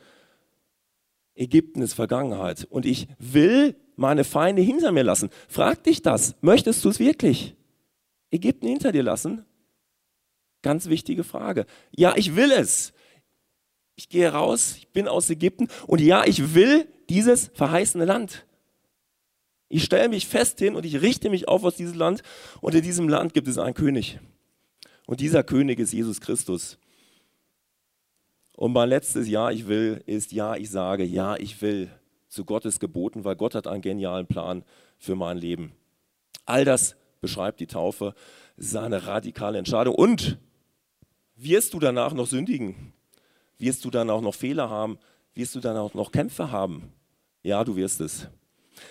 Ägypten 1.37 1.83
ist 1.83 1.95
Vergangenheit. 1.95 2.67
Und 2.69 2.85
ich 2.85 3.07
will 3.21 3.77
meine 3.97 4.25
Feinde 4.25 4.63
hinter 4.63 4.93
mir 4.93 5.05
lassen. 5.05 5.31
Frag 5.49 5.83
dich 5.85 6.03
das. 6.03 6.35
Möchtest 6.41 6.85
du 6.85 6.89
es 6.89 6.99
wirklich? 6.99 7.55
Ägypten 8.31 8.67
hinter 8.67 8.93
dir 8.93 9.03
lassen? 9.03 9.45
Ganz 10.63 10.89
wichtige 10.89 11.25
Frage. 11.25 11.67
Ja, 11.95 12.15
ich 12.17 12.37
will 12.37 12.51
es. 12.51 12.93
Ich 13.97 14.09
gehe 14.09 14.33
raus, 14.33 14.75
ich 14.79 14.89
bin 14.89 15.07
aus 15.07 15.31
Ägypten 15.31 15.69
und 15.87 16.01
ja, 16.01 16.25
ich 16.25 16.55
will 16.55 16.89
dieses 17.09 17.51
verheißene 17.55 18.05
Land. 18.05 18.45
Ich 19.69 19.85
stelle 19.85 20.09
mich 20.09 20.27
fest 20.27 20.59
hin 20.59 20.75
und 20.75 20.85
ich 20.85 21.01
richte 21.01 21.31
mich 21.31 21.49
auf 21.49 21.65
aus 21.65 21.77
diesem 21.77 21.99
Land 21.99 22.23
und 22.61 22.75
in 22.75 22.83
diesem 22.83 23.09
Land 23.09 23.35
gibt 23.35 23.47
es 23.47 23.59
einen 23.59 23.75
König. 23.75 24.19
Und 25.07 25.21
dieser 25.21 25.45
König 25.45 25.79
ist 25.79 25.93
Jesus 25.93 26.21
Christus. 26.21 26.79
Und 28.57 28.73
mein 28.73 28.89
letztes 28.89 29.29
Ja, 29.29 29.51
ich 29.51 29.67
will, 29.67 30.03
ist 30.07 30.33
Ja, 30.33 30.57
ich 30.57 30.71
sage, 30.71 31.05
ja, 31.05 31.37
ich 31.37 31.61
will 31.61 31.91
zu 32.35 32.45
Gottes 32.45 32.81
Geboten, 32.81 33.25
weil 33.25 33.37
Gott 33.37 33.55
hat 33.55 33.67
einen 33.67 33.83
genialen 33.83 34.27
Plan 34.27 34.65
für 34.99 35.15
mein 35.15 35.39
Leben. 35.39 35.73
All 36.45 36.65
das 36.65 36.97
beschreibt 37.21 37.61
die 37.61 37.67
Taufe. 37.67 38.15
Es 38.57 38.67
ist 38.67 38.77
eine 38.77 39.07
radikale 39.07 39.59
Entscheidung. 39.59 39.95
Und 39.95 40.39
wirst 41.37 41.73
du 41.73 41.79
danach 41.79 42.13
noch 42.13 42.27
sündigen? 42.27 42.93
Wirst 43.59 43.85
du 43.85 43.91
dann 43.91 44.11
auch 44.11 44.21
noch 44.21 44.35
Fehler 44.35 44.69
haben? 44.69 44.99
Wirst 45.35 45.55
du 45.55 45.61
dann 45.61 45.77
auch 45.77 45.95
noch 45.95 46.13
Kämpfe 46.13 46.51
haben? 46.51 46.93
Ja, 47.43 47.65
du 47.65 47.77
wirst 47.77 48.01
es. 48.01 48.29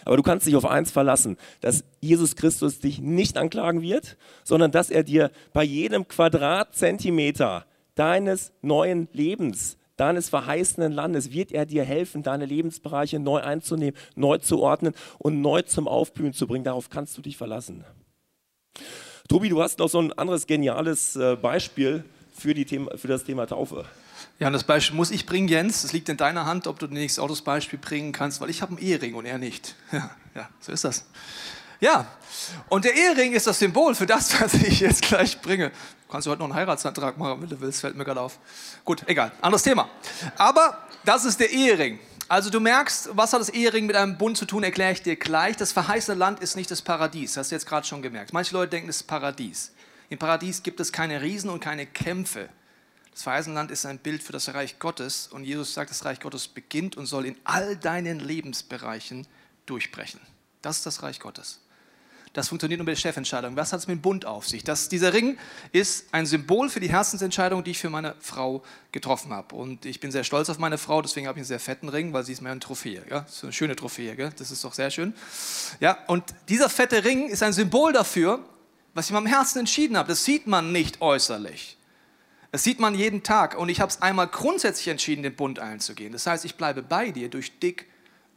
Aber 0.06 0.16
du 0.18 0.24
kannst 0.24 0.48
dich 0.48 0.56
auf 0.56 0.66
eins 0.66 0.92
verlassen, 0.92 1.38
dass 1.60 1.84
Jesus 2.00 2.36
Christus 2.36 2.80
dich 2.80 3.00
nicht 3.00 3.38
anklagen 3.38 3.82
wird, 3.82 4.18
sondern 4.44 4.72
dass 4.72 4.90
er 4.90 5.04
dir 5.04 5.32
bei 5.52 5.64
jedem 5.64 6.08
Quadratzentimeter 6.08 7.66
deines 7.96 8.54
neuen 8.62 9.10
Lebens 9.12 9.78
deines 9.96 10.30
verheißenen 10.30 10.92
Landes 10.92 11.32
wird 11.32 11.52
er 11.52 11.66
dir 11.66 11.84
helfen, 11.84 12.24
deine 12.24 12.46
Lebensbereiche 12.46 13.20
neu 13.20 13.42
einzunehmen, 13.42 13.98
neu 14.16 14.38
zu 14.38 14.62
ordnen 14.62 14.94
und 15.20 15.42
neu 15.42 15.62
zum 15.62 15.88
Aufblühen 15.88 16.34
zu 16.34 16.48
bringen. 16.48 16.64
Darauf 16.64 16.90
kannst 16.90 17.18
du 17.18 17.22
dich 17.22 17.38
verlassen. 17.38 17.84
Tobi, 19.30 19.50
du 19.50 19.62
hast 19.62 19.80
noch 19.80 19.90
so 19.90 20.00
ein 20.00 20.12
anderes 20.14 20.48
geniales 20.48 21.16
äh, 21.16 21.36
Beispiel 21.36 22.04
für, 22.36 22.54
die 22.54 22.66
Thema, 22.66 22.98
für 22.98 23.08
das 23.08 23.24
Thema 23.24 23.46
Taufe. 23.46 23.86
Ja, 24.40 24.48
und 24.48 24.54
das 24.54 24.64
Beispiel 24.64 24.96
muss 24.98 25.12
ich 25.12 25.26
bringen, 25.26 25.48
Jens. 25.48 25.84
Es 25.84 25.94
liegt 25.94 26.10
in 26.10 26.18
deiner 26.18 26.46
Hand, 26.46 26.68
ob 26.68 26.80
du 26.80 26.88
demnächst 26.88 27.20
auch 27.20 27.30
das 27.30 27.42
Beispiel 27.42 27.80
bringen 27.80 28.12
kannst, 28.12 28.42
weil 28.42 28.50
ich 28.50 28.62
habe 28.62 28.76
einen 28.76 28.86
Ehering 28.86 29.16
und 29.16 29.26
er 29.26 29.38
nicht. 29.38 29.76
Ja, 29.92 30.10
ja, 30.36 30.50
so 30.60 30.72
ist 30.72 30.84
das. 30.84 31.06
Ja, 31.80 32.08
und 32.70 32.86
der 32.86 32.96
Ehering 32.96 33.34
ist 33.34 33.46
das 33.46 33.60
Symbol 33.60 33.94
für 33.94 34.08
das, 34.08 34.42
was 34.42 34.56
ich 34.56 34.80
jetzt 34.80 35.04
gleich 35.04 35.40
bringe. 35.42 35.72
Kannst 36.14 36.28
du 36.28 36.30
heute 36.30 36.42
noch 36.42 36.46
einen 36.46 36.54
Heiratsantrag 36.54 37.18
machen, 37.18 37.42
wenn 37.42 37.50
du 37.50 37.60
willst, 37.60 37.82
fällt 37.82 37.96
mir 37.96 38.06
gerade 38.06 38.22
auf. 38.22 38.38
Gut, 38.86 39.02
egal, 39.08 39.32
anderes 39.42 39.64
Thema. 39.64 39.90
Aber 40.38 40.78
das 41.04 41.26
ist 41.26 41.40
der 41.40 41.50
Ehering. 41.50 41.98
Also 42.28 42.52
du 42.52 42.60
merkst, 42.60 43.10
was 43.14 43.34
hat 43.34 43.42
das 43.42 43.50
Ehering 43.50 43.88
mit 43.88 43.96
einem 43.96 44.16
Bund 44.16 44.38
zu 44.38 44.46
tun, 44.46 44.62
erkläre 44.62 44.92
ich 44.92 45.02
dir 45.02 45.16
gleich. 45.16 45.58
Das 45.58 45.72
verheißene 45.72 46.16
Land 46.16 46.40
ist 46.40 46.56
nicht 46.56 46.70
das 46.70 46.84
Paradies, 46.84 47.36
hast 47.36 47.50
du 47.50 47.56
jetzt 47.56 47.66
gerade 47.66 47.88
schon 47.88 48.04
gemerkt. 48.04 48.32
Manche 48.32 48.54
Leute 48.54 48.70
denken, 48.70 48.90
es 48.90 48.98
ist 48.98 49.08
Paradies. 49.08 49.72
Im 50.10 50.20
Paradies 50.20 50.62
gibt 50.62 50.80
es 50.80 50.92
keine 50.92 51.20
Riesen 51.24 51.50
und 51.50 51.62
keine 51.62 51.88
Kämpfe. 51.88 52.48
Das 53.10 53.24
verheißene 53.24 53.56
Land 53.56 53.72
ist 53.72 53.88
ein 53.88 53.98
Bild 53.98 54.22
für 54.22 54.34
das 54.34 54.54
Reich 54.54 54.78
Gottes 54.78 55.26
und 55.26 55.46
Jesus 55.46 55.74
sagt, 55.74 55.90
das 55.90 56.06
Reich 56.06 56.20
Gottes 56.20 56.48
beginnt 56.48 56.96
und 56.96 57.08
soll 57.08 57.26
in 57.26 57.38
all 57.44 57.76
deinen 57.76 58.20
Lebensbereichen 58.20 59.26
durchbrechen. 59.66 60.20
Das 60.62 60.78
ist 60.78 60.86
das 60.86 61.02
Reich 61.02 61.20
Gottes. 61.20 61.60
Das 62.34 62.48
funktioniert 62.48 62.80
nur 62.80 62.86
mit 62.86 62.98
der 62.98 63.02
Chefentscheidung. 63.02 63.56
Was 63.56 63.72
hat 63.74 63.82
es 63.82 63.88
mit 63.88 63.98
dem 63.98 64.02
Bund 64.02 64.26
auf 64.26 64.48
sich? 64.48 64.64
Das, 64.64 64.90
dieser 64.90 65.14
Ring 65.14 65.38
ist 65.72 66.08
ein 66.12 66.26
Symbol 66.26 66.68
für 66.68 66.80
die 66.80 66.90
Herzensentscheidung, 66.90 67.64
die 67.64 67.72
ich 67.72 67.78
für 67.78 67.92
meine 67.92 68.16
Frau 68.20 68.64
getroffen 68.92 69.32
habe. 69.32 69.56
Und 69.56 69.86
ich 69.86 70.00
bin 70.00 70.12
sehr 70.12 70.24
stolz 70.24 70.50
auf 70.50 70.58
meine 70.58 70.80
Frau, 70.80 71.04
deswegen 71.04 71.28
habe 71.28 71.38
ich 71.38 71.42
einen 71.42 71.48
sehr 71.48 71.60
fetten 71.60 71.90
Ring, 71.90 72.12
weil 72.12 72.24
sie 72.24 72.34
ist 72.34 72.42
mir 72.42 72.50
eine 72.50 72.60
Trophäe. 72.60 73.04
Ja? 73.08 73.26
So 73.30 73.46
eine 73.46 73.54
schöne 73.54 73.76
Trophäe, 73.76 74.16
gell? 74.16 74.32
das 74.36 74.50
ist 74.50 74.64
doch 74.64 74.74
sehr 74.74 74.90
schön. 74.90 75.14
Ja, 75.80 76.00
und 76.08 76.24
dieser 76.50 76.70
fette 76.70 77.04
Ring 77.04 77.30
ist 77.30 77.44
ein 77.44 77.54
Symbol 77.54 77.94
dafür, 77.94 78.44
was 78.96 79.06
ich 79.06 79.12
in 79.12 79.16
meinem 79.16 79.28
Herzen 79.28 79.60
entschieden 79.60 79.96
habe. 79.96 80.10
Das 80.10 80.26
sieht 80.26 80.48
man 80.48 80.72
nicht 80.72 81.02
äußerlich. 81.02 81.78
Das 82.52 82.64
sieht 82.64 82.80
man 82.80 82.96
jeden 82.96 83.22
Tag. 83.22 83.58
Und 83.58 83.70
ich 83.70 83.80
habe 83.80 83.92
es 83.92 84.02
einmal 84.02 84.28
grundsätzlich 84.28 84.88
entschieden, 84.88 85.22
den 85.22 85.36
Bund 85.36 85.60
einzugehen. 85.60 86.14
Das 86.14 86.26
heißt, 86.26 86.46
ich 86.46 86.56
bleibe 86.56 86.82
bei 86.82 87.12
dir 87.12 87.30
durch 87.30 87.60
dick 87.60 87.88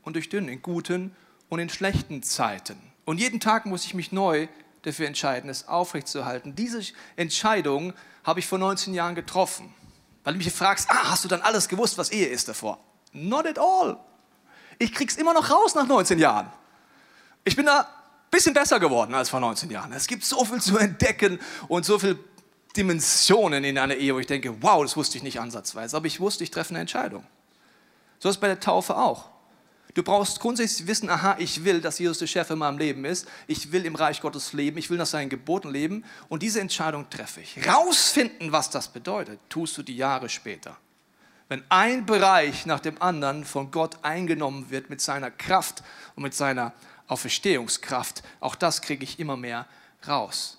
und 0.03 0.17
durch 0.17 0.29
dünn, 0.29 0.49
in 0.49 0.61
guten 0.61 1.17
und 1.49 1.61
in 1.61 1.71
schlechten 1.71 2.23
Zeiten. 2.23 2.77
Und 3.07 3.19
jeden 3.19 3.41
Tag 3.41 3.65
muss 3.65 3.85
ich 3.87 3.95
mich 3.95 4.13
neu 4.13 4.49
dafür 4.83 5.07
entscheiden, 5.07 5.49
es 5.49 5.69
aufrechtzuerhalten. 5.69 6.55
Diese 6.55 6.83
Entscheidung 7.15 7.95
habe 8.25 8.41
ich 8.41 8.47
vor 8.47 8.59
19 8.59 8.93
Jahren 8.93 9.15
getroffen. 9.15 9.73
Weil 10.25 10.35
du 10.35 10.39
mich 10.39 10.53
fragst, 10.53 10.91
ah, 10.91 11.11
hast 11.11 11.25
du 11.25 11.29
dann 11.29 11.41
alles 11.41 11.69
gewusst, 11.69 11.97
was 11.99 12.11
Ehe 12.11 12.27
ist 12.27 12.49
davor? 12.49 12.79
Not 13.13 13.47
at 13.47 13.59
all. 13.59 13.97
Ich 14.79 14.93
krieg's 14.93 15.17
immer 15.17 15.33
noch 15.33 15.51
raus 15.51 15.77
nach 15.77 15.87
19 15.87 16.19
Jahren. 16.19 16.51
Ich 17.45 17.55
bin 17.55 17.65
da 17.67 17.81
ein 17.83 17.87
bisschen 18.31 18.53
besser 18.53 18.81
geworden 18.81 19.15
als 19.15 19.31
vor 19.31 19.39
19 19.39 19.71
Jahren. 19.71 19.93
Es 19.93 20.09
gibt 20.09 20.25
so 20.25 20.45
viel 20.45 20.61
zu 20.61 20.77
entdecken 20.77 21.39
und 21.69 21.85
so 21.85 22.01
viele 22.01 22.19
Dimensionen 22.77 23.63
in 23.63 23.79
einer 23.79 23.95
Ehe, 23.95 24.15
wo 24.17 24.19
ich 24.19 24.27
denke, 24.27 24.61
wow, 24.63 24.83
das 24.83 24.97
wusste 24.97 25.17
ich 25.17 25.23
nicht 25.23 25.39
ansatzweise. 25.39 25.97
Aber 25.97 26.07
ich 26.07 26.19
wusste, 26.19 26.43
ich 26.43 26.51
treffe 26.51 26.71
eine 26.71 26.81
Entscheidung. 26.81 27.25
So 28.19 28.29
ist 28.29 28.37
es 28.37 28.41
bei 28.41 28.49
der 28.49 28.59
Taufe 28.59 28.97
auch. 28.97 29.31
Du 29.97 30.03
brauchst 30.03 30.41
grundsätzlich 30.41 30.87
wissen, 30.87 31.09
aha, 31.09 31.37
ich 31.39 31.65
will, 31.65 31.81
dass 31.81 31.99
Jesus 31.99 32.19
der 32.19 32.27
Chef 32.27 32.51
in 32.51 32.59
meinem 32.59 32.77
Leben 32.77 33.07
ist. 33.07 33.27
Ich 33.47 33.73
will 33.73 33.87
im 33.87 33.95
Reich 33.95 34.21
Gottes 34.21 34.53
leben. 34.53 34.77
Ich 34.77 34.91
will 34.91 34.99
nach 34.99 35.07
seinen 35.07 35.31
Geboten 35.31 35.71
leben. 35.71 36.05
Und 36.29 36.43
diese 36.43 36.61
Entscheidung 36.61 37.09
treffe 37.09 37.41
ich. 37.41 37.67
Rausfinden, 37.67 38.53
was 38.53 38.69
das 38.69 38.89
bedeutet, 38.89 39.41
tust 39.49 39.79
du 39.79 39.83
die 39.83 39.97
Jahre 39.97 40.29
später. 40.29 40.77
Wenn 41.49 41.63
ein 41.71 42.05
Bereich 42.05 42.67
nach 42.67 42.81
dem 42.81 43.01
anderen 43.01 43.47
von 43.47 43.71
Gott 43.71 43.97
eingenommen 44.03 44.69
wird 44.69 44.91
mit 44.91 45.01
seiner 45.01 45.31
Kraft 45.31 45.83
und 46.15 46.25
mit 46.25 46.35
seiner 46.35 46.75
Auferstehungskraft, 47.07 48.23
auch 48.41 48.55
das 48.55 48.83
kriege 48.83 49.03
ich 49.03 49.19
immer 49.19 49.39
mehr 49.39 49.65
raus. 50.07 50.56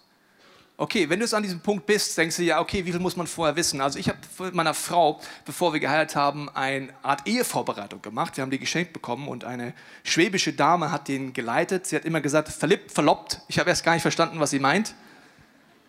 Okay, 0.80 1.10
wenn 1.10 1.18
du 1.18 1.26
jetzt 1.26 1.34
an 1.34 1.42
diesem 1.42 1.60
Punkt 1.60 1.88
bist, 1.88 2.16
denkst 2.20 2.36
du 2.36 2.44
ja, 2.44 2.60
okay, 2.60 2.86
wie 2.86 2.92
viel 2.92 3.00
muss 3.00 3.16
man 3.16 3.26
vorher 3.26 3.56
wissen? 3.56 3.82
Also 3.82 3.98
ich 3.98 4.10
habe 4.10 4.20
mit 4.38 4.54
meiner 4.54 4.76
Frau, 4.76 5.20
bevor 5.44 5.74
wir 5.74 5.80
geheiratet 5.80 6.16
haben, 6.16 6.50
eine 6.50 6.90
Art 7.02 7.28
Ehevorbereitung 7.28 8.00
gemacht. 8.04 8.38
Wir 8.38 8.44
haben 8.44 8.52
die 8.52 8.60
geschenkt 8.60 8.94
bekommen 8.94 9.28
und 9.28 9.44
eine 9.44 9.74
schwäbische 10.04 10.54
Dame 10.54 10.92
hat 10.92 11.08
den 11.08 11.34
geleitet. 11.34 11.88
Sie 11.88 11.96
hat 11.96 12.06
immer 12.06 12.22
gesagt, 12.22 12.50
verliebt, 12.50 12.92
verlobt. 12.92 13.42
Ich 13.48 13.58
habe 13.58 13.72
erst 13.72 13.84
gar 13.84 13.94
nicht 13.94 14.04
verstanden, 14.04 14.40
was 14.40 14.52
sie 14.52 14.60
meint. 14.60 14.94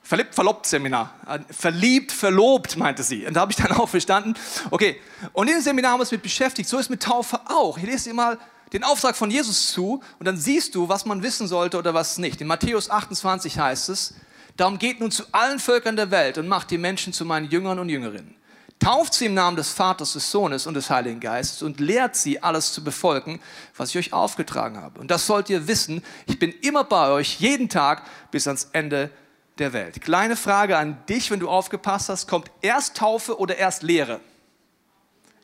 Verliebt, 0.03 0.35
verlobt 0.35 0.65
Seminar. 0.65 1.13
Verliebt, 1.51 2.11
verlobt, 2.11 2.79
meinte 2.79 3.03
sie. 3.03 3.27
Und 3.27 3.35
da 3.35 3.41
habe 3.41 3.53
ich 3.53 3.59
dann 3.59 3.73
auch 3.79 3.91
verstanden. 3.91 4.33
Okay, 4.71 4.99
und 5.35 5.49
in 5.49 5.57
dem 5.57 5.63
Seminar 5.63 5.93
haben 5.93 5.99
wir 5.99 6.05
uns 6.05 6.13
mit 6.13 6.23
beschäftigt. 6.23 6.67
So 6.67 6.79
ist 6.79 6.89
mit 6.89 7.03
Taufe 7.03 7.39
auch. 7.45 7.77
Ich 7.77 7.85
lese 7.85 8.09
dir 8.09 8.15
mal 8.15 8.39
den 8.73 8.85
Auftrag 8.85 9.17
von 9.17 9.31
Jesus 9.31 9.71
zu 9.71 10.03
und 10.19 10.25
dann 10.25 10.39
siehst 10.39 10.75
du, 10.75 10.89
was 10.89 11.05
man 11.05 11.23
wissen 11.23 11.47
sollte 11.47 11.77
oder 11.77 11.93
was 11.93 12.17
nicht. 12.17 12.41
In 12.41 12.47
Matthäus 12.47 12.89
28 12.89 13.59
heißt 13.59 13.91
es, 13.91 14.15
Darum 14.59 14.79
geht 14.79 14.99
nun 14.99 15.13
zu 15.13 15.23
allen 15.31 15.61
Völkern 15.61 15.95
der 15.95 16.11
Welt 16.11 16.37
und 16.37 16.49
macht 16.49 16.71
die 16.73 16.79
Menschen 16.79 17.13
zu 17.13 17.25
meinen 17.25 17.49
Jüngern 17.49 17.79
und 17.79 17.89
Jüngerinnen. 17.89 18.35
Tauft 18.81 19.15
sie 19.15 19.27
im 19.27 19.35
Namen 19.35 19.57
des 19.57 19.71
Vaters, 19.71 20.13
des 20.13 20.31
Sohnes 20.31 20.67
und 20.67 20.75
des 20.75 20.91
Heiligen 20.91 21.21
Geistes 21.21 21.63
und 21.63 21.79
lehrt 21.79 22.17
sie, 22.17 22.43
alles 22.43 22.73
zu 22.73 22.83
befolgen, 22.83 23.41
was 23.77 23.91
ich 23.91 23.99
euch 23.99 24.13
aufgetragen 24.13 24.77
habe. 24.77 25.01
Und 25.01 25.13
das 25.13 25.27
sollt 25.27 25.49
ihr 25.49 25.69
wissen, 25.69 26.03
ich 26.27 26.41
bin 26.41 26.53
immer 26.63 26.83
bei 26.85 27.09
euch, 27.11 27.39
jeden 27.39 27.69
Tag 27.69 28.03
bis 28.33 28.49
ans 28.49 28.69
Ende 28.73 29.11
der 29.59 29.73
Welt. 29.73 30.01
Kleine 30.01 30.35
Frage 30.35 30.77
an 30.77 30.99
dich, 31.09 31.31
wenn 31.31 31.41
du 31.41 31.49
aufgepasst 31.49 32.09
hast, 32.09 32.27
kommt 32.27 32.51
erst 32.61 32.97
Taufe 32.97 33.39
oder 33.39 33.57
erst 33.57 33.85
Lehre? 33.85 34.21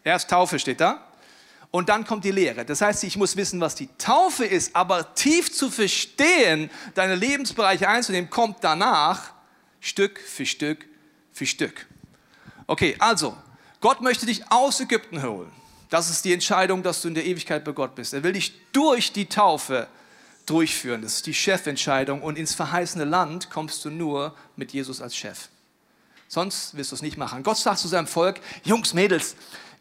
Erst 0.03 0.29
Taufe 0.31 0.59
steht 0.59 0.81
da 0.81 1.01
und 1.75 1.89
dann 1.89 2.07
kommt 2.07 2.25
die 2.25 2.31
Lehre. 2.31 2.65
Das 2.65 2.83
heißt, 2.83 3.03
ich 3.03 3.17
muss 3.17 3.35
wissen, 3.35 3.61
was 3.61 3.75
die 3.75 3.89
Taufe 3.99 4.45
ist, 4.45 4.77
aber 4.77 5.13
tief 5.17 5.53
zu 5.53 5.73
verstehen, 5.73 6.71
deine 6.95 7.17
Lebensbereiche 7.17 7.89
einzunehmen, 7.89 8.31
kommt 8.31 8.59
danach 8.61 9.33
Stück 9.81 10.21
für 10.21 10.47
Stück 10.47 10.87
für 11.33 11.47
Stück. 11.47 11.87
Okay, 12.69 12.95
also, 13.01 13.37
Gott 13.81 14.03
möchte 14.03 14.25
dich 14.25 14.53
aus 14.53 14.79
Ägypten 14.79 15.21
holen. 15.21 15.51
Das 15.91 16.11
ist 16.11 16.25
die 16.25 16.33
Entscheidung, 16.33 16.85
dass 16.85 17.03
du 17.03 17.09
in 17.09 17.15
der 17.15 17.27
Ewigkeit 17.27 17.65
bei 17.65 17.73
Gott 17.73 17.97
bist. 17.97 18.15
Er 18.15 18.23
will 18.23 18.35
dich 18.35 18.53
durch 18.71 19.13
die 19.13 19.27
Taufe 19.27 19.89
durchführen. 20.47 21.03
Das 21.03 21.15
ist 21.15 21.27
die 21.27 21.35
Chefentscheidung. 21.35 22.23
Und 22.23 22.39
ins 22.39 22.55
verheißene 22.55 23.05
Land 23.05 23.51
kommst 23.51 23.85
du 23.85 23.91
nur 23.91 24.37
mit 24.55 24.73
Jesus 24.73 25.03
als 25.03 25.17
Chef. 25.17 25.49
Sonst 26.29 26.77
wirst 26.77 26.93
du 26.93 26.95
es 26.95 27.03
nicht 27.03 27.17
machen. 27.17 27.43
Gott 27.43 27.57
sagt 27.57 27.81
zu 27.81 27.89
seinem 27.89 28.07
Volk, 28.07 28.41
Jungs, 28.63 28.95
Mädels, 28.95 29.35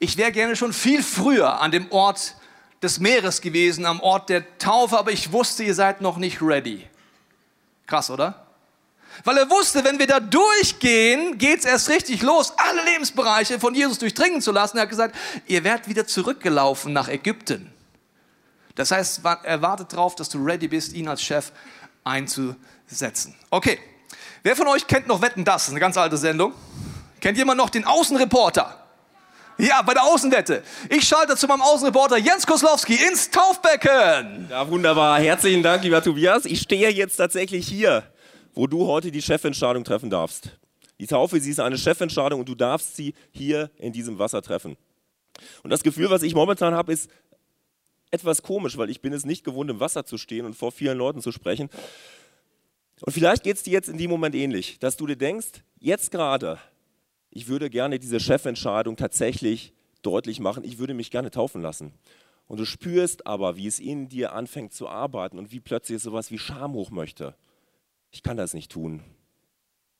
ich 0.03 0.17
wäre 0.17 0.33
gerne 0.33 0.57
schon 0.57 0.73
viel 0.73 1.01
früher 1.01 1.61
an 1.61 1.71
dem 1.71 1.89
Ort 1.89 2.35
des 2.81 2.99
Meeres 2.99 3.39
gewesen, 3.39 3.85
am 3.85 4.01
Ort 4.01 4.27
der 4.27 4.57
Taufe, 4.57 4.99
aber 4.99 5.11
ich 5.11 5.31
wusste, 5.31 5.63
ihr 5.63 5.73
seid 5.73 6.01
noch 6.01 6.17
nicht 6.17 6.41
ready. 6.41 6.85
Krass, 7.87 8.09
oder? 8.09 8.45
Weil 9.23 9.37
er 9.37 9.49
wusste, 9.49 9.85
wenn 9.85 9.99
wir 9.99 10.07
da 10.07 10.19
durchgehen, 10.19 11.37
geht 11.37 11.59
es 11.59 11.65
erst 11.65 11.87
richtig 11.87 12.21
los, 12.21 12.51
alle 12.57 12.83
Lebensbereiche 12.83 13.61
von 13.61 13.73
Jesus 13.73 13.97
durchdringen 13.99 14.41
zu 14.41 14.51
lassen. 14.51 14.75
Er 14.75 14.83
hat 14.83 14.89
gesagt, 14.89 15.15
ihr 15.47 15.63
werdet 15.63 15.87
wieder 15.87 16.05
zurückgelaufen 16.05 16.91
nach 16.91 17.07
Ägypten. 17.07 17.71
Das 18.75 18.91
heißt, 18.91 19.21
er 19.43 19.61
wartet 19.61 19.93
darauf, 19.93 20.15
dass 20.15 20.27
du 20.27 20.43
ready 20.43 20.67
bist, 20.67 20.91
ihn 20.91 21.07
als 21.07 21.21
Chef 21.21 21.53
einzusetzen. 22.03 23.35
Okay, 23.51 23.79
wer 24.41 24.57
von 24.57 24.67
euch 24.67 24.85
kennt 24.85 25.07
noch 25.07 25.21
Wetten, 25.21 25.45
das 25.45 25.63
ist 25.63 25.69
eine 25.69 25.79
ganz 25.79 25.95
alte 25.95 26.17
Sendung. 26.17 26.53
Kennt 27.21 27.37
jemand 27.37 27.57
noch 27.57 27.69
den 27.69 27.85
Außenreporter? 27.85 28.82
Ja, 29.57 29.81
bei 29.83 29.93
der 29.93 30.03
Außenwette. 30.03 30.63
Ich 30.89 31.07
schalte 31.07 31.35
zu 31.35 31.47
meinem 31.47 31.61
Außenreporter 31.61 32.17
Jens 32.17 32.47
Koslowski 32.47 32.95
ins 32.95 33.29
Taufbecken. 33.29 34.47
Ja, 34.49 34.67
wunderbar. 34.67 35.19
Herzlichen 35.19 35.61
Dank, 35.61 35.83
lieber 35.83 36.03
Tobias. 36.03 36.45
Ich 36.45 36.61
stehe 36.61 36.89
jetzt 36.89 37.17
tatsächlich 37.17 37.67
hier, 37.67 38.03
wo 38.53 38.65
du 38.65 38.87
heute 38.87 39.11
die 39.11 39.21
Chefentscheidung 39.21 39.83
treffen 39.83 40.09
darfst. 40.09 40.57
Die 40.99 41.07
Taufe, 41.07 41.39
sie 41.39 41.51
ist 41.51 41.59
eine 41.59 41.77
Chefentscheidung 41.77 42.39
und 42.39 42.49
du 42.49 42.55
darfst 42.55 42.95
sie 42.95 43.13
hier 43.31 43.69
in 43.77 43.93
diesem 43.93 44.17
Wasser 44.17 44.41
treffen. 44.41 44.75
Und 45.63 45.69
das 45.69 45.83
Gefühl, 45.83 46.09
was 46.09 46.23
ich 46.23 46.33
momentan 46.33 46.73
habe, 46.73 46.91
ist 46.91 47.09
etwas 48.09 48.41
komisch, 48.41 48.77
weil 48.77 48.89
ich 48.89 49.01
bin 49.01 49.13
es 49.13 49.25
nicht 49.25 49.43
gewohnt, 49.43 49.69
im 49.69 49.79
Wasser 49.79 50.05
zu 50.05 50.17
stehen 50.17 50.45
und 50.45 50.55
vor 50.55 50.71
vielen 50.71 50.97
Leuten 50.97 51.21
zu 51.21 51.31
sprechen. 51.31 51.69
Und 53.01 53.11
vielleicht 53.11 53.43
geht 53.43 53.57
es 53.57 53.63
dir 53.63 53.73
jetzt 53.73 53.89
in 53.89 53.97
dem 53.97 54.09
Moment 54.09 54.35
ähnlich, 54.35 54.79
dass 54.79 54.97
du 54.97 55.05
dir 55.07 55.15
denkst, 55.15 55.63
jetzt 55.79 56.11
gerade 56.11 56.59
ich 57.35 57.47
würde 57.47 57.69
gerne 57.69 57.97
diese 57.97 58.19
Chefentscheidung 58.19 58.95
tatsächlich 58.95 59.73
deutlich 60.03 60.39
machen, 60.39 60.63
ich 60.63 60.77
würde 60.77 60.93
mich 60.93 61.09
gerne 61.09 61.31
taufen 61.31 61.61
lassen. 61.61 61.93
Und 62.47 62.59
du 62.59 62.65
spürst 62.65 63.25
aber, 63.25 63.55
wie 63.55 63.65
es 63.65 63.79
in 63.79 64.07
dir 64.07 64.33
anfängt 64.33 64.73
zu 64.73 64.87
arbeiten 64.87 65.39
und 65.39 65.51
wie 65.51 65.59
plötzlich 65.59 66.01
sowas 66.01 66.29
wie 66.29 66.37
Scham 66.37 66.73
hoch 66.73 66.91
möchte. 66.91 67.35
Ich 68.11 68.21
kann 68.21 68.37
das 68.37 68.53
nicht 68.53 68.71
tun. 68.71 69.01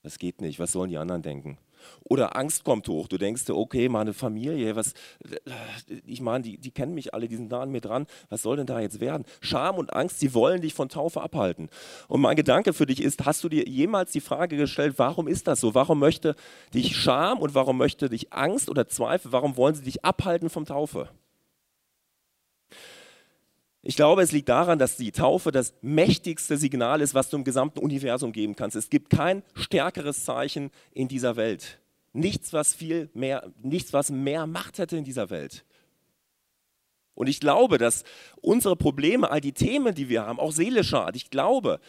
Das 0.03 0.19
geht 0.19 0.41
nicht. 0.41 0.59
Was 0.59 0.73
sollen 0.73 0.89
die 0.89 0.97
anderen 0.97 1.23
denken? 1.23 1.57
Oder 2.03 2.35
Angst 2.35 2.63
kommt 2.63 2.87
hoch. 2.87 3.07
Du 3.07 3.17
denkst 3.17 3.45
dir, 3.45 3.55
okay, 3.55 3.89
meine 3.89 4.13
Familie, 4.13 4.75
was, 4.75 4.93
ich 6.05 6.21
meine, 6.21 6.43
die, 6.43 6.57
die 6.57 6.71
kennen 6.71 6.93
mich 6.93 7.13
alle, 7.13 7.27
die 7.27 7.35
sind 7.35 7.51
nah 7.51 7.61
an 7.61 7.71
mir 7.71 7.81
dran. 7.81 8.07
Was 8.29 8.41
soll 8.41 8.57
denn 8.57 8.65
da 8.65 8.79
jetzt 8.79 8.99
werden? 8.99 9.25
Scham 9.41 9.75
und 9.75 9.93
Angst, 9.93 10.19
sie 10.19 10.33
wollen 10.33 10.61
dich 10.61 10.73
von 10.73 10.89
Taufe 10.89 11.21
abhalten. 11.21 11.69
Und 12.07 12.21
mein 12.21 12.35
Gedanke 12.35 12.73
für 12.73 12.85
dich 12.85 13.01
ist, 13.01 13.25
hast 13.25 13.43
du 13.43 13.49
dir 13.49 13.67
jemals 13.67 14.11
die 14.11 14.21
Frage 14.21 14.57
gestellt, 14.57 14.95
warum 14.97 15.27
ist 15.27 15.47
das 15.47 15.59
so? 15.59 15.75
Warum 15.75 15.99
möchte 15.99 16.35
dich 16.73 16.95
Scham 16.95 17.39
und 17.39 17.55
warum 17.55 17.77
möchte 17.77 18.09
dich 18.09 18.33
Angst 18.33 18.69
oder 18.69 18.87
Zweifel, 18.87 19.31
warum 19.31 19.57
wollen 19.57 19.75
sie 19.75 19.83
dich 19.83 20.03
abhalten 20.03 20.49
vom 20.49 20.65
Taufe? 20.65 21.09
Ich 23.85 23.97
glaube, 23.97 24.21
es 24.21 24.31
liegt 24.31 24.47
daran, 24.47 24.79
dass 24.79 24.95
die 24.95 25.11
Taufe 25.11 25.51
das 25.51 25.73
mächtigste 25.81 26.57
Signal 26.57 27.01
ist, 27.01 27.13
was 27.13 27.29
du 27.29 27.35
im 27.35 27.43
gesamten 27.43 27.79
Universum 27.79 28.31
geben 28.31 28.55
kannst. 28.55 28.77
Es 28.77 28.89
gibt 28.89 29.09
kein 29.09 29.43
stärkeres 29.55 30.23
Zeichen 30.23 30.71
in 30.93 31.09
dieser 31.09 31.35
Welt. 31.35 31.79
Nichts, 32.13 32.53
was 32.53 32.73
viel 32.73 33.09
mehr, 33.13 33.51
nichts, 33.61 33.91
was 33.91 34.09
mehr 34.09 34.47
Macht 34.47 34.77
hätte 34.77 34.95
in 34.95 35.03
dieser 35.03 35.29
Welt. 35.29 35.65
Und 37.13 37.27
ich 37.27 37.41
glaube, 37.41 37.77
dass 37.77 38.05
unsere 38.41 38.77
Probleme, 38.77 39.29
all 39.29 39.41
die 39.41 39.51
Themen, 39.51 39.93
die 39.93 40.07
wir 40.07 40.25
haben, 40.25 40.39
auch 40.39 40.53
seelischer 40.53 41.05
Art, 41.05 41.17
ich 41.17 41.29
glaube, 41.29 41.81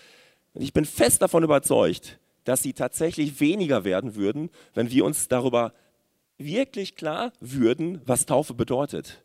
und 0.52 0.62
ich 0.62 0.72
bin 0.72 0.84
fest 0.84 1.22
davon 1.22 1.44
überzeugt, 1.44 2.18
dass 2.42 2.62
sie 2.62 2.72
tatsächlich 2.72 3.38
weniger 3.38 3.84
werden 3.84 4.16
würden, 4.16 4.50
wenn 4.74 4.90
wir 4.90 5.04
uns 5.04 5.28
darüber 5.28 5.72
wirklich 6.38 6.96
klar 6.96 7.32
würden, 7.40 8.02
was 8.04 8.26
Taufe 8.26 8.54
bedeutet. 8.54 9.24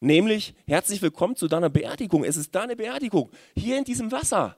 Nämlich, 0.00 0.54
herzlich 0.66 1.02
willkommen 1.02 1.36
zu 1.36 1.46
deiner 1.46 1.68
Beerdigung. 1.68 2.24
Es 2.24 2.38
ist 2.38 2.54
deine 2.54 2.74
Beerdigung. 2.74 3.30
Hier 3.54 3.76
in 3.76 3.84
diesem 3.84 4.10
Wasser. 4.10 4.56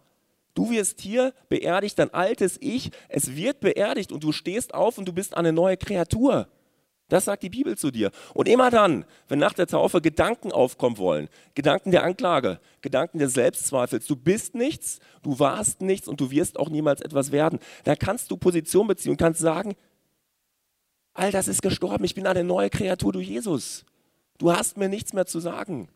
Du 0.55 0.71
wirst 0.71 1.01
hier 1.01 1.35
beerdigt, 1.49 1.99
dein 1.99 2.15
altes 2.15 2.59
Ich. 2.61 2.93
Es 3.09 3.35
wird 3.35 3.59
beerdigt 3.59 4.13
und 4.13 4.23
du 4.23 4.31
stehst 4.31 4.73
auf 4.73 4.99
und 4.99 5.07
du 5.07 5.13
bist 5.13 5.37
eine 5.37 5.53
neue 5.53 5.77
Kreatur. 5.77 6.47
Das 7.09 7.25
sagt 7.25 7.43
die 7.43 7.49
Bibel 7.49 7.77
zu 7.77 7.91
dir. 7.91 8.13
Und 8.35 8.49
immer 8.49 8.71
dann, 8.71 9.05
wenn 9.27 9.41
nach 9.41 9.53
der 9.53 9.67
Taufe 9.67 10.01
Gedanken 10.01 10.53
aufkommen 10.53 10.97
wollen, 10.97 11.29
Gedanken 11.57 11.91
der 11.91 12.05
Anklage, 12.05 12.61
Gedanken 12.81 13.19
des 13.19 13.35
Selbstzweifels, 13.35 14.07
du 14.07 14.15
bist 14.15 14.55
nichts, 14.55 15.01
du 15.25 15.41
warst 15.41 15.81
nichts 15.81 16.07
und 16.07 16.21
du 16.21 16.31
wirst 16.31 16.57
auch 16.57 16.71
niemals 16.71 17.01
etwas 17.01 17.33
werden, 17.33 17.59
dann 17.83 17.99
kannst 17.99 18.31
du 18.31 18.37
Position 18.37 18.87
beziehen 18.87 19.11
und 19.11 19.19
kannst 19.19 19.41
sagen, 19.41 19.75
all 21.15 21.33
das 21.33 21.49
ist 21.49 21.63
gestorben, 21.63 22.05
ich 22.05 22.15
bin 22.15 22.29
eine 22.29 22.45
neue 22.45 22.71
Kreatur 22.71 23.13
durch 23.13 23.29
Jesus. 23.29 23.85
Du 24.43 24.53
hast 24.53 24.77
mir 24.77 24.89
nichts 24.89 25.13
mehr 25.13 25.25
zu 25.25 25.39
sagen. 25.39 25.87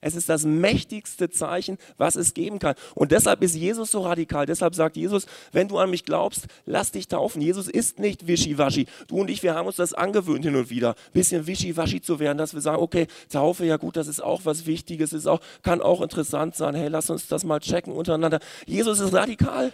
Es 0.00 0.14
ist 0.14 0.28
das 0.28 0.44
mächtigste 0.44 1.30
Zeichen, 1.30 1.78
was 1.96 2.14
es 2.14 2.32
geben 2.32 2.60
kann. 2.60 2.76
Und 2.94 3.10
deshalb 3.10 3.42
ist 3.42 3.56
Jesus 3.56 3.90
so 3.90 4.02
radikal. 4.02 4.46
Deshalb 4.46 4.76
sagt 4.76 4.96
Jesus, 4.96 5.26
wenn 5.50 5.66
du 5.66 5.78
an 5.78 5.90
mich 5.90 6.04
glaubst, 6.04 6.46
lass 6.64 6.92
dich 6.92 7.08
taufen. 7.08 7.42
Jesus 7.42 7.66
ist 7.66 7.98
nicht 7.98 8.28
wischiwaschi. 8.28 8.86
Du 9.08 9.18
und 9.18 9.28
ich, 9.28 9.42
wir 9.42 9.56
haben 9.56 9.66
uns 9.66 9.74
das 9.74 9.94
angewöhnt 9.94 10.44
hin 10.44 10.54
und 10.54 10.70
wieder, 10.70 10.90
ein 10.90 11.12
bisschen 11.12 11.48
wischiwaschi 11.48 12.00
zu 12.00 12.20
werden, 12.20 12.38
dass 12.38 12.54
wir 12.54 12.60
sagen, 12.60 12.80
okay, 12.80 13.08
Taufe, 13.30 13.64
ja 13.64 13.78
gut, 13.78 13.96
das 13.96 14.06
ist 14.06 14.22
auch 14.22 14.42
was 14.44 14.64
Wichtiges, 14.66 15.12
ist 15.12 15.26
auch, 15.26 15.40
kann 15.64 15.80
auch 15.80 16.00
interessant 16.00 16.54
sein. 16.54 16.76
Hey, 16.76 16.86
lass 16.86 17.10
uns 17.10 17.26
das 17.26 17.42
mal 17.42 17.58
checken 17.58 17.92
untereinander. 17.92 18.38
Jesus 18.64 19.00
ist 19.00 19.12
radikal. 19.12 19.72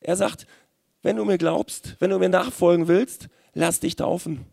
Er 0.00 0.16
sagt, 0.16 0.48
wenn 1.02 1.14
du 1.14 1.24
mir 1.24 1.38
glaubst, 1.38 1.94
wenn 2.00 2.10
du 2.10 2.18
mir 2.18 2.30
nachfolgen 2.30 2.88
willst, 2.88 3.28
lass 3.54 3.78
dich 3.78 3.94
taufen. 3.94 4.44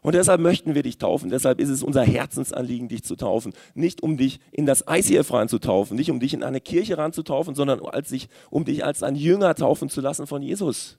Und 0.00 0.14
deshalb 0.14 0.40
möchten 0.40 0.74
wir 0.74 0.82
dich 0.82 0.98
taufen. 0.98 1.30
Deshalb 1.30 1.60
ist 1.60 1.68
es 1.68 1.82
unser 1.82 2.02
Herzensanliegen, 2.02 2.88
dich 2.88 3.02
zu 3.02 3.16
taufen. 3.16 3.52
Nicht 3.74 4.02
um 4.02 4.16
dich 4.16 4.40
in 4.52 4.64
das 4.64 4.84
ICF 4.88 5.32
reinzutaufen, 5.32 5.96
nicht 5.96 6.10
um 6.10 6.20
dich 6.20 6.34
in 6.34 6.42
eine 6.42 6.60
Kirche 6.60 6.98
reinzutaufen, 6.98 7.54
sondern 7.54 7.84
als 7.84 8.08
sich, 8.08 8.28
um 8.50 8.64
dich 8.64 8.84
als 8.84 9.02
ein 9.02 9.16
Jünger 9.16 9.54
taufen 9.54 9.88
zu 9.88 10.00
lassen 10.00 10.26
von 10.26 10.42
Jesus. 10.42 10.98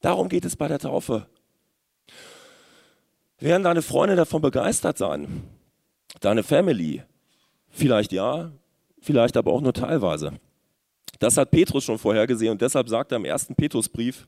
Darum 0.00 0.28
geht 0.28 0.44
es 0.44 0.56
bei 0.56 0.68
der 0.68 0.78
Taufe. 0.78 1.26
Werden 3.38 3.62
deine 3.62 3.82
Freunde 3.82 4.16
davon 4.16 4.40
begeistert 4.40 4.96
sein? 4.96 5.42
Deine 6.20 6.42
Family? 6.42 7.02
Vielleicht 7.68 8.12
ja, 8.12 8.52
vielleicht 9.00 9.36
aber 9.36 9.52
auch 9.52 9.60
nur 9.60 9.72
teilweise. 9.72 10.32
Das 11.18 11.36
hat 11.36 11.50
Petrus 11.50 11.84
schon 11.84 11.98
vorhergesehen 11.98 12.52
und 12.52 12.62
deshalb 12.62 12.88
sagt 12.88 13.12
er 13.12 13.16
im 13.16 13.24
ersten 13.24 13.54
Petrusbrief, 13.54 14.26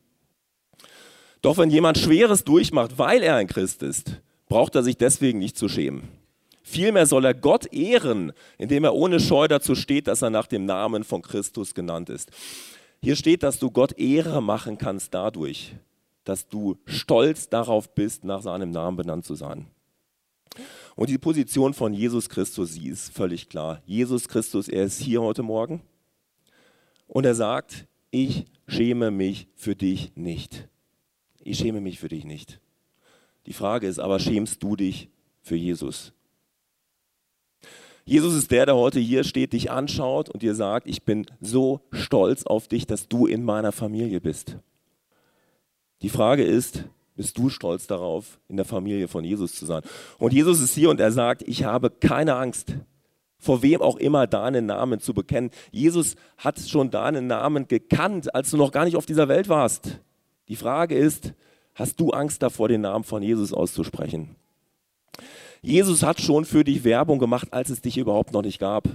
doch 1.46 1.58
wenn 1.58 1.70
jemand 1.70 1.96
Schweres 1.96 2.42
durchmacht, 2.42 2.98
weil 2.98 3.22
er 3.22 3.36
ein 3.36 3.46
Christ 3.46 3.84
ist, 3.84 4.20
braucht 4.48 4.74
er 4.74 4.82
sich 4.82 4.96
deswegen 4.96 5.38
nicht 5.38 5.56
zu 5.56 5.68
schämen. 5.68 6.08
Vielmehr 6.64 7.06
soll 7.06 7.24
er 7.24 7.34
Gott 7.34 7.72
ehren, 7.72 8.32
indem 8.58 8.82
er 8.82 8.96
ohne 8.96 9.20
Scheu 9.20 9.46
dazu 9.46 9.76
steht, 9.76 10.08
dass 10.08 10.22
er 10.22 10.30
nach 10.30 10.48
dem 10.48 10.64
Namen 10.64 11.04
von 11.04 11.22
Christus 11.22 11.72
genannt 11.72 12.10
ist. 12.10 12.32
Hier 13.00 13.14
steht, 13.14 13.44
dass 13.44 13.60
du 13.60 13.70
Gott 13.70 13.96
Ehre 13.96 14.42
machen 14.42 14.76
kannst 14.76 15.14
dadurch, 15.14 15.76
dass 16.24 16.48
du 16.48 16.78
stolz 16.84 17.48
darauf 17.48 17.94
bist, 17.94 18.24
nach 18.24 18.42
seinem 18.42 18.72
Namen 18.72 18.96
benannt 18.96 19.24
zu 19.24 19.36
sein. 19.36 19.66
Und 20.96 21.10
die 21.10 21.18
Position 21.18 21.74
von 21.74 21.94
Jesus 21.94 22.28
Christus, 22.28 22.72
sie 22.72 22.88
ist 22.88 23.14
völlig 23.14 23.48
klar. 23.48 23.82
Jesus 23.86 24.26
Christus, 24.26 24.66
er 24.66 24.82
ist 24.82 25.00
hier 25.00 25.22
heute 25.22 25.44
Morgen 25.44 25.80
und 27.06 27.24
er 27.24 27.36
sagt, 27.36 27.86
ich 28.10 28.46
schäme 28.66 29.12
mich 29.12 29.46
für 29.54 29.76
dich 29.76 30.10
nicht 30.16 30.68
ich 31.46 31.58
schäme 31.58 31.80
mich 31.80 31.98
für 31.98 32.08
dich 32.08 32.24
nicht. 32.24 32.60
Die 33.46 33.52
Frage 33.52 33.86
ist 33.86 33.98
aber, 33.98 34.18
schämst 34.18 34.62
du 34.62 34.76
dich 34.76 35.08
für 35.42 35.56
Jesus? 35.56 36.12
Jesus 38.04 38.34
ist 38.34 38.50
der, 38.52 38.66
der 38.66 38.76
heute 38.76 39.00
hier 39.00 39.24
steht, 39.24 39.52
dich 39.52 39.70
anschaut 39.70 40.28
und 40.28 40.42
dir 40.42 40.54
sagt, 40.54 40.86
ich 40.86 41.02
bin 41.02 41.26
so 41.40 41.80
stolz 41.90 42.44
auf 42.44 42.68
dich, 42.68 42.86
dass 42.86 43.08
du 43.08 43.26
in 43.26 43.44
meiner 43.44 43.72
Familie 43.72 44.20
bist. 44.20 44.58
Die 46.02 46.08
Frage 46.08 46.44
ist, 46.44 46.84
bist 47.16 47.36
du 47.38 47.48
stolz 47.48 47.86
darauf, 47.86 48.38
in 48.48 48.56
der 48.56 48.66
Familie 48.66 49.08
von 49.08 49.24
Jesus 49.24 49.54
zu 49.54 49.66
sein? 49.66 49.82
Und 50.18 50.32
Jesus 50.32 50.60
ist 50.60 50.74
hier 50.74 50.90
und 50.90 51.00
er 51.00 51.10
sagt, 51.10 51.42
ich 51.48 51.64
habe 51.64 51.90
keine 51.90 52.36
Angst, 52.36 52.74
vor 53.38 53.62
wem 53.62 53.82
auch 53.82 53.96
immer 53.96 54.26
deinen 54.26 54.66
Namen 54.66 55.00
zu 55.00 55.14
bekennen. 55.14 55.50
Jesus 55.72 56.14
hat 56.36 56.60
schon 56.60 56.90
deinen 56.90 57.26
Namen 57.26 57.66
gekannt, 57.66 58.34
als 58.34 58.50
du 58.50 58.56
noch 58.56 58.70
gar 58.70 58.84
nicht 58.84 58.96
auf 58.96 59.06
dieser 59.06 59.28
Welt 59.28 59.48
warst. 59.48 60.00
Die 60.48 60.56
Frage 60.56 60.96
ist, 60.96 61.32
hast 61.74 62.00
du 62.00 62.10
Angst 62.10 62.42
davor, 62.42 62.68
den 62.68 62.82
Namen 62.82 63.04
von 63.04 63.22
Jesus 63.22 63.52
auszusprechen? 63.52 64.36
Jesus 65.62 66.02
hat 66.02 66.20
schon 66.20 66.44
für 66.44 66.64
dich 66.64 66.84
Werbung 66.84 67.18
gemacht, 67.18 67.48
als 67.52 67.70
es 67.70 67.80
dich 67.80 67.98
überhaupt 67.98 68.32
noch 68.32 68.42
nicht 68.42 68.58
gab. 68.58 68.88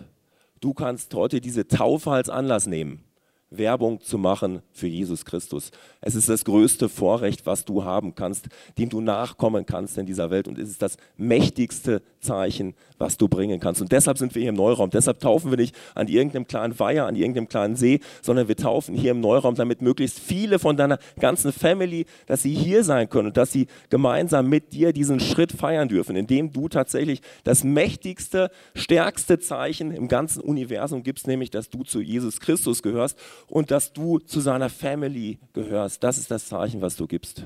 Du 0.62 0.74
kannst 0.74 1.14
heute 1.14 1.42
diese 1.42 1.68
Taufe 1.68 2.12
als 2.12 2.30
Anlass 2.30 2.68
nehmen 2.68 3.04
Werbung 3.52 4.00
zu 4.00 4.18
machen 4.18 4.62
für 4.72 4.88
Jesus 4.88 5.26
Christus. 5.26 5.72
Es 6.00 6.16
ist 6.16 6.30
das 6.30 6.46
größte 6.46 6.88
Vorrecht, 6.88 7.46
was 7.46 7.66
du 7.66 7.84
haben 7.84 8.16
kannst, 8.16 8.48
dem 8.78 8.90
du 8.90 9.02
nachkommen 9.02 9.66
kannst 9.66 9.98
in 9.98 10.06
dieser 10.06 10.32
Welt. 10.32 10.48
Und 10.48 10.58
es 10.58 10.70
ist 10.70 10.82
das 10.82 10.98
mächtigste 11.18 12.02
Zeichen, 12.22 12.74
was 12.98 13.18
du 13.18 13.28
bringen 13.28 13.60
kannst. 13.60 13.82
Und 13.82 13.92
deshalb 13.92 14.18
sind 14.18 14.34
wir 14.36 14.42
hier 14.42 14.50
im 14.50 14.56
Neuraum. 14.56 14.90
Deshalb 14.90 15.20
taufen 15.20 15.52
wir 15.52 15.58
nicht 15.58 15.76
an 15.96 16.08
irgendeinem 16.08 16.48
kleinen 16.48 16.80
Weiher, 16.80 17.08
an 17.08 17.16
irgendeinem 17.16 17.50
kleinen 17.50 17.76
See, 17.76 18.00
sondern 18.22 18.48
wir 18.48 18.56
taufen 18.56 18.96
hier 18.96 19.12
im 19.12 19.20
Neuraum, 19.20 19.56
damit 19.56 19.82
möglichst 19.82 20.20
viele 20.20 20.58
von 20.58 20.78
deiner 20.78 20.98
ganzen 21.20 21.52
Family, 21.52 22.06
dass 22.28 22.44
sie 22.44 22.54
hier 22.54 22.86
sein 22.86 23.10
können 23.10 23.28
und 23.28 23.38
dass 23.38 23.52
sie 23.52 23.68
gemeinsam 23.90 24.48
mit 24.48 24.72
dir 24.72 24.94
diesen 24.94 25.20
Schritt 25.20 25.52
feiern 25.52 25.90
dürfen, 25.90 26.16
indem 26.16 26.54
du 26.54 26.70
tatsächlich 26.70 27.22
das 27.44 27.66
mächtigste, 27.66 28.50
stärkste 28.76 29.40
Zeichen 29.40 29.92
im 29.92 30.08
ganzen 30.08 30.42
Universum 30.42 31.04
gibst, 31.04 31.28
nämlich, 31.28 31.50
dass 31.50 31.70
du 31.70 31.84
zu 31.84 32.00
Jesus 32.00 32.40
Christus 32.40 32.82
gehörst 32.82 33.20
und 33.48 33.72
dass 33.72 33.94
du 33.94 34.20
zu 34.20 34.40
seiner 34.40 34.70
Family 34.70 35.40
gehörst. 35.54 36.04
Das 36.04 36.18
ist 36.18 36.32
das 36.32 36.48
Zeichen, 36.48 36.82
was 36.82 36.96
du 36.96 37.08
gibst. 37.08 37.44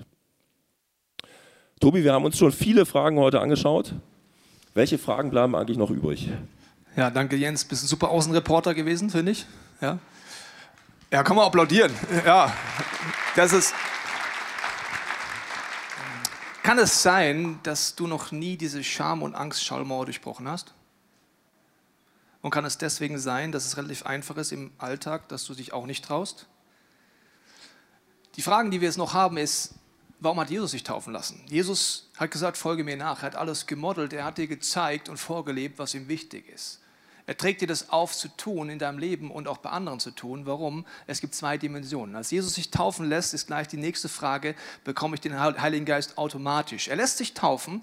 Tobi, 1.80 2.04
wir 2.04 2.14
haben 2.14 2.26
uns 2.26 2.38
schon 2.38 2.52
viele 2.52 2.86
Fragen 2.86 3.18
heute 3.18 3.42
angeschaut. 3.42 3.94
Welche 4.74 4.98
Fragen 4.98 5.30
bleiben 5.30 5.56
eigentlich 5.56 5.78
noch 5.78 5.90
übrig? 5.90 6.30
Ja, 6.96 7.10
danke 7.10 7.36
Jens. 7.36 7.66
Bist 7.66 7.84
ein 7.84 7.88
super 7.88 8.10
Außenreporter 8.10 8.74
gewesen, 8.74 9.10
finde 9.10 9.32
ich. 9.32 9.46
Ja. 9.82 10.00
ja, 11.12 11.24
kann 11.24 11.36
man 11.36 11.46
applaudieren. 11.46 11.92
Ja, 12.26 12.54
das 13.36 13.52
ist. 13.52 13.74
Kann 16.64 16.80
es 16.80 17.04
sein, 17.04 17.60
dass 17.64 17.96
du 17.96 18.08
noch 18.08 18.32
nie 18.32 18.58
diese 18.58 18.84
Scham- 18.84 19.22
und 19.22 19.36
Angst-Schallmauer 19.36 20.06
durchbrochen 20.06 20.48
hast? 20.48 20.75
Und 22.46 22.52
kann 22.52 22.64
es 22.64 22.78
deswegen 22.78 23.18
sein, 23.18 23.52
dass 23.52 23.66
es 23.66 23.76
relativ 23.76 24.06
einfach 24.06 24.38
ist 24.38 24.52
im 24.52 24.72
Alltag, 24.78 25.30
dass 25.30 25.46
du 25.46 25.56
dich 25.56 25.74
auch 25.74 25.88
nicht 25.88 26.06
traust? 26.06 26.46
Die 28.36 28.44
Fragen, 28.44 28.70
die 28.70 28.82
wir 28.82 28.88
jetzt 28.88 29.00
noch 29.00 29.16
haben, 29.16 29.38
ist, 29.38 29.74
warum 30.20 30.40
hat 30.40 30.52
Jesus 30.52 30.70
sich 30.70 30.84
taufen 30.84 31.12
lassen? 31.12 31.44
Jesus 31.48 32.12
hat 32.18 32.30
gesagt, 32.30 32.58
folge 32.58 32.84
mir 32.84 32.98
nach. 32.98 33.24
Er 33.24 33.30
hat 33.30 33.36
alles 33.36 33.66
gemodelt, 33.66 34.14
er 34.14 34.26
hat 34.26 34.38
dir 34.38 34.46
gezeigt 34.46 35.10
und 35.10 35.18
vorgelebt, 35.18 35.80
was 35.80 35.96
ihm 35.96 36.08
wichtig 36.08 36.48
ist. 36.48 36.82
Er 37.26 37.36
trägt 37.36 37.62
dir 37.62 37.68
das 37.68 37.90
auf 37.90 38.16
zu 38.16 38.28
tun 38.28 38.70
in 38.70 38.78
deinem 38.78 39.00
Leben 39.00 39.32
und 39.32 39.48
auch 39.48 39.58
bei 39.58 39.72
anderen 39.72 40.00
zu 40.00 40.12
tun. 40.12 40.46
Warum? 40.46 40.86
Es 41.08 41.22
gibt 41.22 41.34
zwei 41.34 41.58
Dimensionen. 41.58 42.16
Als 42.16 42.30
Jesus 42.30 42.54
sich 42.54 42.70
taufen 42.70 43.10
lässt, 43.10 43.34
ist 43.34 43.48
gleich 43.48 43.70
die 43.70 43.78
nächste 43.78 44.08
Frage, 44.08 44.54
bekomme 44.84 45.16
ich 45.16 45.22
den 45.22 45.40
Heiligen 45.42 45.86
Geist 45.86 46.20
automatisch? 46.20 46.90
Er 46.90 46.98
lässt 46.98 47.18
sich 47.18 47.34
taufen, 47.34 47.82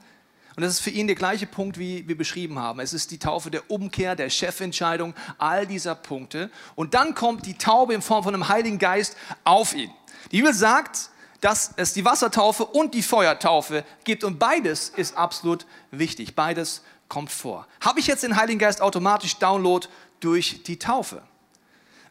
und 0.56 0.62
das 0.62 0.72
ist 0.72 0.80
für 0.80 0.90
ihn 0.90 1.06
der 1.06 1.16
gleiche 1.16 1.46
Punkt, 1.46 1.78
wie 1.78 2.06
wir 2.06 2.16
beschrieben 2.16 2.58
haben. 2.58 2.80
Es 2.80 2.92
ist 2.92 3.10
die 3.10 3.18
Taufe 3.18 3.50
der 3.50 3.70
Umkehr, 3.70 4.14
der 4.14 4.28
Chefentscheidung, 4.28 5.14
all 5.38 5.66
dieser 5.66 5.94
Punkte. 5.94 6.50
Und 6.74 6.94
dann 6.94 7.14
kommt 7.14 7.46
die 7.46 7.56
Taube 7.56 7.94
in 7.94 8.02
Form 8.02 8.24
von 8.24 8.34
einem 8.34 8.48
Heiligen 8.48 8.78
Geist 8.78 9.16
auf 9.44 9.74
ihn. 9.74 9.90
Die 10.30 10.38
Bibel 10.38 10.52
sagt, 10.52 11.10
dass 11.40 11.72
es 11.76 11.92
die 11.94 12.04
Wassertaufe 12.04 12.64
und 12.66 12.94
die 12.94 13.02
Feuertaufe 13.02 13.84
gibt. 14.04 14.24
Und 14.24 14.38
beides 14.38 14.90
ist 14.90 15.16
absolut 15.16 15.66
wichtig. 15.90 16.34
Beides 16.34 16.82
kommt 17.08 17.32
vor. 17.32 17.66
Habe 17.80 18.00
ich 18.00 18.06
jetzt 18.06 18.22
den 18.22 18.36
Heiligen 18.36 18.58
Geist 18.58 18.80
automatisch 18.80 19.36
Download 19.36 19.86
durch 20.20 20.62
die 20.64 20.78
Taufe? 20.78 21.22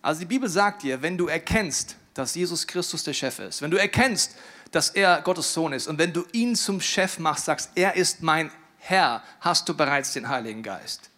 Also 0.01 0.21
die 0.21 0.25
Bibel 0.25 0.49
sagt 0.49 0.83
dir, 0.83 1.01
wenn 1.01 1.17
du 1.17 1.27
erkennst, 1.27 1.95
dass 2.13 2.35
Jesus 2.35 2.67
Christus 2.67 3.03
der 3.03 3.13
Chef 3.13 3.39
ist, 3.39 3.61
wenn 3.61 3.71
du 3.71 3.77
erkennst, 3.77 4.35
dass 4.71 4.89
er 4.89 5.21
Gottes 5.21 5.53
Sohn 5.53 5.73
ist 5.73 5.87
und 5.87 5.97
wenn 5.97 6.13
du 6.13 6.25
ihn 6.31 6.55
zum 6.55 6.81
Chef 6.81 7.19
machst, 7.19 7.45
sagst, 7.45 7.71
er 7.75 7.95
ist 7.95 8.23
mein 8.23 8.51
Herr, 8.77 9.21
hast 9.39 9.69
du 9.69 9.75
bereits 9.75 10.13
den 10.13 10.27
Heiligen 10.27 10.63
Geist. 10.63 11.11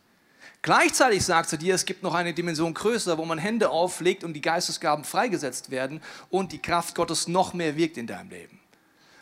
Gleichzeitig 0.63 1.25
sagst 1.25 1.51
du 1.51 1.57
dir, 1.57 1.75
es 1.75 1.85
gibt 1.85 2.03
noch 2.03 2.13
eine 2.13 2.33
Dimension 2.33 2.73
größer, 2.73 3.17
wo 3.17 3.25
man 3.25 3.37
Hände 3.37 3.69
auflegt 3.69 4.23
und 4.23 4.33
die 4.33 4.41
Geistesgaben 4.41 5.03
freigesetzt 5.03 5.71
werden 5.71 6.01
und 6.29 6.53
die 6.53 6.61
Kraft 6.61 6.95
Gottes 6.95 7.27
noch 7.27 7.53
mehr 7.53 7.75
wirkt 7.75 7.97
in 7.97 8.07
deinem 8.07 8.29
Leben. 8.29 8.59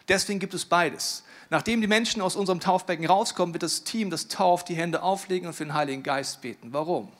Deswegen 0.08 0.40
gibt 0.40 0.54
es 0.54 0.66
beides. 0.66 1.24
Nachdem 1.50 1.82
die 1.82 1.88
Menschen 1.88 2.22
aus 2.22 2.36
unserem 2.36 2.60
Taufbecken 2.60 3.06
rauskommen, 3.06 3.54
wird 3.54 3.64
das 3.64 3.84
Team, 3.84 4.10
das 4.10 4.28
tauft, 4.28 4.70
die 4.70 4.76
Hände 4.76 5.02
auflegen 5.02 5.48
und 5.48 5.54
für 5.54 5.66
den 5.66 5.74
Heiligen 5.74 6.04
Geist 6.04 6.42
beten. 6.42 6.74
Warum? 6.74 7.12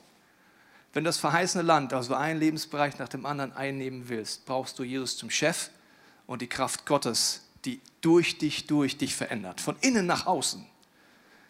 Wenn 0.94 1.04
das 1.04 1.18
verheißene 1.18 1.64
Land, 1.64 1.94
also 1.94 2.14
einen 2.14 2.40
Lebensbereich 2.40 3.00
nach 3.00 3.10
dem 3.10 3.26
anderen 3.26 3.54
einnehmen 3.54 4.08
willst, 4.08 4.46
brauchst 4.46 4.78
du 4.78 4.84
Jesus 4.84 5.18
zum 5.18 5.30
Chef 5.30 5.70
und 6.32 6.42
die 6.42 6.48
Kraft 6.48 6.86
Gottes, 6.86 7.42
die 7.66 7.82
durch 8.00 8.38
dich, 8.38 8.66
durch 8.66 8.98
dich 8.98 9.14
verändert, 9.14 9.60
von 9.60 9.76
innen 9.82 10.06
nach 10.06 10.28
außen. 10.28 10.66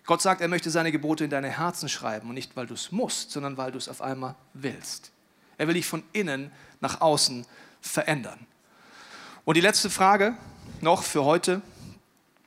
Gott 0.08 0.24
sagt, 0.24 0.42
er 0.42 0.48
möchte 0.48 0.72
seine 0.72 0.92
Gebote 0.92 1.24
in 1.24 1.30
deine 1.30 1.50
Herzen 1.50 1.88
schreiben 1.88 2.30
und 2.30 2.34
nicht, 2.34 2.56
weil 2.56 2.66
du 2.66 2.74
es 2.74 2.92
musst, 2.92 3.30
sondern 3.30 3.58
weil 3.58 3.72
du 3.72 3.78
es 3.78 3.88
auf 3.88 4.02
einmal 4.02 4.34
willst. 4.56 5.12
Er 5.60 5.68
will 5.68 5.76
dich 5.76 5.86
von 5.86 6.02
innen 6.14 6.52
nach 6.80 7.00
außen 7.00 7.46
verändern. 7.80 8.40
Und 9.46 9.56
die 9.56 9.62
letzte 9.62 9.92
Frage 9.92 10.36
noch 10.82 11.04
für 11.04 11.26
heute 11.26 11.62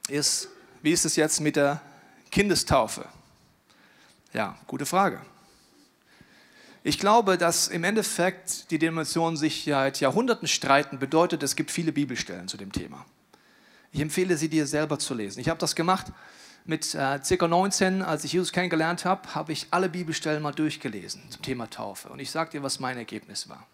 ist, 0.08 0.48
wie 0.82 0.90
ist 0.90 1.04
es 1.04 1.14
jetzt 1.14 1.40
mit 1.40 1.54
der 1.54 1.80
Kindestaufe? 2.32 3.06
Ja, 4.32 4.58
gute 4.66 4.86
Frage. 4.86 5.20
Ich 6.86 6.98
glaube, 6.98 7.38
dass 7.38 7.68
im 7.68 7.82
Endeffekt 7.82 8.70
die 8.70 8.78
Denominationen 8.78 9.38
sich 9.38 9.64
seit 9.64 10.00
Jahrhunderten 10.00 10.46
streiten, 10.46 10.98
bedeutet, 10.98 11.42
es 11.42 11.56
gibt 11.56 11.70
viele 11.70 11.92
Bibelstellen 11.92 12.46
zu 12.46 12.58
dem 12.58 12.72
Thema. 12.72 13.06
Ich 13.90 14.00
empfehle 14.00 14.36
sie 14.36 14.50
dir 14.50 14.66
selber 14.66 14.98
zu 14.98 15.14
lesen. 15.14 15.40
Ich 15.40 15.48
habe 15.48 15.58
das 15.58 15.74
gemacht 15.74 16.12
Mit 16.66 16.94
äh, 16.94 17.18
ca. 17.18 17.48
19, 17.48 18.02
als 18.02 18.24
ich 18.24 18.34
Jesus 18.34 18.52
kennengelernt 18.52 19.06
habe, 19.06 19.34
habe 19.34 19.52
ich 19.52 19.68
alle 19.70 19.88
Bibelstellen 19.88 20.42
mal 20.42 20.52
durchgelesen 20.52 21.22
zum 21.30 21.40
Thema 21.40 21.70
Taufe. 21.70 22.10
Und 22.10 22.18
ich 22.18 22.30
sage 22.30 22.50
dir, 22.50 22.62
was 22.62 22.80
mein 22.80 22.98
Ergebnis 22.98 23.48
war. 23.48 23.66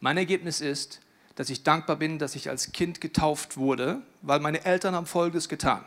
Mein 0.00 0.18
Ergebnis 0.18 0.60
ist, 0.60 1.00
dass 1.36 1.48
ich 1.48 1.62
dankbar 1.62 1.96
bin, 1.96 2.18
dass 2.18 2.36
ich 2.36 2.50
als 2.50 2.72
Kind 2.72 3.00
getauft 3.00 3.56
wurde, 3.56 4.02
weil 4.20 4.40
meine 4.40 4.62
Eltern 4.66 4.94
haben 4.94 5.06
Folgendes 5.06 5.48
getan. 5.48 5.86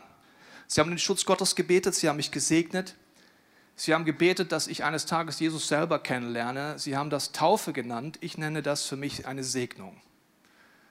Sie 0.66 0.80
haben 0.80 0.90
den 0.90 0.98
Schutz 0.98 1.26
Gottes 1.26 1.54
gebetet, 1.54 1.94
sie 1.94 2.08
haben 2.08 2.16
mich 2.16 2.32
gesegnet, 2.32 2.96
sie 3.76 3.94
haben 3.94 4.04
gebetet, 4.04 4.50
dass 4.50 4.66
ich 4.66 4.82
eines 4.82 5.06
Tages 5.06 5.38
Jesus 5.38 5.68
selber 5.68 5.98
kennenlerne. 5.98 6.78
Sie 6.78 6.96
haben 6.96 7.10
das 7.10 7.32
Taufe 7.32 7.72
genannt. 7.72 8.18
Ich 8.20 8.36
nenne 8.38 8.62
das 8.62 8.84
für 8.84 8.96
mich 8.96 9.26
eine 9.26 9.44
Segnung. 9.44 10.00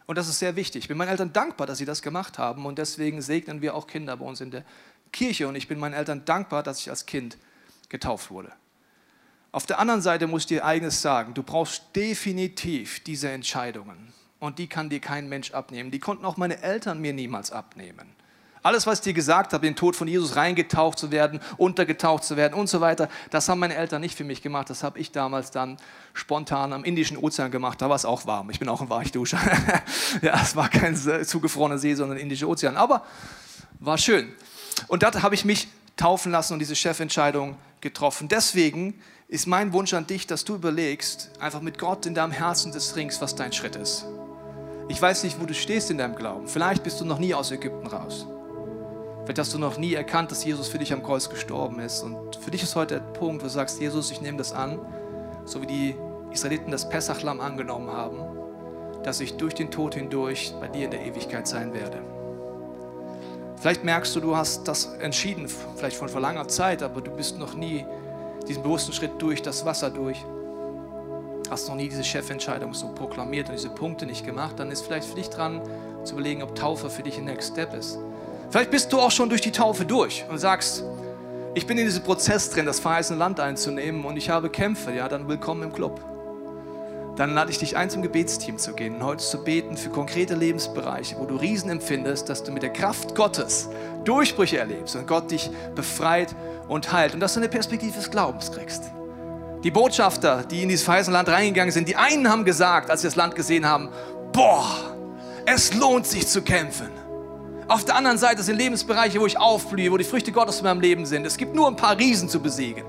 Und 0.05 0.17
das 0.17 0.27
ist 0.27 0.39
sehr 0.39 0.55
wichtig. 0.55 0.83
Ich 0.83 0.87
bin 0.87 0.97
meinen 0.97 1.09
Eltern 1.09 1.33
dankbar, 1.33 1.67
dass 1.67 1.79
sie 1.79 1.85
das 1.85 2.01
gemacht 2.01 2.37
haben 2.37 2.65
und 2.65 2.77
deswegen 2.77 3.21
segnen 3.21 3.61
wir 3.61 3.75
auch 3.75 3.87
Kinder 3.87 4.15
bei 4.17 4.25
uns 4.25 4.39
in 4.39 4.51
der 4.51 4.63
Kirche 5.11 5.47
und 5.47 5.55
ich 5.55 5.67
bin 5.67 5.79
meinen 5.79 5.93
Eltern 5.93 6.25
dankbar, 6.25 6.61
dass 6.61 6.79
ich 6.79 6.89
als 6.89 7.05
Kind 7.05 7.37
getauft 7.89 8.29
wurde. 8.29 8.51
Auf 9.51 9.65
der 9.65 9.79
anderen 9.79 10.01
Seite 10.01 10.27
muss 10.27 10.43
ich 10.43 10.47
dir 10.47 10.65
eigenes 10.65 11.01
sagen, 11.01 11.33
du 11.33 11.41
brauchst 11.41 11.95
definitiv 11.95 13.03
diese 13.03 13.29
Entscheidungen 13.29 14.13
und 14.39 14.59
die 14.59 14.67
kann 14.67 14.89
dir 14.89 14.99
kein 14.99 15.29
Mensch 15.29 15.51
abnehmen. 15.51 15.91
Die 15.91 15.99
konnten 15.99 16.25
auch 16.25 16.37
meine 16.37 16.61
Eltern 16.61 16.99
mir 16.99 17.13
niemals 17.13 17.51
abnehmen. 17.51 18.09
Alles, 18.65 18.87
was 18.87 18.97
ich 18.97 19.03
dir 19.03 19.13
gesagt 19.13 19.53
habe, 19.53 19.63
den 19.63 19.75
Tod 19.75 19.95
von 19.95 20.07
Jesus 20.07 20.37
reingetaucht 20.37 20.97
zu 20.97 21.11
werden, 21.11 21.39
untergetaucht 21.57 22.23
zu 22.23 22.35
werden 22.35 22.55
und 22.55 22.65
so 22.65 22.81
weiter, 22.81 23.09
das 23.29 23.47
haben 23.47 23.59
meine 23.59 23.75
Eltern 23.75 24.01
nicht 24.01 24.17
für 24.17 24.23
mich 24.23 24.41
gemacht. 24.41 24.71
Das 24.71 24.81
habe 24.81 24.97
ich 24.97 25.11
damals 25.11 25.51
dann 25.51 25.77
spontan 26.15 26.73
am 26.73 26.83
Indischen 26.83 27.15
Ozean 27.15 27.51
gemacht. 27.51 27.79
Da 27.79 27.89
war 27.89 27.95
es 27.95 28.05
auch 28.05 28.25
warm. 28.25 28.49
Ich 28.49 28.57
bin 28.57 28.67
auch 28.67 28.81
ein 28.81 28.89
Weichduscher. 28.89 29.37
ja, 30.23 30.41
es 30.41 30.55
war 30.55 30.69
kein 30.69 30.95
zugefrorener 30.95 31.77
See, 31.77 31.93
sondern 31.93 32.17
Indischer 32.17 32.47
Ozean. 32.47 32.75
Aber 32.75 33.05
war 33.79 33.99
schön. 33.99 34.33
Und 34.87 35.03
dort 35.03 35.21
habe 35.21 35.35
ich 35.35 35.45
mich 35.45 35.67
taufen 35.95 36.31
lassen 36.31 36.53
und 36.53 36.59
diese 36.59 36.75
Chefentscheidung 36.75 37.57
getroffen. 37.81 38.29
Deswegen 38.29 38.99
ist 39.27 39.45
mein 39.45 39.73
Wunsch 39.73 39.93
an 39.93 40.07
dich, 40.07 40.25
dass 40.25 40.43
du 40.43 40.55
überlegst, 40.55 41.29
einfach 41.39 41.61
mit 41.61 41.77
Gott 41.77 42.07
in 42.07 42.15
deinem 42.15 42.31
Herzen 42.31 42.71
des 42.71 42.95
Rings, 42.95 43.21
was 43.21 43.35
dein 43.35 43.53
Schritt 43.53 43.75
ist. 43.75 44.07
Ich 44.87 44.99
weiß 44.99 45.23
nicht, 45.23 45.39
wo 45.39 45.45
du 45.45 45.53
stehst 45.53 45.91
in 45.91 45.99
deinem 45.99 46.15
Glauben. 46.15 46.47
Vielleicht 46.47 46.81
bist 46.81 46.99
du 46.99 47.05
noch 47.05 47.19
nie 47.19 47.35
aus 47.35 47.51
Ägypten 47.51 47.85
raus. 47.85 48.25
Vielleicht 49.25 49.39
hast 49.39 49.53
du 49.55 49.59
noch 49.59 49.79
nie 49.79 49.95
erkannt, 49.95 50.29
dass 50.29 50.45
Jesus 50.45 50.67
für 50.67 50.77
dich 50.77 50.93
am 50.93 51.01
Kreuz 51.01 51.29
gestorben 51.29 51.79
ist. 51.79 52.03
Und 52.03 52.35
für 52.35 52.51
dich 52.51 52.61
ist 52.61 52.75
heute 52.75 52.99
der 52.99 53.01
Punkt, 53.01 53.41
wo 53.41 53.47
du 53.47 53.51
sagst, 53.51 53.81
Jesus, 53.81 54.11
ich 54.11 54.21
nehme 54.21 54.37
das 54.37 54.53
an, 54.53 54.79
so 55.45 55.63
wie 55.63 55.65
die 55.65 55.95
Israeliten 56.31 56.69
das 56.69 56.87
Pessachlamm 56.87 57.41
angenommen 57.41 57.89
haben, 57.89 58.19
dass 59.03 59.19
ich 59.21 59.35
durch 59.37 59.55
den 59.55 59.71
Tod 59.71 59.95
hindurch 59.95 60.53
bei 60.61 60.67
dir 60.67 60.85
in 60.85 60.91
der 60.91 61.03
Ewigkeit 61.03 61.47
sein 61.47 61.73
werde. 61.73 62.03
Vielleicht 63.57 63.83
merkst 63.83 64.15
du, 64.15 64.19
du 64.19 64.35
hast 64.35 64.67
das 64.67 64.93
entschieden, 64.99 65.47
vielleicht 65.75 65.97
von 65.97 66.07
vor 66.07 66.21
langer 66.21 66.47
Zeit, 66.47 66.83
aber 66.83 67.01
du 67.01 67.09
bist 67.09 67.39
noch 67.39 67.55
nie 67.55 67.83
diesen 68.47 68.61
bewussten 68.61 68.93
Schritt 68.93 69.13
durch 69.17 69.41
das 69.41 69.65
Wasser 69.65 69.89
durch. 69.89 70.23
Hast 71.49 71.67
noch 71.67 71.75
nie 71.75 71.89
diese 71.89 72.03
Chefentscheidung 72.03 72.75
so 72.75 72.89
proklamiert 72.89 73.49
und 73.49 73.55
diese 73.55 73.69
Punkte 73.69 74.05
nicht 74.05 74.23
gemacht, 74.23 74.59
dann 74.59 74.69
ist 74.69 74.81
vielleicht 74.81 75.07
für 75.07 75.15
dich 75.15 75.29
dran 75.29 75.61
zu 76.03 76.13
überlegen, 76.13 76.43
ob 76.43 76.53
Taufe 76.53 76.91
für 76.91 77.01
dich 77.01 77.17
ein 77.17 77.25
Next 77.25 77.53
Step 77.53 77.73
ist. 77.73 77.97
Vielleicht 78.49 78.71
bist 78.71 78.91
du 78.93 78.99
auch 78.99 79.11
schon 79.11 79.29
durch 79.29 79.41
die 79.41 79.51
Taufe 79.51 79.85
durch 79.85 80.25
und 80.29 80.37
sagst, 80.37 80.83
ich 81.53 81.65
bin 81.65 81.77
in 81.77 81.85
diesem 81.85 82.03
Prozess 82.03 82.49
drin, 82.49 82.65
das 82.65 82.79
verheißene 82.79 83.17
Land 83.17 83.39
einzunehmen 83.39 84.03
und 84.05 84.17
ich 84.17 84.29
habe 84.29 84.49
Kämpfe, 84.49 84.93
ja, 84.93 85.07
dann 85.07 85.27
willkommen 85.27 85.63
im 85.63 85.73
Club 85.73 86.01
dann 87.15 87.33
lade 87.33 87.49
ich 87.49 87.57
dich 87.57 87.77
ein, 87.77 87.89
zum 87.89 88.01
Gebetsteam 88.01 88.57
zu 88.57 88.73
gehen 88.73 88.95
und 88.95 89.03
heute 89.03 89.23
zu 89.23 89.43
beten 89.43 89.77
für 89.77 89.89
konkrete 89.89 90.35
Lebensbereiche, 90.35 91.17
wo 91.17 91.25
du 91.25 91.35
Riesen 91.35 91.69
empfindest, 91.69 92.29
dass 92.29 92.43
du 92.43 92.51
mit 92.51 92.63
der 92.63 92.73
Kraft 92.73 93.15
Gottes 93.15 93.69
Durchbrüche 94.03 94.57
erlebst 94.57 94.95
und 94.95 95.07
Gott 95.07 95.31
dich 95.31 95.49
befreit 95.75 96.35
und 96.67 96.91
heilt 96.91 97.13
und 97.13 97.19
dass 97.19 97.33
du 97.33 97.39
eine 97.39 97.49
Perspektive 97.49 97.93
des 97.93 98.11
Glaubens 98.11 98.51
kriegst. 98.51 98.83
Die 99.63 99.71
Botschafter, 99.71 100.43
die 100.43 100.63
in 100.63 100.69
dieses 100.69 100.83
verheißene 100.83 101.15
Land 101.15 101.29
reingegangen 101.29 101.71
sind, 101.71 101.87
die 101.87 101.95
einen 101.95 102.29
haben 102.29 102.45
gesagt, 102.45 102.91
als 102.91 103.01
sie 103.01 103.07
das 103.07 103.15
Land 103.15 103.35
gesehen 103.35 103.65
haben, 103.65 103.89
boah, 104.31 104.65
es 105.45 105.73
lohnt 105.73 106.05
sich 106.05 106.27
zu 106.27 106.41
kämpfen. 106.41 106.89
Auf 107.67 107.83
der 107.83 107.95
anderen 107.95 108.19
Seite 108.19 108.43
sind 108.43 108.57
Lebensbereiche, 108.57 109.19
wo 109.19 109.25
ich 109.25 109.39
aufblühe, 109.39 109.91
wo 109.91 109.97
die 109.97 110.03
Früchte 110.03 110.31
Gottes 110.31 110.59
in 110.59 110.65
meinem 110.65 110.81
Leben 110.81 111.05
sind. 111.07 111.25
Es 111.25 111.35
gibt 111.35 111.55
nur 111.55 111.67
ein 111.67 111.75
paar 111.75 111.97
Riesen 111.97 112.29
zu 112.29 112.39
besiegen. 112.39 112.85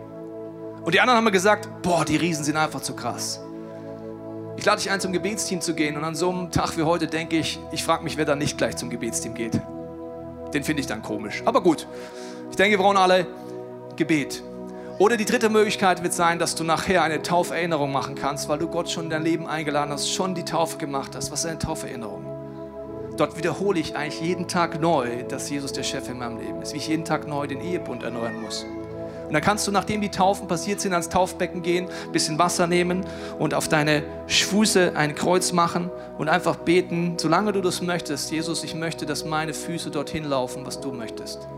Und 0.84 0.92
die 0.94 1.00
anderen 1.00 1.16
haben 1.16 1.32
gesagt, 1.32 1.68
boah, 1.80 2.04
die 2.04 2.16
Riesen 2.16 2.44
sind 2.44 2.58
einfach 2.58 2.82
zu 2.82 2.94
krass. 2.94 3.40
Ich 4.58 4.64
lade 4.66 4.82
dich 4.82 4.90
ein, 4.90 5.00
zum 5.00 5.12
Gebetsteam 5.12 5.62
zu 5.62 5.74
gehen. 5.74 5.96
Und 5.96 6.04
an 6.04 6.14
so 6.14 6.30
einem 6.30 6.50
Tag 6.50 6.76
wie 6.76 6.82
heute 6.82 7.06
denke 7.06 7.38
ich, 7.38 7.58
ich 7.72 7.82
frage 7.82 8.04
mich, 8.04 8.18
wer 8.18 8.26
da 8.26 8.36
nicht 8.36 8.58
gleich 8.58 8.76
zum 8.76 8.90
Gebetsteam 8.90 9.32
geht. 9.32 9.58
Den 10.52 10.62
finde 10.62 10.80
ich 10.80 10.86
dann 10.86 11.00
komisch. 11.00 11.42
Aber 11.46 11.62
gut, 11.62 11.88
ich 12.50 12.56
denke, 12.56 12.76
wir 12.76 12.84
brauchen 12.84 12.98
alle 12.98 13.26
Gebet. 13.96 14.42
Oder 14.98 15.16
die 15.16 15.24
dritte 15.24 15.48
Möglichkeit 15.48 16.02
wird 16.02 16.12
sein, 16.12 16.38
dass 16.38 16.54
du 16.54 16.64
nachher 16.64 17.02
eine 17.02 17.22
Tauferinnerung 17.22 17.92
machen 17.92 18.14
kannst, 18.14 18.50
weil 18.50 18.58
du 18.58 18.68
Gott 18.68 18.90
schon 18.90 19.04
in 19.04 19.10
dein 19.10 19.22
Leben 19.22 19.46
eingeladen 19.46 19.90
hast, 19.90 20.12
schon 20.12 20.34
die 20.34 20.44
Taufe 20.44 20.76
gemacht 20.76 21.16
hast. 21.16 21.32
Was 21.32 21.40
ist 21.40 21.46
eine 21.46 21.58
Tauferinnerung? 21.58 22.25
Dort 23.16 23.38
wiederhole 23.38 23.80
ich 23.80 23.96
eigentlich 23.96 24.20
jeden 24.20 24.46
Tag 24.46 24.80
neu, 24.80 25.22
dass 25.22 25.48
Jesus 25.48 25.72
der 25.72 25.84
Chef 25.84 26.08
in 26.08 26.18
meinem 26.18 26.38
Leben 26.38 26.60
ist, 26.60 26.74
wie 26.74 26.78
ich 26.78 26.88
jeden 26.88 27.04
Tag 27.04 27.26
neu 27.26 27.46
den 27.46 27.62
Ehebund 27.62 28.02
erneuern 28.02 28.42
muss. 28.42 28.66
Und 29.26 29.32
dann 29.32 29.42
kannst 29.42 29.66
du, 29.66 29.72
nachdem 29.72 30.02
die 30.02 30.10
Taufen 30.10 30.46
passiert 30.46 30.80
sind, 30.80 30.92
ans 30.92 31.08
Taufbecken 31.08 31.62
gehen, 31.62 31.88
ein 32.04 32.12
bisschen 32.12 32.38
Wasser 32.38 32.66
nehmen 32.66 33.04
und 33.38 33.54
auf 33.54 33.68
deine 33.68 34.04
Füße 34.26 34.92
ein 34.94 35.14
Kreuz 35.14 35.52
machen 35.52 35.90
und 36.18 36.28
einfach 36.28 36.56
beten, 36.56 37.16
solange 37.18 37.52
du 37.52 37.60
das 37.60 37.80
möchtest. 37.80 38.30
Jesus, 38.30 38.62
ich 38.62 38.74
möchte, 38.74 39.06
dass 39.06 39.24
meine 39.24 39.54
Füße 39.54 39.90
dorthin 39.90 40.24
laufen, 40.24 40.64
was 40.64 40.80
du 40.80 40.92
möchtest. 40.92 41.48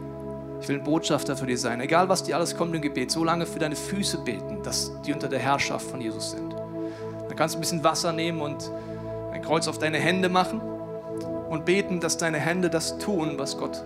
Ich 0.61 0.69
will 0.69 0.77
ein 0.77 0.85
Botschafter 0.85 1.37
für 1.37 1.47
dich 1.47 1.61
sein. 1.61 1.81
Egal, 1.81 2.09
was 2.09 2.23
dir 2.23 2.37
alles 2.37 2.57
kommt 2.57 2.75
im 2.75 2.81
Gebet, 2.81 3.11
solange 3.11 3.47
für 3.47 3.59
deine 3.59 3.77
Füße 3.77 4.19
beten, 4.19 4.63
dass 4.63 4.93
die 5.03 5.13
unter 5.13 5.29
der 5.29 5.41
Herrschaft 5.41 5.91
von 5.91 6.01
Jesus 6.01 6.31
sind. 6.31 6.55
Dann 6.55 7.37
kannst 7.37 7.55
du 7.55 7.59
ein 7.59 7.61
bisschen 7.61 7.85
Wasser 7.85 8.13
nehmen 8.13 8.41
und 8.41 8.71
ein 9.33 9.43
Kreuz 9.43 9.69
auf 9.69 9.79
deine 9.79 9.99
Hände 9.99 10.29
machen 10.29 10.61
und 11.49 11.65
beten, 11.65 12.01
dass 12.01 12.17
deine 12.17 12.39
Hände 12.39 12.71
das 12.71 12.99
tun, 12.99 13.35
was 13.37 13.57
Gott 13.57 13.83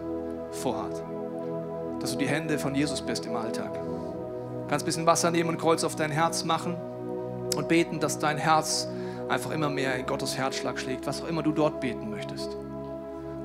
vorhat 0.51 1.03
dass 2.03 2.13
du 2.13 2.19
die 2.19 2.27
Hände 2.27 2.59
von 2.59 2.75
Jesus 2.75 3.01
bist 3.01 3.27
im 3.27 3.37
Alltag. 3.37 3.73
Du 3.75 4.67
kannst 4.69 4.85
ein 4.85 4.87
bisschen 4.87 5.07
Wasser 5.07 5.31
nehmen 5.31 5.51
und 5.51 5.59
Kreuz 5.59 5.85
auf 5.85 5.95
dein 5.95 6.11
Herz 6.11 6.45
machen 6.45 6.77
und 7.57 7.69
beten, 7.69 8.01
dass 8.01 8.19
dein 8.19 8.39
Herz 8.39 8.89
einfach 9.29 9.53
immer 9.53 9.71
mehr 9.71 9.95
in 9.95 10.05
Gottes 10.05 10.37
Herzschlag 10.37 10.81
schlägt, 10.81 11.07
was 11.07 11.23
auch 11.23 11.29
immer 11.29 11.45
du 11.45 11.53
dort 11.53 11.81
beten 11.81 12.11
möchtest. 12.11 12.57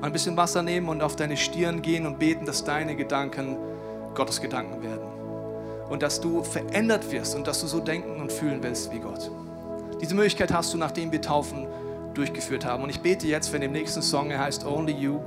Ein 0.00 0.12
bisschen 0.12 0.36
Wasser 0.36 0.62
nehmen 0.62 0.88
und 0.88 1.02
auf 1.02 1.14
deine 1.14 1.36
Stirn 1.36 1.82
gehen 1.82 2.04
und 2.04 2.18
beten, 2.18 2.46
dass 2.46 2.64
deine 2.64 2.96
Gedanken 2.96 3.56
Gottes 4.14 4.40
Gedanken 4.40 4.82
werden. 4.82 5.06
Und 5.88 6.02
dass 6.02 6.20
du 6.20 6.42
verändert 6.42 7.10
wirst 7.12 7.36
und 7.36 7.46
dass 7.46 7.60
du 7.60 7.68
so 7.68 7.78
denken 7.78 8.20
und 8.20 8.32
fühlen 8.32 8.60
willst 8.62 8.92
wie 8.92 8.98
Gott. 8.98 9.30
Diese 10.00 10.16
Möglichkeit 10.16 10.52
hast 10.52 10.74
du, 10.74 10.78
nachdem 10.78 11.12
wir 11.12 11.22
Taufen 11.22 11.68
durchgeführt 12.18 12.64
haben. 12.64 12.82
Und 12.82 12.90
ich 12.90 13.00
bete 13.00 13.26
jetzt, 13.26 13.52
wenn 13.52 13.62
im 13.62 13.72
nächsten 13.72 14.02
Song 14.02 14.30
er 14.30 14.40
heißt 14.40 14.66
Only 14.66 14.92
You, 14.92 15.20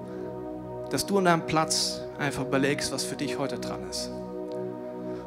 dass 0.90 1.06
du 1.06 1.18
an 1.18 1.26
deinem 1.26 1.46
Platz 1.46 2.02
einfach 2.20 2.46
überlegst, 2.46 2.92
was 2.92 3.04
für 3.04 3.16
dich 3.16 3.40
heute 3.40 3.58
dran 3.58 3.80
ist. 3.90 4.12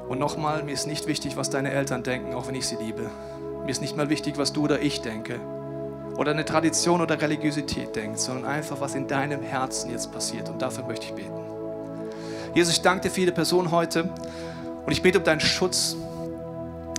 Und 0.09 0.19
nochmal, 0.19 0.63
mir 0.63 0.73
ist 0.73 0.87
nicht 0.87 1.07
wichtig, 1.07 1.37
was 1.37 1.49
deine 1.49 1.73
Eltern 1.73 2.03
denken, 2.03 2.35
auch 2.35 2.47
wenn 2.47 2.55
ich 2.55 2.67
sie 2.69 2.77
liebe. 2.77 3.11
Mir 3.63 3.71
ist 3.71 3.81
nicht 3.81 3.97
mal 3.97 4.11
wichtig, 4.11 4.37
was 4.37 4.53
du 4.53 4.65
oder 4.65 4.81
ich 4.83 5.01
denke. 5.01 5.41
Oder 6.19 6.33
eine 6.33 6.45
Tradition 6.45 7.01
oder 7.01 7.21
Religiosität 7.21 7.97
denkt, 7.97 8.21
sondern 8.21 8.45
einfach, 8.45 8.81
was 8.81 8.95
in 8.95 9.09
deinem 9.09 9.43
Herzen 9.43 9.91
jetzt 9.91 10.13
passiert. 10.13 10.51
Und 10.51 10.61
dafür 10.61 10.85
möchte 10.85 11.07
ich 11.07 11.15
beten. 11.15 11.33
Jesus, 12.55 12.75
ich 12.75 12.83
danke 12.83 13.09
dir 13.09 13.11
für 13.11 13.21
jede 13.21 13.33
Person 13.33 13.71
heute. 13.71 14.11
Und 14.85 14.93
ich 14.93 15.01
bete 15.03 15.19
um 15.19 15.25
deinen 15.25 15.41
Schutz. 15.41 15.97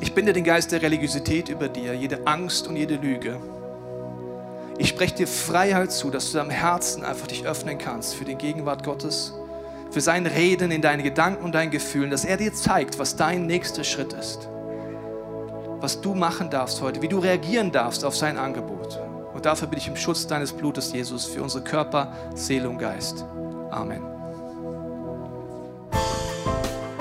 Ich 0.02 0.14
binde 0.14 0.34
den 0.34 0.44
Geist 0.44 0.72
der 0.72 0.82
Religiosität 0.82 1.50
über 1.50 1.70
dir, 1.70 1.94
jede 1.94 2.26
Angst 2.26 2.68
und 2.68 2.76
jede 2.76 2.96
Lüge. 2.96 3.40
Ich 4.78 4.90
spreche 4.90 5.16
dir 5.16 5.28
Freiheit 5.28 5.92
zu, 5.92 6.12
dass 6.12 6.32
du 6.32 6.38
deinem 6.38 6.50
Herzen 6.50 7.04
einfach 7.04 7.28
dich 7.28 7.46
öffnen 7.46 7.78
kannst 7.78 8.16
für 8.16 8.26
die 8.26 8.36
Gegenwart 8.36 8.84
Gottes 8.84 9.34
für 9.96 10.02
sein 10.02 10.26
Reden 10.26 10.72
in 10.72 10.82
deinen 10.82 11.04
Gedanken 11.04 11.46
und 11.46 11.56
deinen 11.56 11.72
Gefühlen, 11.72 12.12
dass 12.12 12.26
er 12.26 12.36
dir 12.36 12.54
zeigt, 12.54 13.00
was 13.00 13.16
dein 13.16 13.46
nächster 13.46 13.86
Schritt 13.86 14.12
ist. 14.12 14.50
Was 15.80 16.02
du 16.02 16.14
machen 16.14 16.50
darfst 16.50 16.82
heute, 16.82 17.02
wie 17.02 17.08
du 17.08 17.20
reagieren 17.20 17.72
darfst 17.72 18.04
auf 18.04 18.14
sein 18.14 18.38
Angebot. 18.38 19.00
Und 19.34 19.46
dafür 19.46 19.70
bin 19.70 19.80
ich 19.80 19.88
im 19.88 19.96
Schutz 19.96 20.28
deines 20.28 20.52
Blutes, 20.52 20.92
Jesus, 20.92 21.26
für 21.26 21.42
unsere 21.42 21.64
Körper, 21.64 22.12
Seele 22.34 22.70
und 22.70 22.78
Geist. 22.78 23.24
Amen. 23.72 24.15